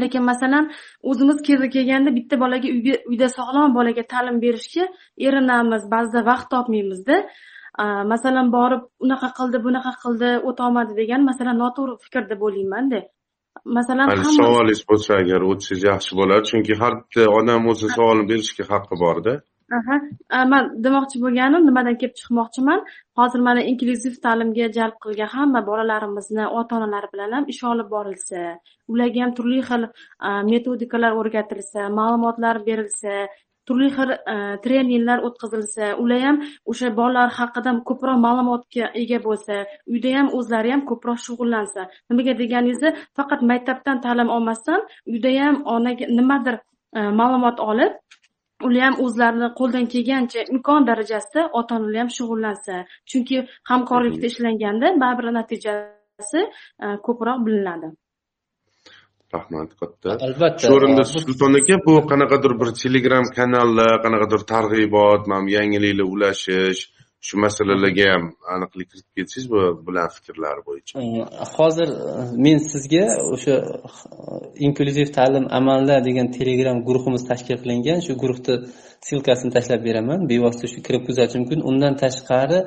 Lekin 0.02 0.22
masalan 0.30 0.64
o'zimiz 1.10 1.38
kezi 1.48 1.66
kelganda 1.74 2.10
bitta 2.18 2.36
bolaga 2.44 2.68
uyda 3.10 3.28
sog'lom 3.38 3.74
bolaga 3.78 4.02
ta'lim 4.12 4.36
berishga 4.44 4.84
erinamiz 5.26 5.82
ba'zida 5.94 6.20
vaqt 6.30 6.46
topmaymizda 6.54 7.16
masalan 8.12 8.52
borib 8.56 8.82
unaqa 9.04 9.28
qildi 9.38 9.58
bunaqa 9.66 9.92
qildi 10.02 10.30
o'tolmadi 10.48 10.92
degan 11.00 11.20
masalan 11.30 11.56
noto'g'ri 11.64 11.94
fikr 12.04 12.22
deb 12.32 12.40
o'ylaymanda 12.46 13.00
masalan 13.78 14.06
savolingiz 14.38 14.82
bo'lsa 14.90 15.10
agar 15.22 15.40
o'tsangiz 15.50 15.82
yaxshi 15.90 16.12
bo'lardi 16.20 16.46
chunki 16.50 16.74
har 16.82 16.92
bitta 17.00 17.22
odam 17.38 17.62
o'zini 17.72 17.90
savolini 17.96 18.26
berishga 18.32 18.64
haqqi 18.72 18.94
borda 19.04 19.32
aha. 19.78 19.96
Man 20.52 20.64
demoqchi 20.84 21.20
bo'lganim 21.24 21.62
nimadan 21.68 21.96
kelib 22.00 22.16
chiqmoqchiman? 22.20 22.80
Hozir 23.18 23.40
mana 23.48 23.62
inklyuziv 23.70 24.14
ta'limga 24.24 24.66
jalb 24.78 24.96
qilgan 25.04 25.30
hamma 25.36 25.60
bolalarimizni 25.70 26.44
ota 26.58 26.76
onalari 26.78 27.08
bilan 27.14 27.32
ham 27.36 27.44
ish 27.52 27.62
olib 27.72 27.88
borilsa 27.94 28.42
ularga 28.92 29.24
ham 29.24 29.32
turli 29.38 29.60
xil 29.68 29.88
metodikalar 30.52 31.12
o'rgatilsa 31.20 31.88
ma'lumotlar 31.98 32.62
berilsa 32.68 33.14
turli 33.68 33.88
xil 33.96 34.10
treninglar 34.64 35.24
o'tkazilsa 35.28 35.94
ular 36.02 36.20
ham 36.26 36.40
o'sha 36.72 36.90
bolalar 36.98 37.30
haqida 37.38 37.70
ko'proq 37.90 38.18
ma'lumotga 38.26 38.90
ega 39.02 39.18
bo'lsa 39.26 39.56
uyda 39.92 40.10
ham 40.18 40.28
o'zlari 40.38 40.74
ham 40.74 40.82
ko'proq 40.90 41.18
shug'ullansa 41.26 41.88
nimaga 42.10 42.32
deganingizda 42.42 42.94
faqat 43.18 43.40
maktabdan 43.52 44.04
ta'lim 44.06 44.28
olmasdan 44.36 44.80
uyda 45.12 45.30
ham 45.44 45.56
onaga 45.76 46.10
nimadir 46.18 46.56
ma'lumot 47.20 47.58
olib 47.70 47.92
ular 48.66 48.84
ham 48.86 48.96
o'zlarini 49.04 49.48
qo'ldan 49.58 49.86
kelgancha 49.94 50.40
imkon 50.54 50.86
darajasida 50.90 51.42
ota 51.60 51.72
onalar 51.78 52.00
ham 52.02 52.10
shug'ullansa 52.18 52.74
chunki 53.10 53.36
hamkorlikda 53.70 54.26
ishlanganda 54.32 54.86
baribir 55.02 55.26
natijasi 55.40 56.40
e, 56.84 56.86
ko'proq 57.06 57.38
bilinadi. 57.46 57.88
Rahmat 59.34 59.70
katta. 59.80 60.10
Albatta. 60.26 60.62
Shu 60.66 60.74
o'rinda 60.76 61.04
sulton 61.14 61.54
aka 61.60 61.76
bu 61.86 61.94
qanaqadir 62.10 62.52
bir 62.60 62.68
telegram 62.82 63.26
kanallar 63.38 63.94
qanaqadir 64.04 64.42
targ'ibot 64.52 65.22
mana 65.32 65.50
yangiliklar 65.56 66.06
ulashish 66.14 66.82
shu 67.26 67.34
masalalarga 67.44 68.06
ham 68.14 68.24
aniqlik 68.54 68.86
kiritib 68.90 69.12
ketsangiz 69.18 69.46
bu 69.52 69.60
bilan 69.86 70.08
fikrlari 70.16 70.62
bo'yicha. 70.68 70.94
Hozir 71.58 71.88
e, 72.10 72.16
men 72.44 72.58
sizga 72.72 73.04
o'sha 73.34 73.54
e, 73.60 73.84
inklyuziv 74.66 75.08
ta'lim 75.18 75.44
amalda 75.58 75.94
degan 76.08 76.28
telegram 76.38 76.78
guruhimiz 76.88 77.22
tashkil 77.30 77.56
qilingan. 77.62 77.98
Shu 78.06 78.12
guruhni 78.22 78.54
ssilkasini 79.06 79.50
tashlab 79.56 79.80
beraman. 79.88 80.20
Bevosita 80.32 80.66
shu 80.74 80.80
kirib 80.86 81.02
kuzatish 81.08 81.38
mumkin. 81.40 81.60
Undan 81.70 81.94
tashqari 82.02 82.58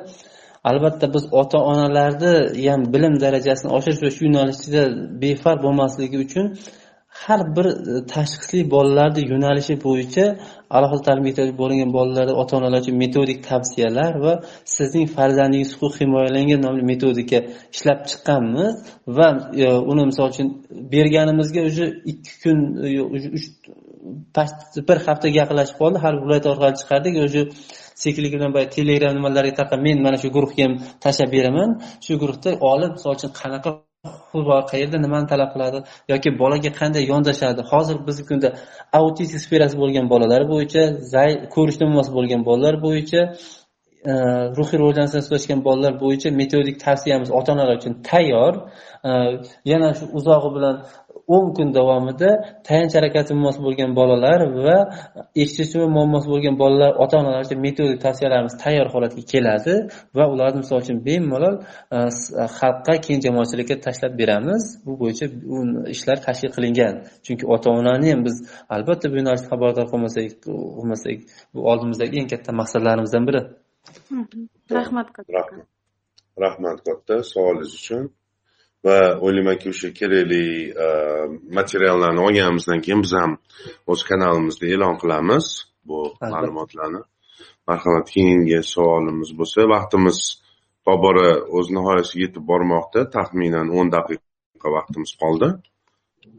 albatta 0.70 1.06
biz 1.14 1.24
ota 1.40 1.58
onalarni 1.70 2.34
ham 2.68 2.80
bilim 2.94 3.14
darajasini 3.24 3.70
oshirish 3.76 4.02
va 4.04 4.10
shu 4.16 4.22
yo'nalishda 4.26 4.82
befarq 5.22 5.60
bo'lmasligi 5.66 6.16
uchun 6.26 6.46
har 7.08 7.40
bir 7.56 7.66
e, 7.66 8.06
tashxisli 8.14 8.60
bolalarni 8.74 9.22
yo'nalishi 9.32 9.74
bo'yicha 9.86 10.24
alohida 10.76 11.02
ta'lim 11.06 11.24
ehtiyoj 11.30 11.50
bo'lgan 11.60 11.90
bolalarni 11.96 12.34
ota 12.42 12.52
onalar 12.58 12.80
uchun 12.84 12.96
metodik 13.04 13.38
tavsiyalar 13.50 14.12
va 14.24 14.32
sizning 14.76 15.06
farzandingiz 15.16 15.70
huquq 15.80 15.94
himoyalangan 16.02 16.60
nomli 16.66 16.84
metodika 16.92 17.38
ishlab 17.74 18.00
chiqqanmiz 18.10 18.72
va 19.18 19.28
e, 19.62 19.66
uni 19.92 20.02
misol 20.10 20.26
uchun 20.32 20.48
berganimizga 20.94 21.60
уже 21.70 21.86
ikki 22.12 22.32
kun 22.42 22.58
e, 22.86 22.88
uch 23.36 23.46
bir 24.88 24.98
haftaga 25.06 25.34
yaqinlashib 25.40 25.76
qoldi. 25.80 25.98
Har 26.04 26.12
bir 26.16 26.22
viloyat 26.26 26.46
orqali 26.52 26.74
chiqardik. 26.80 27.14
Уже 27.26 27.40
sekinlik 28.04 28.32
bilan 28.36 28.50
boya 28.56 28.68
telegram 28.76 29.12
nimalarga 29.18 29.54
tarqab 29.60 29.80
men 29.86 29.98
mana 30.06 30.16
shu 30.22 30.28
guruhga 30.36 30.62
ham 30.66 30.74
tashlab 31.04 31.30
beraman. 31.36 31.70
Shu 32.04 32.14
guruhda 32.22 32.50
olib 32.72 32.92
misol 32.96 33.12
uchun 33.18 33.30
qanaqa 33.40 33.70
bor 34.34 34.62
qayerda 34.72 34.98
nimani 35.04 35.26
talab 35.32 35.50
qiladi 35.54 35.78
yoki 36.12 36.30
bolaga 36.42 36.70
qanday 36.80 37.04
yondashadi? 37.12 37.60
Hozir 37.72 37.96
bizgi 38.08 38.24
kunda 38.30 38.48
autizm 39.00 39.38
sferasi 39.44 39.76
bo'lgan 39.82 40.06
bolalar 40.12 40.42
bo'yicha 40.52 40.82
ko'rishni 41.54 41.84
muammosi 41.86 42.12
bo'lgan 42.18 42.42
bolalar 42.48 42.74
bo'yicha 42.86 43.20
e, 44.10 44.12
ruhiy 44.58 44.76
rivojlanishdan 44.80 45.22
so'rashgan 45.28 45.60
bolalar 45.66 45.94
bo'yicha 46.02 46.28
metodik 46.40 46.76
tavsiyamiz 46.84 47.30
ota 47.38 47.50
onalar 47.54 47.76
uchun 47.80 47.94
tayyor. 48.10 48.54
E, 49.08 49.10
yana 49.72 49.88
shu 49.98 50.04
uzog'i 50.18 50.50
bilan 50.56 50.76
o'n 51.34 51.46
kun 51.56 51.68
davomida 51.78 52.30
tayanch 52.66 52.94
harakati 52.98 53.32
mos 53.44 53.56
bo'lgan 53.64 53.90
bolalar 53.98 54.40
va 54.66 54.78
eshitish 55.42 55.72
muammosi 55.96 56.28
bo'lgan 56.32 56.54
bolalar 56.62 56.92
ota 57.04 57.14
onalar 57.20 57.42
uchun 57.46 57.60
metodik 57.66 57.98
tavsiyalarimiz 58.06 58.54
tayyor 58.62 58.86
holatga 58.94 59.22
keladi 59.32 59.74
va 60.16 60.24
ularni 60.32 60.58
misol 60.62 60.78
uchun 60.84 60.98
bemalol 61.08 61.56
xalqqa 62.58 62.94
keng 63.06 63.18
jamoatchilikka 63.26 63.76
tashlab 63.86 64.12
beramiz. 64.20 64.64
Bu 64.86 64.92
bo'yicha 65.02 65.26
ishlar 65.94 66.18
tashkil 66.26 66.50
qilingan. 66.56 66.94
Chunki 67.24 67.44
ota 67.54 67.68
onani 67.78 68.08
ham 68.12 68.20
biz 68.28 68.36
albatta 68.74 69.06
bu 69.10 69.14
yo'nalishdan 69.20 69.50
xabardor 69.52 69.86
qilmasak 69.92 70.24
qilmasak 70.76 71.18
bu 71.54 71.60
oldimizdagi 71.70 72.14
eng 72.20 72.28
katta 72.32 72.50
maqsadlarimizdan 72.60 73.22
biri. 73.28 73.40
Rahmat 74.78 75.06
rahmat. 75.36 75.66
Rahmat 76.44 76.78
katta 76.86 77.14
savolingiz 77.32 77.72
uchun 77.80 78.02
va 78.86 78.98
o'ylaymanki 79.26 79.70
o'sha 79.72 79.88
kerakli 80.00 80.44
e, 80.84 80.88
materiallarni 81.58 82.20
olganimizdan 82.26 82.80
keyin 82.84 83.02
biz 83.06 83.12
ham 83.20 83.32
o'z 83.92 84.00
kanalimizda 84.10 84.66
e'lon 84.74 84.96
qilamiz 85.02 85.46
bu 85.88 85.98
ma'lumotlarni. 86.34 87.02
Marhamat 87.68 88.06
keyingi 88.14 88.58
savolimiz 88.74 89.30
bo'lsa 89.38 89.66
vaqtimiz 89.74 90.18
tobora 90.86 91.28
o'z 91.58 91.66
nihoyasiga 91.76 92.22
yetib 92.26 92.44
bormoqda. 92.50 93.00
Taxminan 93.16 93.66
o'n 93.78 93.88
daqiqa 93.96 94.68
vaqtimiz 94.78 95.12
qoldi. 95.22 95.48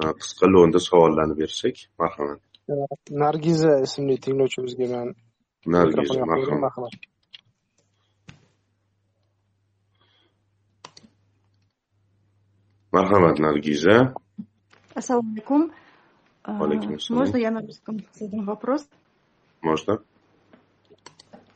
E, 0.03 0.05
qisqa 0.21 0.45
lo'nda 0.55 0.79
savollarni 0.89 1.35
bersak 1.41 1.75
marhamat. 2.01 2.41
Nargiza 3.23 3.73
ismli 3.87 4.15
tinglovchimizga 4.25 4.87
man 4.95 5.07
nargiza 5.75 6.25
marhamat 6.31 6.93
Marhamat, 12.91 13.37
Наргиза. 13.37 14.13
Ассаламу 14.95 15.33
алейкум. 15.33 15.71
Алейкум 16.43 16.95
ассалам. 16.95 17.19
Можно 17.21 17.37
я 17.37 17.51
на 17.51 17.61
русском 17.61 17.99
задам 18.13 18.45
вопрос? 18.45 18.87
Можно. 19.61 19.99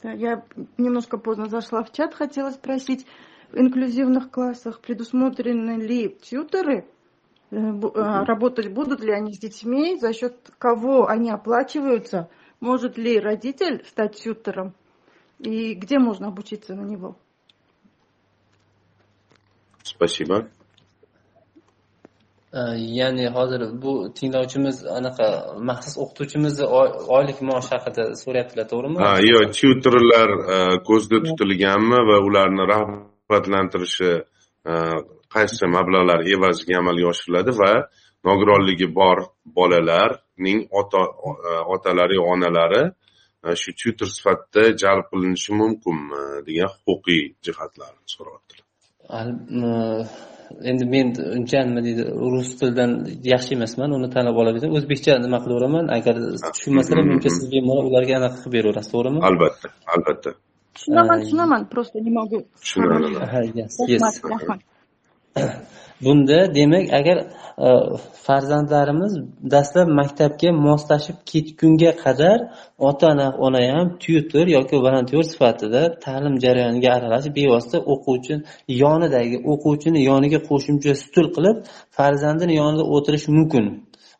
Я 0.03 0.43
немножко 0.77 1.17
поздно 1.17 1.47
зашла 1.47 1.83
в 1.83 1.91
чат, 1.91 2.13
хотела 2.13 2.51
спросить, 2.51 3.07
в 3.51 3.57
инклюзивных 3.57 4.29
классах 4.29 4.81
предусмотрены 4.81 5.81
ли 5.81 6.09
тьютеры? 6.09 6.85
Э, 7.51 7.55
а, 7.95 8.25
работать 8.25 8.71
будут 8.73 9.01
ли 9.01 9.11
они 9.11 9.33
с 9.33 9.39
детьми? 9.39 9.97
За 9.99 10.13
счет 10.13 10.35
кого 10.57 11.07
они 11.07 11.31
оплачиваются? 11.31 12.29
Может 12.59 12.97
ли 12.97 13.19
родитель 13.19 13.83
стать 13.85 14.17
тьютером? 14.17 14.73
И 15.39 15.73
где 15.73 15.99
можно 15.99 16.27
обучиться 16.27 16.75
на 16.75 16.81
него? 16.81 17.15
Спасибо. 19.83 20.49
Ya'ni 22.99 23.27
hozir 23.27 23.61
bu 23.81 24.13
tinglovchimiz 24.17 24.85
anaqa 24.85 25.27
maxsus 25.69 25.95
o'qituvchimizni 26.03 26.65
oylik 27.17 27.39
maosh 27.49 27.69
haqida 27.73 28.03
so'rayaptilar 28.23 28.65
to'g'rimi? 28.73 28.97
Ha 29.05 29.13
yo'q 29.31 29.47
tyutorlar 29.59 30.29
e, 30.55 30.57
ko'zda 30.89 31.17
tutilganmi 31.27 31.99
va 32.09 32.17
ularni 32.27 32.63
rag'batlantirishi 32.73 34.11
e, 34.71 34.73
qaysi 35.35 35.65
mablag'lar 35.77 36.19
evaziga 36.35 36.75
amalga 36.81 37.07
oshiriladi 37.13 37.51
va 37.61 37.71
nogironligi 38.29 38.87
bor 38.99 39.17
bolalarning 39.57 40.59
ota 40.81 41.01
e, 41.29 41.51
otalari 41.75 42.17
onalari 42.33 42.83
shu 43.61 43.69
tyutor 43.79 44.09
sifatida 44.17 44.63
jalb 44.83 45.05
qilinishi 45.11 45.51
mumkinmi 45.61 46.21
degan 46.47 46.69
huquqiy 46.85 47.23
jihatlarni 47.45 48.07
so'rayaptilar 48.15 48.65
endi 50.69 50.83
men 50.93 51.07
uncha 51.37 51.59
nima 51.67 51.81
deydi 51.87 52.03
rus 52.33 52.49
tilidan 52.59 52.91
yaxshi 53.33 53.51
emasman 53.57 53.89
uni 53.97 54.07
tanlab 54.15 54.35
olaversa 54.41 54.67
o'zbekcha 54.77 55.13
nima 55.25 55.37
qilaveраman 55.43 55.85
agar 55.97 56.15
tushunmasalar 56.55 57.03
menimcha 57.09 57.29
siz 57.35 57.45
bemalol 57.53 57.85
ularga 57.91 58.13
anaqa 58.19 58.37
qilib 58.41 58.53
beraverasiz 58.55 58.89
to'g'rimi? 58.93 59.19
Albatta 59.29 59.67
albatta. 59.95 60.29
Tushunaman 60.75 61.17
tushunaman 61.23 61.61
просто 61.73 61.95
не 62.05 62.11
могу 62.19 62.37
tushunadi 62.63 63.07
bunda 66.01 66.55
demak 66.55 66.93
agar 66.99 67.17
e, 67.17 67.67
farzandlarimiz 68.25 69.13
dastlab 69.53 69.87
maktabga 69.99 70.49
moslashib 70.67 71.17
ketgunga 71.31 71.91
qadar 72.03 72.37
ota 72.89 73.07
ona 73.45 73.61
ham 73.73 73.87
tyutor 74.03 74.47
yoki 74.57 74.75
volontyor 74.85 75.23
sifatida 75.31 75.81
ta'lim 76.05 76.35
jarayoniga 76.45 76.89
aralashib 76.97 77.33
bevosita 77.39 77.77
o'quvchi 77.93 78.33
yonidagi 78.83 79.37
o'quvchini 79.51 79.99
yoniga 80.09 80.39
qo'shimcha 80.49 80.93
stul 81.03 81.27
qilib 81.35 81.57
farzandini 81.97 82.53
yonida 82.61 82.83
o'tirishi 82.95 83.29
mumkin. 83.37 83.65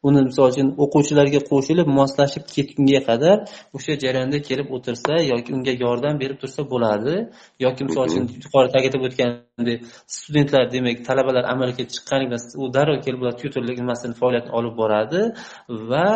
Uni 0.08 0.22
misol 0.28 0.46
uchun 0.52 0.68
o'quvchilarga 0.84 1.40
qo'shilib 1.52 1.88
moslashib 2.00 2.44
ketgunga 2.56 3.02
qadar 3.10 3.38
o'sha 3.78 3.94
jarayonda 4.04 4.40
kelib 4.50 4.68
o'tirsa 4.76 5.14
yoki 5.32 5.50
unga 5.58 5.74
yordam 5.84 6.16
berib 6.22 6.38
tursa 6.44 6.62
bo'ladi. 6.74 7.16
Yoki 7.66 7.82
misol 7.88 8.04
uchun 8.10 8.24
yuqorida 8.44 8.76
aytib 8.82 9.02
o'tgandek 9.08 9.80
studentlar 10.18 10.64
demak 10.76 10.98
talabalar 11.08 11.44
amalga 11.54 11.84
chiqqanidan 11.94 12.42
u 12.62 12.64
darrov 12.76 12.98
kelib 13.06 13.20
ular 13.24 13.36
tyutorlik 13.42 13.78
nimasini 13.84 14.14
faoliyatini 14.22 14.54
olib 14.60 14.74
boradi 14.82 15.22
va 15.90 16.08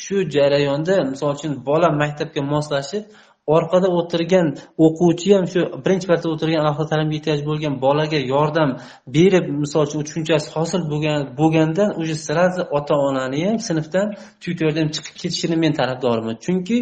shu 0.00 0.16
jarayonda 0.36 0.94
misol 1.12 1.30
uchun 1.36 1.52
bola 1.68 1.88
maktabga 2.02 2.42
moslashib 2.54 3.04
orqada 3.46 3.88
o'tirgan 3.98 4.46
o'quvchi 4.84 5.28
ham 5.36 5.46
shu 5.52 5.60
birinchi 5.84 6.06
marta 6.10 6.26
o'tirgan 6.34 6.60
alohida 6.62 6.86
ta'limga 6.92 7.14
ehtiyoj 7.18 7.40
bo'lgan 7.48 7.74
bolaga 7.84 8.18
yordam 8.34 8.70
berib 9.16 9.44
misol 9.62 9.82
uchun 9.88 10.00
tushunchasi 10.08 10.46
hosil 10.56 10.82
bo'lgan 10.92 11.20
bo'lgandan 11.40 11.90
уже 12.00 12.14
сразу 12.26 12.60
ota 12.78 12.94
onani 13.08 13.40
ham 13.46 13.58
sinfdan 13.68 14.06
tutordan 14.42 14.88
chiqib 14.94 15.14
ketishini 15.22 15.56
men 15.64 15.72
tarafdoriman 15.80 16.36
chunki 16.44 16.78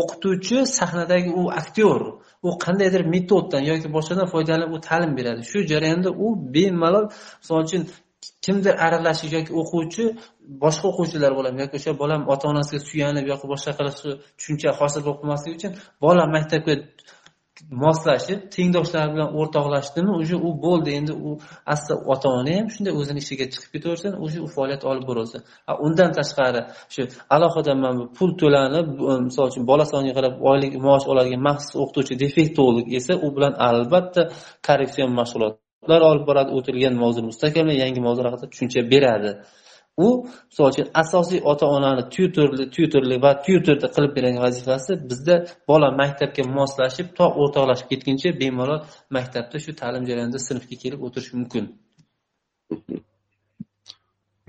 o'qituvchi 0.00 0.56
sahnadagi 0.78 1.30
u 1.40 1.42
aktyor 1.60 2.00
u 2.42 2.48
qandaydir 2.64 3.02
metoddan 3.14 3.62
yoki 3.70 3.88
boshqadan 3.96 4.26
foydalanib 4.32 4.70
u 4.76 4.78
ta'lim 4.88 5.12
beradi. 5.18 5.42
Shu 5.50 5.58
jarayonda 5.72 6.10
u 6.24 6.26
bemalol 6.54 7.06
misol 7.40 7.58
uchun 7.66 7.82
kimdir 8.44 8.74
aralashish 8.86 9.32
yoki 9.36 9.52
o'quvchi 9.60 10.04
boshqa 10.64 10.86
o'quvchilar 10.90 11.32
bo'ladi. 11.38 11.56
Yoki 11.64 11.74
o'sha 11.80 11.92
bolam 12.02 12.22
ota 12.32 12.44
onasiga 12.52 12.80
suyanib 12.88 13.26
yoki 13.32 13.46
boshqa 13.52 13.72
qilib 13.78 13.94
tushuncha 14.38 14.68
hosil 14.80 15.00
bo'lib 15.06 15.18
qolmasligi 15.22 15.54
uchun 15.58 15.72
bola 16.04 16.22
maktabga 16.36 16.74
moslashib 17.84 18.38
tengdoshlar 18.54 19.06
bilan 19.14 19.28
o'rtoqlashdimi 19.40 20.12
уже 20.22 20.36
u 20.48 20.50
bo'ldi. 20.64 20.90
Endi 20.98 21.12
u 21.28 21.30
asli 21.74 21.94
ota 22.12 22.28
ona 22.38 22.52
ham 22.58 22.66
shunday 22.74 22.92
o'zini 23.00 23.20
ishiga 23.24 23.46
chiqib 23.52 23.70
ketaversin 23.74 24.12
уже 24.24 24.38
u 24.46 24.48
faoliyat 24.54 24.82
olib 24.90 25.04
boraversin 25.08 25.40
undan 25.86 26.10
tashqari 26.18 26.60
shu 26.94 27.02
alohida 27.34 27.72
mana 27.82 27.96
bu 28.00 28.04
pul 28.16 28.30
to'lanib 28.40 28.86
e, 29.10 29.12
misol 29.28 29.46
uchun 29.50 29.64
bola 29.70 29.84
soniga 29.92 30.14
qarab 30.18 30.34
oylik 30.50 30.72
maosh 30.86 31.06
oladigan 31.12 31.42
maxsus 31.48 31.72
o'qituvchi 31.82 32.14
defektolog 32.24 32.86
esa 32.98 33.12
u 33.26 33.28
bilan 33.36 33.54
albatta 33.68 34.22
korreksion 34.66 35.10
mashg'ulot 35.20 35.54
ular 35.88 36.02
olib 36.10 36.24
boradi 36.30 36.50
o'tilgan 36.58 36.94
mavzuni 37.02 37.26
mustahkamlab 37.32 37.78
yangi 37.84 38.00
mavzular 38.06 38.30
haqida 38.34 38.50
tushuncha 38.52 38.80
beradi. 38.92 39.30
U 40.06 40.08
misol 40.50 40.66
uchun 40.72 40.86
asosiy 41.02 41.40
ota 41.52 41.66
onani 41.76 42.02
tyutorli 42.14 42.64
tyutorli 42.74 43.16
va 43.24 43.30
tyutorda 43.46 43.88
qilib 43.94 44.12
beradigan 44.16 44.42
vazifasi 44.48 44.92
bizda 45.10 45.36
bola 45.70 45.88
maktabga 46.00 46.42
moslashib 46.58 47.08
to 47.18 47.26
o'rtoqlashib 47.42 47.88
ketguncha 47.92 48.30
bemalol 48.42 48.80
maktabda 49.16 49.56
shu 49.64 49.70
ta'lim 49.80 50.02
jarayonida 50.10 50.40
sinfga 50.48 50.76
kelib 50.82 51.00
o'tirishi 51.06 51.32
mumkin. 51.38 51.64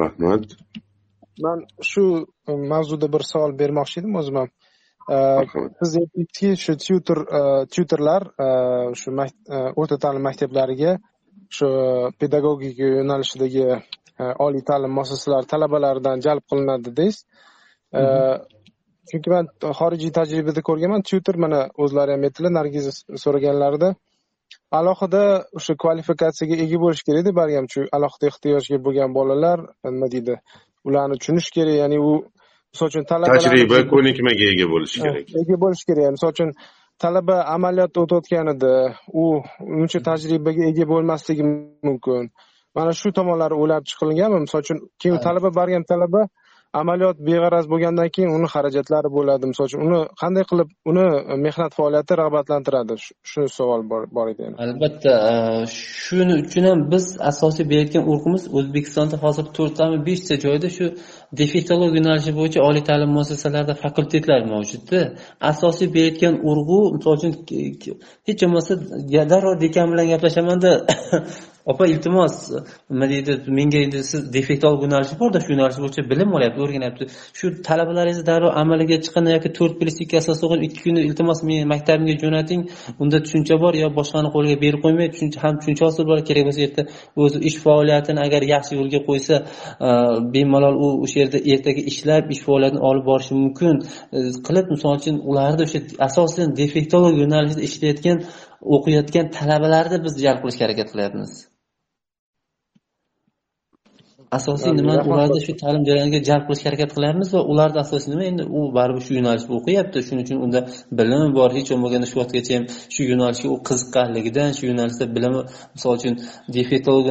Rahmat. 0.01 0.45
Man 1.43 1.59
shu 1.91 2.03
mavzuda 2.73 3.07
bir 3.15 3.23
savol 3.31 3.51
bermoqchi 3.61 3.95
edim 4.01 4.13
o'zim 4.21 4.35
ham 4.41 4.49
siz 5.79 5.91
aytdingizki 6.01 6.49
shu 6.63 6.73
tyutor 6.85 7.19
tyutorlar 7.73 8.21
shu 9.01 9.09
o'rta 9.81 9.97
ta'lim 10.03 10.23
maktablariga 10.29 10.91
shu 11.57 11.67
pedagogika 12.19 12.85
yo'nalishidagi 12.97 13.65
e, 13.69 14.25
oliy 14.45 14.63
ta'lim 14.69 14.91
muassasalari 14.97 15.47
talabalaridan 15.53 16.23
jalb 16.27 16.43
qilinadi 16.49 16.83
dedingiz 16.89 17.17
e, 17.99 18.01
chunki 19.09 19.29
man 19.33 19.45
xorijiy 19.79 20.11
tajribada 20.19 20.61
ko'rganman 20.69 21.05
tyutor 21.09 21.35
mana 21.45 21.59
o'zlari 21.83 22.15
ham 22.15 22.23
aytdilar 22.27 22.53
nargiza 22.59 22.91
so'raganlarida 23.23 23.89
alohida 24.79 25.23
o'sha 25.57 25.73
kvalifikatsiyaga 25.83 26.55
ega 26.65 26.77
bo'lish 26.83 27.03
kerakda 27.07 27.31
baribir 27.39 27.69
shu 27.75 27.85
alohida 27.97 28.25
ehtiyojga 28.31 28.77
bo'lgan 28.87 29.15
bolalar 29.19 29.59
nima 29.95 30.07
deydi 30.15 30.35
ularni 30.87 31.15
tushunish 31.21 31.49
kerak 31.57 31.75
ya'ni 31.81 31.97
u 32.09 32.11
misol 32.73 32.87
uchun 32.91 33.03
tajriba 33.09 33.79
ko'nikmaga 33.93 34.45
ega 34.53 34.67
bo'lishi 34.73 34.97
kerak. 35.05 35.25
ega 35.41 35.55
bo'lishi 35.63 35.85
kerak 35.89 36.11
misol 36.17 36.31
uchun 36.35 36.49
talaba 37.03 37.35
amaliyotda 37.55 37.99
o'tayotganida 38.03 38.71
u 39.21 39.25
uncha 39.81 39.99
tajribaga 40.07 40.63
ega 40.71 40.85
bo'lmasligi 40.91 41.43
mumkin. 41.87 42.29
Mana 42.75 42.91
shu 42.99 43.11
tomonlari 43.17 43.55
o'ylab 43.61 43.83
chiqilganmi 43.89 44.39
misol 44.45 44.61
uchun 44.65 44.79
keyin 45.01 45.17
talaba 45.25 45.49
borgan 45.59 45.83
talaba 45.91 46.21
amaliyot 46.73 47.17
beg'araz 47.27 47.65
bo'lgandan 47.71 48.09
keyin 48.15 48.31
uni 48.37 48.47
xarajatlari 48.53 49.09
bo'ladi 49.17 49.45
misol 49.51 49.65
uchun 49.69 49.81
uni 49.87 49.99
qanday 50.21 50.43
qilib 50.51 50.69
uni 50.91 51.05
mehnat 51.45 51.71
faoliyati 51.77 52.13
rag'batlantiradi? 52.21 52.93
Shu 53.31 53.41
savol 53.57 53.81
bor 54.17 54.27
edi 54.33 54.43
albatta 54.65 55.13
e, 55.31 55.33
shuning 56.03 56.39
uchun 56.47 56.63
ham 56.69 56.79
biz 56.93 57.05
asosiy 57.31 57.65
berayotgan 57.71 58.03
urg'imiz 58.11 58.43
o'zbekistonda 58.57 59.15
hozir 59.23 59.45
to'rttami 59.57 59.97
beshta 60.07 60.33
joyda 60.45 60.67
shu 60.77 60.85
defektolog 61.39 61.91
yo'nalishi 61.97 62.31
bo'yicha 62.39 62.59
oliy 62.69 62.83
ta'lim 62.89 63.09
muassasalarida 63.17 63.73
fakultetlar 63.83 64.39
mavjudda. 64.53 64.99
Asosiy 65.51 65.87
berayotgan 65.95 66.35
urg'u 66.49 66.79
misol 66.95 67.13
uchun 67.17 67.31
hech 68.27 68.39
bo'lmasa 68.43 68.73
darrov 69.31 69.55
dekan 69.65 69.85
bilan 69.91 70.05
gaplashamanda 70.13 70.71
opa 71.71 71.83
iltimos 71.93 72.35
nima 72.91 73.05
deydi 73.11 73.31
menga 73.59 73.79
endi 73.85 73.99
siz 74.11 74.21
defektolog 74.35 74.79
yo'nalishi 74.85 75.15
borda 75.21 75.39
shu 75.43 75.49
yo'nalish 75.53 75.79
bo'yicha 75.83 76.03
bilim 76.11 76.29
olyapti 76.37 76.59
o'rganyapti. 76.65 77.03
Shu 77.39 77.45
talabalaringizni 77.67 78.25
darrov 78.29 78.51
amaliga 78.61 78.97
chiqqanda 79.03 79.29
yoki 79.35 79.49
to'rt 79.57 79.75
plyus 79.79 79.97
ikki 80.03 80.15
asosida 80.21 80.45
o'qib 80.47 80.63
ikki 80.67 80.79
kunda 80.85 81.01
iltimos 81.09 81.39
meni 81.49 81.65
maktabimga 81.73 82.15
jo'nating 82.23 82.61
unda 83.03 83.17
tushuncha 83.25 83.55
bor 83.63 83.73
yo 83.83 83.87
boshqani 83.99 84.29
qo'liga 84.35 84.57
berib 84.63 84.79
qo'ymay 84.85 85.07
tushuncha 85.13 85.39
ham 85.43 85.53
tushuncha 85.59 85.83
hosil 85.87 86.03
bo'ladi 86.09 86.25
kerak 86.29 86.43
bo'lsa 86.47 86.61
erta 86.67 86.81
o'zi 87.23 87.37
ish 87.49 87.57
faoliyatini 87.65 88.19
agar 88.27 88.41
yaxshi 88.53 88.73
yo'lga 88.79 88.99
qo'ysa 89.09 89.35
e, 89.87 89.89
bemalol 90.33 90.75
u 90.85 90.87
o'sha 91.05 91.17
yerda 91.21 91.39
ertaga 91.53 91.81
ishlab 91.91 92.23
ish 92.35 92.41
faoliyatini 92.47 92.81
olib 92.89 93.05
borishi 93.11 93.33
mumkin. 93.41 93.75
E, 94.15 94.17
qilib 94.47 94.65
misol 94.73 94.91
uchun 94.99 95.15
ularni 95.29 95.61
o'sha 95.67 95.79
asosan 96.07 96.57
defektolog 96.61 97.13
yo'nalishida 97.21 97.61
ishlayotgan 97.69 98.17
o'qiyotgan 98.75 99.25
talabalarni 99.37 99.97
biz 100.05 100.13
jalb 100.25 100.39
qilishga 100.43 100.63
harakat 100.65 100.87
qilyapmiz. 100.95 101.31
Asosiy 104.37 104.73
nimani 104.79 105.01
ularni 105.11 105.39
shu 105.45 105.53
ta'lim 105.61 105.83
jarayoniga 105.89 106.19
jalb 106.29 106.43
qilishga 106.47 106.67
harakat 106.69 106.91
qilyapmiz 106.95 107.29
va 107.35 107.41
ularni 107.51 107.79
asosiy 107.85 108.09
nima 108.13 108.25
endi? 108.31 108.43
U 108.57 108.59
baribir 108.77 109.03
shu 109.07 109.13
yo'nalishda 109.17 109.51
o'qiyapti. 109.59 109.97
Shuning 110.07 110.23
uchun 110.25 110.37
unda 110.45 110.59
bilimi 110.99 111.29
bor 111.39 111.49
hech 111.57 111.69
bo'lmaganda 111.73 112.07
shu 112.11 112.17
vaqtgacha 112.21 112.51
ham 112.57 112.65
shu 112.95 113.01
yo'nalishga 113.11 113.49
u 113.55 113.57
qiziqqanligidan 113.69 114.49
shu 114.57 114.63
yo'nalishda 114.69 115.05
bilimi 115.15 115.41
misol 115.75 115.91
uchun 115.99 116.13
defektolog 116.55 117.07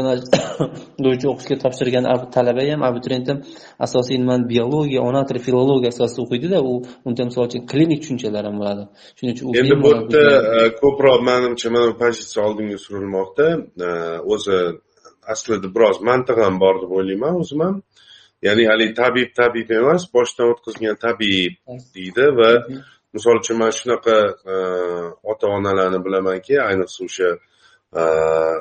bo'yicha 1.05 1.27
o'qishga 1.33 1.57
topshirgan 1.65 2.05
talaba 2.37 2.63
ham 2.71 2.81
abituriyent 2.89 3.29
ham 3.31 3.39
asosiy 3.87 4.17
nimani 4.23 4.45
biologiya 4.53 5.01
ona 5.09 5.21
tili 5.29 5.41
filologiya 5.47 5.91
asosida 5.95 6.21
o'qiydida 6.27 6.59
u 6.71 6.73
unda 7.09 7.23
misol 7.29 7.43
uchun 7.49 7.63
klinik 7.71 8.01
tushunchalar 8.03 8.45
ham 8.49 8.57
bo'ladi. 8.61 8.83
Shuning 9.19 9.35
uchun 9.37 9.47
endi 9.61 9.75
bu 9.85 9.89
yerda 9.95 10.23
e, 10.59 10.61
ko'proq 10.83 11.19
manimcha 11.31 11.69
mana 11.75 11.87
bu 11.91 11.97
pozitsiya 12.03 12.41
oldinga 12.47 12.79
surilmoqda. 12.85 13.47
E, 13.87 13.89
o'zi 14.35 14.59
aslida 15.35 15.69
biroz 15.75 15.97
mantiq 16.09 16.39
ham 16.45 16.61
bor 16.65 16.75
deb 16.83 16.93
o'ylayman 16.99 17.41
o'zim 17.43 17.61
ham 17.67 17.77
ya'ni 18.47 18.65
haligi 18.71 18.95
tabib 19.01 19.35
tabib 19.41 19.71
emas 19.81 20.07
boshdan 20.17 20.53
o'tkazgan 20.53 20.97
tabib 21.07 21.53
deydi 21.97 22.27
va 22.39 22.51
misol 23.15 23.41
uchun 23.43 23.59
man 23.63 23.73
shunaqa 23.79 24.17
e, 24.53 24.57
ota 25.33 25.47
onalarni 25.59 26.01
bilamanki 26.07 26.55
ayniqsa 26.69 27.01
o'sha 27.09 27.31
e, 28.01 28.03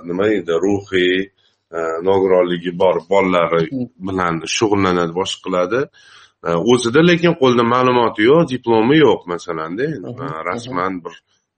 nima 0.09 0.29
deydi 0.33 0.59
ruhiy 0.65 1.15
e, 1.77 1.79
nogironligi 2.09 2.71
bor 2.81 3.01
bolalari 3.11 3.63
bilan 4.09 4.41
shug'ullanadi 4.57 5.13
boshqa 5.21 5.43
qiladi. 5.47 5.81
O'zida 6.73 7.01
lekin 7.09 7.33
qo'lida 7.41 7.63
ma'lumoti 7.75 8.21
yo'q 8.29 8.43
diplomi 8.53 8.97
yo'q 9.05 9.21
masalanda 9.33 9.87
rasman 10.49 10.99
bir 11.03 11.15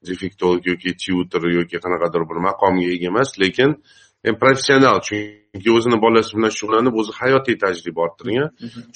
defektolog 0.09 0.67
yoki 0.71 0.91
tyuter 1.03 1.43
yoki 1.57 1.77
qanaqadir 1.83 2.23
bir 2.29 2.37
maqomga 2.47 2.85
ega 2.95 3.07
emas 3.11 3.31
lekin 3.43 3.75
professional 4.23 4.97
chunki 5.07 5.69
o'zini 5.77 5.97
bolasi 6.05 6.31
bilan 6.37 6.51
shug'ullanib 6.57 6.95
o'zi 7.01 7.11
hayotiy 7.21 7.57
tajriba 7.63 7.99
orttirgan. 8.07 8.49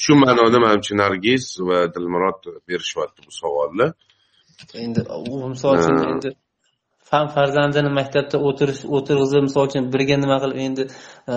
Shu 0.04 0.12
ma'noda 0.24 0.58
manimcha 0.66 0.94
nargiz 1.04 1.44
va 1.68 1.80
dilmurod 1.96 2.40
berishyapti 2.70 3.20
bu 3.28 3.32
savolni. 3.42 3.88
Endi 4.86 5.02
u 5.34 5.50
misol 5.54 5.74
uchun 5.80 5.98
endi 6.14 6.30
ham 7.14 7.28
farzandini 7.38 7.90
maktabda 8.00 8.38
o'tirish 8.50 8.82
o'tirg'izib 8.98 9.44
misol 9.48 9.68
uchun 9.70 9.90
birga 9.94 10.18
nima 10.24 10.38
qilib 10.44 10.60
endi 10.68 10.84
e, 11.34 11.36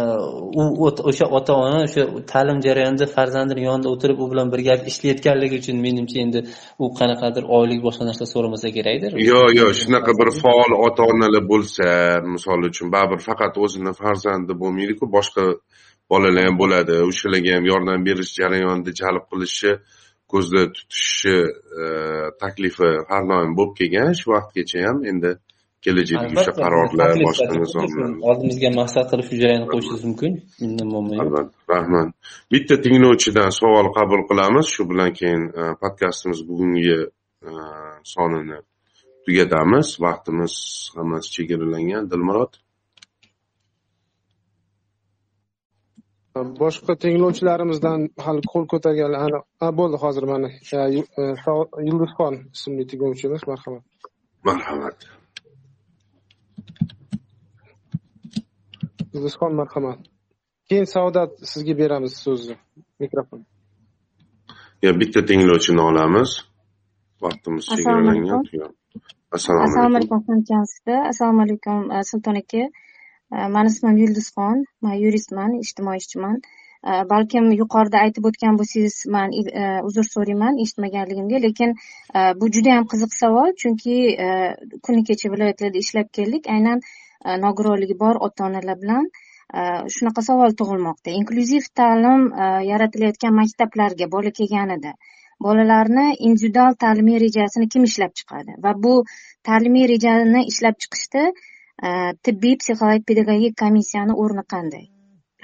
u 0.62 0.64
o'sha 1.10 1.26
ota 1.38 1.52
ona 1.64 1.80
o'sha 1.88 2.02
ta'lim 2.32 2.58
jarayonida 2.66 3.06
farzandini 3.16 3.62
yonida 3.68 3.88
o'tirib 3.94 4.18
u 4.24 4.30
bilan 4.32 4.52
birga 4.54 4.74
ishlayotganligi 4.92 5.56
uchun 5.62 5.76
menimcha 5.86 6.18
endi 6.24 6.40
u 6.82 6.84
qanaqadir 7.00 7.44
oylik 7.58 7.80
boshqa 7.86 8.04
narsa 8.10 8.24
so'ramasa 8.32 8.68
kerakdir. 8.76 9.10
Yo'q 9.32 9.48
yo'q 9.60 9.72
shunaqa 9.82 10.12
bir 10.20 10.30
faol 10.42 10.72
ota 10.86 11.02
onalar 11.12 11.44
bo'lsa 11.52 11.86
misol 12.34 12.60
uchun 12.70 12.86
baribir 12.94 13.20
faqat 13.28 13.54
o'zini 13.64 13.92
farzandi 14.02 14.52
bo'lmaydiku 14.62 15.04
boshqa 15.16 15.44
bolalar 16.10 16.44
ham 16.48 16.56
bo'ladi. 16.62 16.94
O'shalarga 17.10 17.50
ham 17.56 17.64
yordam 17.72 18.00
berish 18.08 18.32
jarayonida 18.40 18.92
jalb 19.02 19.24
qilishi 19.30 19.72
ko'zda 20.32 20.62
tutishi 20.76 21.36
e, 21.82 21.84
taklifi 22.42 22.90
har 23.10 23.22
doim 23.30 23.52
bo'lib 23.58 23.74
kelgan. 23.80 24.12
Shu 24.20 24.26
vaqtgacha 24.36 24.78
ham 24.86 24.98
endi 25.12 25.30
kelajakdagi 25.84 26.36
o'sha 26.40 26.52
qarorlar 26.62 27.10
boshqa 27.26 27.54
nizomlar. 27.62 28.10
oldimizga 28.30 28.70
maqsad 28.80 29.06
qilib 29.10 29.26
shu 29.28 29.36
jarayonni 29.42 29.68
qo'yishingiz 29.72 30.04
mumkin. 30.08 30.32
Albatta 31.24 31.56
rahmat 31.74 32.08
bitta 32.52 32.74
tinglovchidan 32.84 33.50
savol 33.60 33.88
qabul 33.98 34.22
qilamiz. 34.30 34.66
Shu 34.74 34.82
bilan 34.90 35.10
keyin 35.18 35.42
e, 35.60 35.62
podkastimiz 35.82 36.40
bugungi 36.48 36.98
e, 37.48 37.50
sonini 38.14 38.58
tugatamiz. 39.24 39.88
Vaqtimiz 40.06 40.54
hammasi 40.96 41.28
chegaralangan 41.36 42.04
dilmurod? 42.12 42.52
Boshqa 46.62 46.92
tinglovchilarimizdan 47.04 48.00
hali 48.24 48.42
qo'l 48.52 48.64
ko'targanlar 48.72 49.20
aniq 49.26 49.44
bo'ldi 49.80 49.96
hozir 50.04 50.24
mana. 50.32 50.48
E, 50.78 50.80
yulduzxon 51.88 52.34
ismli 52.56 52.84
tinglovchimiz 52.90 53.42
marhamat. 53.50 53.84
Marhamat 54.48 54.98
yulduzxon 59.16 59.52
marhamat. 59.60 60.00
Keyin 60.68 60.86
saodat 60.94 61.30
sizga 61.52 61.74
beramiz 61.78 62.14
so'zni. 62.24 62.56
Mikrofon. 63.04 63.40
Bitta 65.00 65.20
tinglovchini 65.28 65.82
olamiz 65.90 66.30
vaqtimiz 67.24 67.64
chegaralangan. 67.76 68.42
assalomu 69.36 69.96
alaykum. 69.96 70.20
Hamkasbi 70.28 70.96
assalomu 71.10 71.42
alaykum 71.46 71.90
e, 71.90 72.04
sulton 72.10 72.36
aka. 72.42 72.64
E, 73.34 73.48
mani 73.54 73.68
ismim 73.74 73.96
yulduzxon 74.02 74.64
man 74.84 74.96
yuristman 75.04 75.56
ijtimoiy 75.64 76.02
ishchiman. 76.02 76.36
E, 76.88 76.90
balkim 77.12 77.50
yuqorida 77.60 78.02
aytib 78.04 78.28
o'tgan 78.30 78.60
bo'lsangiz 78.60 78.96
man 79.16 79.34
uzr 79.88 80.06
so'rayman 80.14 80.60
eshitmaganligimga 80.64 81.42
lekin 81.46 81.74
bu 82.40 82.52
juda 82.54 82.76
yam 82.76 82.86
qiziq 82.92 83.12
savol 83.22 83.50
chunki 83.62 83.96
kuni 84.86 85.02
kecha 85.08 85.32
viloyatlarda 85.34 85.84
ishlab 85.84 86.08
keldik. 86.18 86.52
Aynan 86.56 86.78
nogironligi 87.44 87.96
bor 88.04 88.20
ota 88.28 88.46
onalar 88.48 88.78
bilan 88.82 89.04
e, 89.08 89.60
shunaqa 89.96 90.24
savol 90.28 90.56
tug'ilmoqda. 90.60 91.14
Inklyuziv 91.20 91.68
ta'lim 91.80 92.26
e, 92.44 92.48
yaratilayotgan 92.70 93.36
maktablarga 93.40 94.10
bola 94.16 94.32
kelganida 94.38 94.94
bolalarni 95.46 96.06
individual 96.30 96.78
ta'limiy 96.84 97.20
rejasini 97.26 97.68
kim 97.74 97.84
ishlab 97.90 98.16
chiqadi? 98.20 98.56
Va 98.66 98.72
bu 98.86 98.94
ta'limiy 99.50 99.86
rejani 99.92 100.46
ishlab 100.52 100.80
chiqishda 100.84 101.24
tibbiy 102.26 102.54
psixologik 102.60 103.04
pedagogik 103.10 103.56
komissiyani 103.62 104.14
o'rni 104.24 104.44
qanday? 104.54 104.84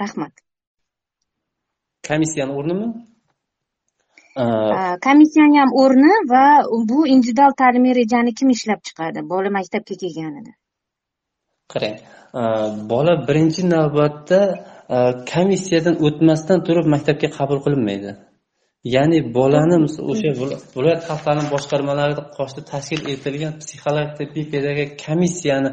Rahmat. 0.01 0.33
Komissiyani 2.09 2.61
o'rnimi 2.61 2.87
komissiyani 4.35 5.59
ham 5.59 5.71
o'rni 5.83 6.13
va 6.29 6.45
bu 6.89 7.07
individual 7.07 7.51
ta'limiy 7.57 7.93
rejani 8.01 8.33
kim 8.33 8.49
ishlab 8.49 8.81
chiqadi 8.87 9.21
bola 9.29 9.49
maktabga 9.57 9.95
kelganida 10.03 10.51
qarang 11.71 11.97
bola 12.91 13.13
birinchi 13.27 13.61
navbatda 13.75 14.39
komissiyadan 15.33 15.95
o'tmasdan 16.07 16.59
turib 16.67 16.85
maktabga 16.93 17.27
qabul 17.37 17.59
qilinmaydi. 17.65 18.11
Ya'ni 18.95 19.19
bolani 19.37 19.77
o'sha 20.11 20.29
viloyat 20.75 21.01
xalq 21.07 21.21
ta'limi 21.27 21.49
boshqarmalarida 21.55 22.23
qoshida 22.37 22.61
tashkil 22.71 23.01
etilgan 23.13 23.53
psixologik 23.61 24.13
tibbiy 24.19 24.45
pedagogik 24.53 24.91
komissiyani 25.05 25.69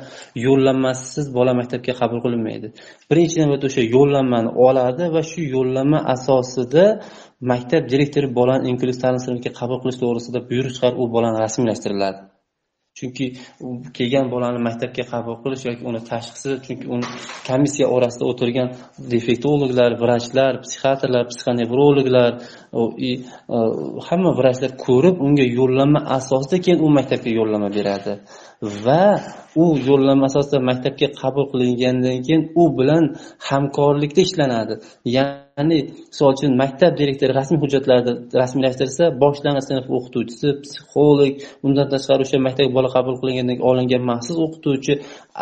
yo'llanmasisiz 0.47 1.27
bola 1.39 1.53
maktabga 1.61 1.93
qabul 2.01 2.19
qilinmaydi. 2.25 2.69
Birinchi 3.11 3.37
navbatda 3.43 3.67
o'sha 3.71 3.83
yo'llanmani 3.97 4.51
oladi 4.67 5.05
va 5.15 5.23
shu 5.31 5.41
yo'llanma 5.57 5.99
asosida 6.15 6.85
maktab 7.53 7.83
direktori 7.93 8.29
bolani 8.39 8.65
inklyuziv 8.73 9.03
ta'lim 9.05 9.21
sinfiga 9.27 9.51
qabul 9.61 9.79
qilish 9.83 9.99
to'g'risida 10.03 10.39
buyruq 10.51 10.73
chiqarib 10.77 10.99
u 11.03 11.05
bolani 11.15 11.39
rasmiylashtiriladi 11.45 12.21
chunki 13.01 13.27
kelgan 13.97 14.27
bolani 14.35 14.61
maktabga 14.69 15.05
qabul 15.13 15.37
qilish 15.43 15.65
yoki 15.69 15.83
uni 15.91 16.01
tashxisi 16.11 16.51
chunki 16.65 16.87
uni 16.95 17.07
komissiya 17.49 17.87
orasida 17.97 18.25
o'tirgan 18.31 18.69
defektologlar 19.13 19.91
vrachlar 20.03 20.53
psixiatrlar 20.65 21.25
psixonevrologlar 21.31 22.33
e, 23.09 23.11
hamma 24.09 24.31
vrachlar 24.41 24.73
ko'rib 24.87 25.17
unga 25.27 25.47
yo'llanma 25.59 26.01
asosida 26.19 26.57
keyin 26.65 26.81
u 26.87 26.89
maktabga 26.99 27.31
yo'llanma 27.39 27.71
beradi. 27.79 28.13
Va 28.85 29.05
u 29.63 29.65
yo'llanma 29.89 30.25
asosida 30.31 30.59
maktabga 30.71 31.09
qabul 31.21 31.45
qilingandan 31.53 32.19
keyin 32.27 32.43
u 32.63 32.65
bilan 32.79 33.05
hamkorlikda 33.49 34.21
ishlanadi. 34.29 34.75
Ya'ni 35.17 35.50
misol 36.11 36.29
uchun 36.35 36.51
maktab 36.63 36.93
direktori 37.01 37.33
rasmiy 37.41 37.61
hujjatlarni 37.65 38.13
rasmiylashtirsa 38.43 39.05
boshlang'ich 39.23 39.67
sinf 39.69 39.87
o'qituvchisi 39.97 40.49
psixolog 40.65 41.35
undan 41.67 41.87
tashqari 41.93 42.23
o'sha 42.27 42.39
maktabga 42.47 42.73
bola 42.79 42.89
qabul 42.97 43.15
qilingandan 43.21 43.57
keyin 43.59 43.69
olingan 43.71 44.03
maxsus 44.11 44.37
o'qituvchi 44.45 44.95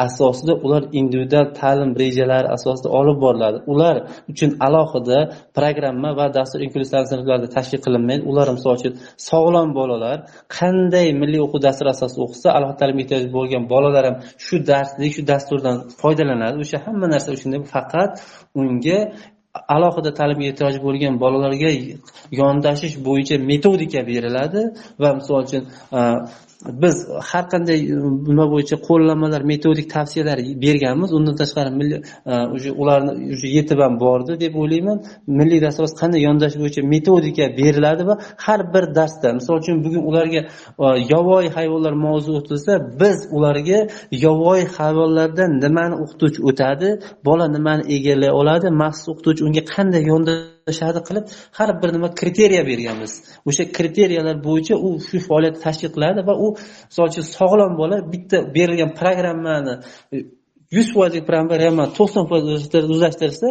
asosida 0.07 0.53
ular 0.67 0.83
individual 1.01 1.47
ta'lim 1.61 1.91
rejalari 2.03 2.49
asosida 2.57 2.89
olib 3.01 3.19
boriladi. 3.25 3.59
Ular 3.73 3.97
uchun 4.33 4.51
alohida 4.67 5.19
programma 5.59 6.11
va 6.19 6.27
dastur 6.39 6.61
inklyuziv 6.67 7.05
sinflarida 7.13 7.49
tashkil 7.57 7.81
qilinmaydi. 7.87 8.23
Ular 8.31 8.47
misol 8.57 8.73
uchun 8.79 8.93
sog'lom 9.31 9.69
bolalar 9.79 10.17
qanday 10.59 11.09
milliy 11.21 11.41
o'quv 11.47 11.61
dasturi 11.67 11.89
asosida 11.97 12.21
o'qisa 12.27 12.49
alohida 12.57 12.79
ta'lim 12.81 12.99
ehtiyoji 13.03 13.29
bo'lgan 13.37 13.63
bolalar 13.73 14.05
ham 14.09 14.17
shu 14.45 14.57
darslik 14.71 15.13
shu 15.17 15.23
dasturdan 15.33 15.77
foydalanadi. 16.01 16.57
O'sha 16.65 16.79
hamma 16.87 17.07
narsa 17.15 17.29
shunday 17.43 17.61
faqat 17.75 18.13
unga 18.61 18.99
alohida 19.75 20.11
ta'limga 20.19 20.47
ehtiyoji 20.51 20.79
bo'lgan 20.87 21.15
bolalarga 21.23 21.71
yondashish 22.41 22.97
bo'yicha 23.09 23.37
metodika 23.51 24.01
beriladi 24.11 24.61
va 25.03 25.11
misol 25.19 25.39
uchun 25.47 25.63
biz 26.67 27.09
har 27.31 27.45
qanday 27.51 27.79
e, 27.93 27.97
nima 28.31 28.47
bo'yicha 28.53 28.77
qo'llanmalar 28.89 29.43
metodik 29.53 29.87
tavsiyalar 29.97 30.39
berganmiz. 30.65 31.13
Undan 31.13 31.35
tashqari 31.41 32.03
e, 32.27 32.35
уже 32.57 32.71
ularni 32.73 33.13
уже 33.35 33.47
yetib 33.59 33.79
ham 33.85 34.01
bordi 34.01 34.41
deb 34.41 34.55
o'ylayman. 34.63 34.99
Milliy 35.39 35.61
dastur 35.67 35.85
qanday 36.01 36.21
yondashuv 36.29 36.61
bo'yicha 36.65 36.83
metodika 36.95 37.45
beriladi 37.59 38.03
va 38.09 38.15
har 38.47 38.61
bir 38.75 38.85
darsda 38.99 39.29
misol 39.39 39.57
uchun 39.63 39.77
bugun 39.85 40.03
ularga 40.11 40.41
e, 40.85 40.87
yovvoyi 41.13 41.49
hayvonlar 41.57 41.95
mavzu 42.07 42.31
o'tilsa 42.39 42.73
biz 43.01 43.19
ularga 43.37 43.79
yovvoyi 44.25 44.65
hayvonlardan 44.79 45.51
nimani 45.65 45.95
o'qituvchi 46.03 46.41
o'tadi 46.51 46.89
bola 47.27 47.47
nimani 47.57 47.83
egallay 47.97 48.31
oladi 48.41 48.69
maxsus 48.83 49.07
o'qituvchi 49.13 49.43
unga 49.49 49.63
qanday 49.75 50.03
yondashadi 50.69 51.01
qilib 51.09 51.25
har 51.59 51.71
bir 51.83 51.91
nima 51.97 52.09
kriteriya 52.21 52.63
berganmiz. 52.71 53.13
O'sha 53.49 53.65
kriteriyalar 53.77 54.37
bo'yicha 54.49 54.75
u 54.87 54.89
shu 55.09 55.19
faoliyatni 55.29 55.61
tashkil 55.67 55.91
qiladi 55.97 56.21
va 56.29 56.35
u 56.45 56.47
misol 56.91 57.07
uchun 57.11 57.25
sog'lom 57.37 57.73
bola 57.81 57.97
bitta 58.13 58.39
berilgan 58.57 58.91
programmani 59.01 59.75
e, 60.15 60.17
yuz 60.77 60.89
foizlik 60.95 61.25
programma 61.31 61.85
to'qson 61.99 62.25
foiz 62.31 62.45
o'zlashtirsa 62.95 63.47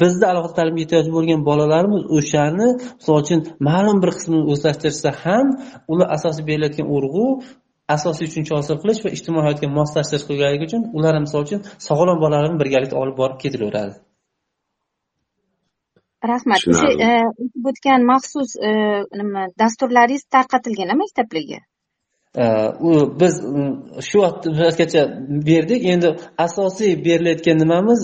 bizda 0.00 0.24
alohida 0.32 0.54
ta'limga 0.58 0.80
ehtiyoji 0.84 1.10
bo'lgan 1.16 1.40
bolalarimiz 1.48 2.02
o'shani 2.18 2.68
misol 2.98 3.16
uchun 3.24 3.40
ma'lum 3.68 3.98
bir 4.02 4.10
qismini 4.16 4.44
o'zlashtirsa 4.52 5.08
ham 5.24 5.46
ular 5.92 6.06
asosiy 6.16 6.44
berilayotgan 6.48 6.86
urg'u 6.96 7.26
asosiy 7.96 8.26
tushuncha 8.28 8.52
hosil 8.58 8.76
qilish 8.82 9.00
va 9.04 9.10
ijtimoiy 9.16 9.44
hayotga 9.46 9.68
moslashtirish 9.78 10.26
qilganligi 10.28 10.64
uchun 10.68 10.82
ular 10.98 11.14
misol 11.26 11.40
uchun 11.46 11.60
sog'lom 11.88 12.18
bolalarni 12.24 12.58
birgalikda 12.62 12.96
olib 13.02 13.16
borib 13.20 13.38
ketilaveradi 13.44 13.94
rahmat. 16.34 16.60
O'sha 16.72 16.90
o'tib 17.42 17.70
o'tgan 17.70 18.00
maxsus 18.12 18.50
nima 19.20 19.42
dasturlaringiz 19.62 20.24
tarqatilgan 20.34 20.94
maktablarga 21.02 21.60
u 22.80 23.20
biz 23.20 23.34
shu 24.08 24.18
vaqtgacha 24.24 25.02
berdik. 25.48 25.80
Endi 25.92 26.08
asosiy 26.46 27.04
berilayotgan 27.04 27.56
nimamiz 27.62 28.00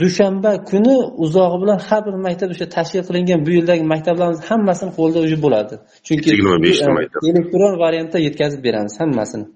dushanba 0.00 0.64
kuni 0.70 0.96
uzog'i 1.24 1.58
bilan 1.62 1.78
har 1.88 2.00
bir 2.06 2.14
maktab 2.26 2.48
o'sha 2.54 2.66
tashkil 2.76 3.02
qilingan 3.08 3.40
bu 3.46 3.50
yildagi 3.58 3.82
maktablarimiz 3.94 4.40
hammasini 4.50 4.92
qo'lida 4.98 5.18
уже 5.26 5.36
bo'ladi. 5.44 5.74
Chunki 6.06 6.28
elektron 7.30 7.72
variantda 7.84 8.18
yetkazib 8.26 8.60
beramiz 8.66 8.94
hammasini. 9.00 9.46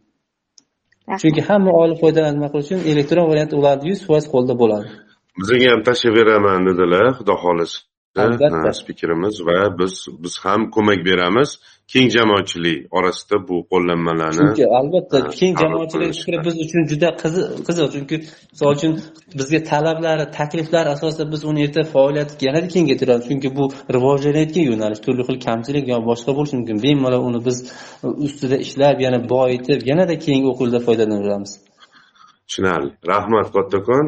Chunki 1.22 1.41
hamma 1.49 1.70
oila 1.81 1.95
foydalanmoqchi 2.03 2.59
uchun 2.64 2.79
elektron 2.93 3.27
variantda 3.31 3.55
ularni 3.61 3.85
yuz 3.91 4.01
foiz 4.09 4.24
qo'lda 4.35 4.55
bo'ladi 4.62 4.89
bizga 5.39 5.72
ham 5.72 5.82
tashlab 5.89 6.14
beraman 6.18 6.61
dedilar 6.68 7.05
xudo 7.18 7.34
xohlasa. 7.43 7.78
Spikerimiz 8.72 9.47
va 9.47 9.78
biz 9.78 9.95
biz 10.22 10.34
ham 10.45 10.70
ko'mak 10.70 11.01
beramiz. 11.09 11.51
Keng 11.93 12.09
jamoatchilik 12.16 12.78
orasida 12.99 13.37
bu 13.49 13.57
qo'llanmalarni 13.72 14.39
chunki 14.39 14.64
albatta 14.78 15.18
keng 15.41 15.53
jamoatchilik 15.62 16.14
fikri 16.20 16.39
biz 16.47 16.55
uchun 16.64 16.82
juda 16.91 17.09
qiziq. 17.22 17.87
Chunki 17.95 18.16
misol 18.53 18.70
uchun 18.76 18.93
bizga 19.39 19.61
talablari 19.70 20.24
takliflari 20.39 20.89
asosida 20.97 21.24
biz 21.32 21.45
uni 21.51 21.61
erta 21.66 21.82
faoliyati 21.95 22.47
yanada 22.49 22.68
kengaytiramiz. 22.74 23.24
Chunki 23.30 23.49
bu 23.59 23.64
rivojlanayotgan 23.97 24.64
yo'nalish 24.70 25.01
turli 25.07 25.22
xil 25.28 25.39
kamchilik 25.47 25.84
yo 25.93 25.97
boshqa 26.11 26.30
bo'lishi 26.39 26.57
mumkin. 26.59 26.76
Bemalol 26.84 27.22
uni 27.30 27.41
biz 27.49 27.57
ustida 28.26 28.57
ishlab 28.66 28.97
yana 29.07 29.18
boyitib 29.34 29.80
yanada 29.91 30.14
keyingi 30.24 30.47
o'quv 30.53 30.64
yilida 30.64 30.80
foydalanaveramiz 30.87 31.53
tushunarli 32.49 32.90
rahmat 33.12 33.49
kattakon 33.57 34.07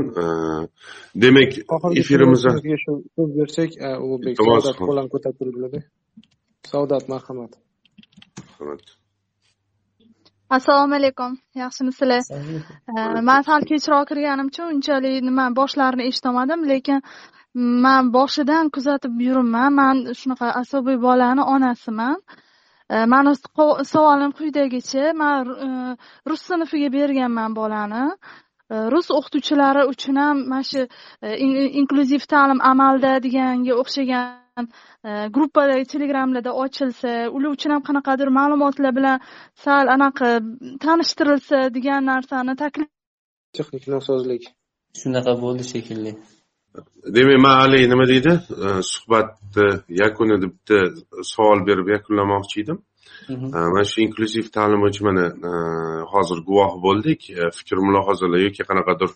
demak 1.22 1.50
efirimizni 2.00 2.76
so'z 2.84 3.30
bersak 3.38 3.70
ulug'bek 4.04 4.34
saodat 4.42 4.76
ko'tarib 5.14 5.36
turdilarda 5.40 5.80
saodat 6.72 7.04
marhamat. 7.12 7.52
Marhamat 8.46 8.98
assalomu 10.56 10.94
alaykum. 11.00 11.32
Yaxshimisizlar 11.62 12.22
man 13.28 13.42
sal 13.48 13.62
kechroq 13.70 14.04
kirganim 14.10 14.46
uchun 14.52 14.66
unchalik 14.74 15.22
nima 15.28 15.44
boshlarini 15.60 16.04
eshitolmadim 16.10 16.60
lekin 16.72 17.00
man 17.84 18.04
boshidan 18.16 18.64
kuzatib 18.74 19.14
yuribman. 19.26 19.70
Man 19.80 19.96
shunaqa 20.20 20.48
asabiy 20.62 20.98
bolani 21.06 21.42
onasiman 21.54 22.16
mani 22.90 23.34
savolim 23.92 24.32
quyidagicha 24.38 25.12
man 25.22 25.96
rus 26.28 26.42
sinfiga 26.48 26.92
berganman 26.92 27.56
bolani. 27.56 28.04
Rus 28.92 29.08
o'qituvchilari 29.18 29.82
uchun 29.92 30.16
ham 30.22 30.36
mana 30.52 30.64
shu 30.70 30.80
inklyuziv 31.80 32.22
ta'lim 32.32 32.60
amalda 32.70 33.12
deganga 33.26 33.74
o'xshagan 33.82 34.66
gruppada 35.36 35.74
telegramlarda 35.92 36.52
ochilsa 36.64 37.12
ular 37.36 37.50
uchun 37.56 37.70
ham 37.74 37.82
qanaqadir 37.88 38.28
ma'lumotlar 38.38 38.92
bilan 38.98 39.20
sal 39.64 39.86
anaqa 39.96 40.28
tanishtirilsa 40.84 41.58
degan 41.76 42.02
narsani 42.12 42.54
taklif 42.62 42.88
texnik 43.56 43.84
nosozlik. 43.94 44.42
Shunaqa 45.00 45.32
bo'ldi 45.44 45.64
shekilli 45.72 46.12
demak 47.14 47.40
man 47.44 47.54
haligi 47.60 47.90
nima 47.90 48.04
deydi? 48.12 48.32
Suhbatni 48.92 49.66
yakunida 50.02 50.46
bitta 50.52 50.78
savol 51.32 51.60
berib 51.68 51.88
yakunlamoqchi 51.96 52.56
edim. 52.64 52.78
Mana 53.72 53.84
shu 53.90 53.98
inklyuziv 54.06 54.46
ta'lim 54.56 54.80
bo'yicha 54.84 55.02
mana 55.08 55.24
hozir 56.12 56.38
guvoh 56.48 56.72
bo'ldik. 56.86 57.20
Fikr 57.58 57.76
mulohazalar 57.86 58.40
yoki 58.46 58.62
qanaqadir 58.70 59.10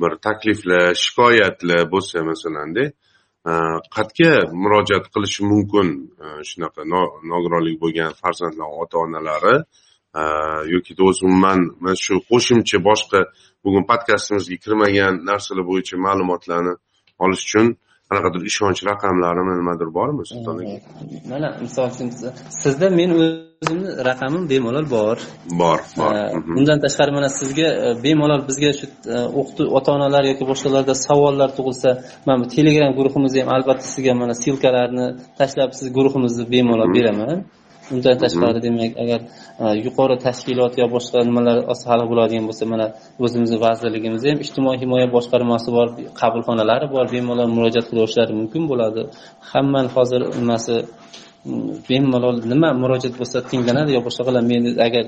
bir 0.00 0.12
takliflar 0.26 0.84
shikoyatlar 1.04 1.82
bo'lsa 1.94 2.16
masalanda 2.30 2.84
qayerga 3.96 4.32
murojaat 4.62 5.06
qilishi 5.14 5.40
mumkin. 5.52 5.88
Shunaqa 6.48 6.80
nogironligi 7.32 7.78
bo'lgan 7.84 8.10
farzandlar 8.22 8.68
ota 8.82 8.96
onalari 9.04 9.56
yoki 10.74 10.92
umuman 11.26 11.60
mana 11.82 11.96
shu 12.04 12.14
qo'shimcha 12.30 12.78
boshqa 12.88 13.20
bugun 13.64 13.84
podkastimizga 13.90 14.56
kirmagan 14.64 15.12
narsalar 15.30 15.64
bo'yicha 15.70 15.94
ma'lumotlarni 16.06 16.74
olish 17.24 17.42
uchun 17.46 17.66
qanaqadir 18.08 18.42
ishonch 18.50 18.80
raqamlarimi 18.90 19.54
nimadir 19.60 19.88
bormi 19.98 20.22
sulton 20.30 20.56
aka? 20.76 20.90
Mana 21.32 21.48
misol 21.64 21.86
uchun 21.94 22.08
sizda 22.62 22.86
men 22.98 23.10
o'zimni 23.18 23.90
raqamim 24.08 24.44
bemalol 24.52 24.86
bor. 24.96 25.16
Bor 25.62 25.80
bor. 25.98 26.12
Undan 26.60 26.78
tashqari 26.84 27.12
mana 27.18 27.28
sizga 27.40 27.68
bemalol 28.04 28.42
bizga 28.48 28.70
shu 28.78 28.86
o'qituv 29.40 29.66
ota 29.78 29.90
onalar 29.96 30.22
yoki 30.30 30.44
boshqalarda 30.50 30.94
savollar 31.06 31.50
tug'ilsa 31.58 31.90
mana 32.26 32.36
bu 32.42 32.46
telegram 32.56 32.92
guruhimizda 32.98 33.38
ham 33.42 33.50
albatta 33.56 33.84
sizga 33.94 34.12
mana 34.22 34.34
ssilkalarni 34.40 35.06
tashlab 35.38 35.70
siz 35.78 35.86
guruhimizni 35.96 36.44
bemalol 36.54 36.90
beraman 36.96 37.38
undan 37.94 38.16
tashqari 38.22 38.60
demak 38.66 38.92
agar 39.02 39.20
yuqori 39.86 40.16
tashkilot 40.26 40.72
yo 40.80 40.86
boshqa 40.96 41.18
nimalar 41.28 41.56
hali 41.90 42.04
bo'ladigan 42.10 42.44
bo'lsa 42.50 42.64
mana 42.72 42.86
o'zimizni 43.24 43.58
vazirligimizda 43.66 44.26
ham 44.32 44.38
ijtimoiy 44.44 44.78
himoya 44.82 45.06
boshqarmasi 45.16 45.68
bor 45.76 45.88
qabulxonalari 46.20 46.86
bor 46.94 47.04
bemalol 47.14 47.50
murojaat 47.56 47.86
qilishlari 47.90 48.32
mumkin 48.40 48.62
bo'ladi. 48.70 49.00
Hammani 49.50 49.88
hozir 49.96 50.20
nimasi 50.40 50.74
bemalol 51.88 52.36
nima 52.52 52.68
murojaat 52.82 53.14
bo'lsa 53.20 53.38
tinglanadi 53.50 53.90
yo 53.96 54.00
boshqa 54.06 54.40
meni 54.50 54.70
agar 54.86 55.04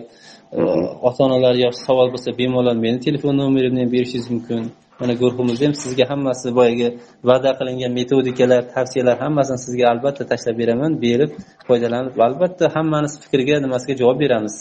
ota 1.08 1.20
onalar 1.26 1.54
yoki 1.64 1.78
savol 1.86 2.08
bo'lsa 2.14 2.30
bemalol 2.40 2.78
meni 2.84 2.98
telefon 3.06 3.34
nomerimni 3.42 3.80
ham 3.82 3.90
berishingiz 3.94 4.28
mumkin 4.34 4.60
mana 5.00 5.12
guruhimizda 5.20 5.64
ham 5.66 5.74
sizga 5.84 6.04
hammasi 6.10 6.48
boyagi 6.58 6.88
va'da 7.28 7.50
qilingan 7.58 7.92
metodikalar 8.00 8.62
tavsiyalar 8.74 9.16
hammasini 9.24 9.58
sizga 9.66 9.84
albatta 9.92 10.22
tashlab 10.30 10.56
beraman 10.62 10.92
berib 11.04 11.30
foydalanib 11.68 12.14
albatta 12.26 12.64
hammani 12.76 13.08
fikriga 13.24 13.54
nimasiga 13.64 13.94
javob 14.00 14.18
beramiz. 14.24 14.54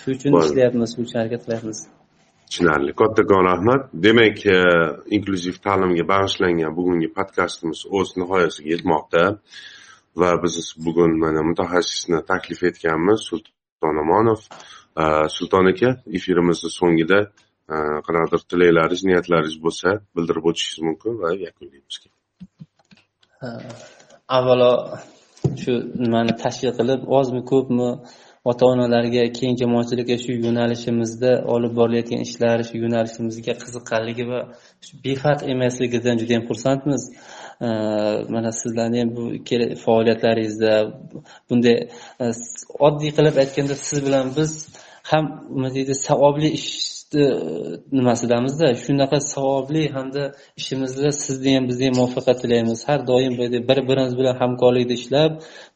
Shu 0.00 0.08
uchun 0.16 0.32
ishlayapmiz 0.42 0.90
shu 0.94 1.00
uchun 1.04 1.16
harakat 1.20 1.42
qilyapmiz. 1.46 1.78
Tushunarli 2.48 2.92
kattakon 3.00 3.42
rahmat 3.50 3.82
demak 4.06 4.38
inklyuziv 5.16 5.56
ta'limga 5.66 6.04
bag'ishlangan 6.12 6.72
bugungi 6.78 7.08
podkastimiz 7.16 7.80
o'z 7.98 8.08
nihoyasiga 8.20 8.68
yetmoqda 8.74 9.22
va 10.20 10.30
biz 10.42 10.54
bugun 10.86 11.12
mana 11.22 11.40
mutaxassisni 11.50 12.18
taklif 12.30 12.60
etganmiz 12.70 13.20
sulton 13.28 13.96
omonov. 14.04 14.40
Sulton 15.36 15.66
aka 15.72 15.90
efirimizni 16.16 16.70
so'ngida 16.78 17.18
qanaqadir 18.06 18.42
tilaklaringiz 18.50 19.02
niyatlaringiz 19.08 19.56
bo'lsa 19.64 19.88
bildirib 20.16 20.44
o'tishingiz 20.50 20.84
mumkin 20.88 21.12
va 21.22 21.28
yakunlaymiz. 21.46 21.96
Avvalo 24.38 24.72
shu 25.62 25.72
nimani 26.04 26.32
tashkil 26.42 26.72
qilib 26.78 27.00
ozmi 27.18 27.42
ko'pmi 27.52 27.88
ota 28.50 28.64
onalarga 28.72 29.22
keng 29.38 29.54
jamoatchilikka 29.60 30.16
shu 30.24 30.32
yo'nalishimizda 30.46 31.30
olib 31.54 31.72
borilayotgan 31.78 32.20
ishlar 32.26 32.58
shu 32.68 32.74
yo'nalishimizga 32.84 33.54
qiziqqanligi 33.62 34.24
va 34.32 34.40
befarq 35.04 35.40
emasligidan 35.54 36.20
juda 36.20 36.32
yam 36.36 36.44
xursandmiz 36.50 37.02
mana 38.34 38.50
sizlarni 38.60 38.98
ham 39.02 39.10
bu 39.16 39.24
faoliyatlaringizda 39.84 40.72
bunday 41.48 41.76
oddiy 42.86 43.10
qilib 43.18 43.36
aytganda 43.42 43.74
siz 43.86 43.98
bilan 44.06 44.26
biz 44.38 44.52
ham 45.10 45.24
nima 45.54 45.70
deydi 45.76 45.94
savobli 46.08 46.48
ish 46.58 46.68
E, 47.14 47.24
nimasidamizda? 47.92 48.66
Shunaqa 48.84 49.18
savobli 49.20 49.82
hamda 49.94 50.22
ishimizda 50.60 51.08
sizni 51.24 51.50
ham 51.56 51.64
bizni 51.70 51.84
ham 51.88 51.96
muvaffaqiyat 52.00 52.38
tilaymiz. 52.42 52.80
Har 52.88 53.00
doim 53.10 53.32
bir 53.68 53.80
birimiz 53.88 54.14
bilan 54.18 54.36
hamkorlikda 54.42 54.94
ishlab 55.00 55.32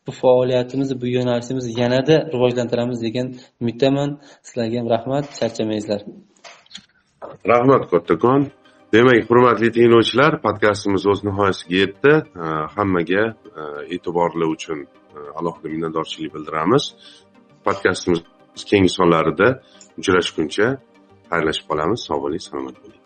bu 0.07 0.11
faoliyatimizni 0.23 0.97
bu 1.03 1.07
yo'nalishimizni 1.17 1.73
yanada 1.83 2.17
rivojlantiramiz 2.35 2.99
degan 3.07 3.27
umiddaman. 3.61 4.11
Sizlarga 4.47 4.77
ham 4.81 4.89
rahmat 4.95 5.25
charchamangizlar 5.39 6.01
rahmat 7.53 7.91
kattakon. 7.91 8.41
Demak 8.93 9.31
hurmatli 9.31 9.69
tinglovchilar 9.77 10.33
podkastimiz 10.47 11.03
o'z 11.13 11.21
nihoyasiga 11.29 11.77
yetdi. 11.83 12.13
E, 12.45 12.47
hammaga 12.77 13.25
e, 13.61 13.63
e'tiborli 13.95 14.47
uchun 14.55 14.79
alohida 15.39 15.69
minnatdorchilik 15.75 16.35
bildiramiz. 16.35 16.85
Podkastimiz 17.67 18.21
keyingi 18.71 18.93
sonlarida 18.99 19.49
uchrashguncha 20.01 20.67
پرنش 21.31 21.67
پالم 21.67 21.95
سامانی 21.95 22.39
سلامت 22.39 22.79
بود 22.79 22.98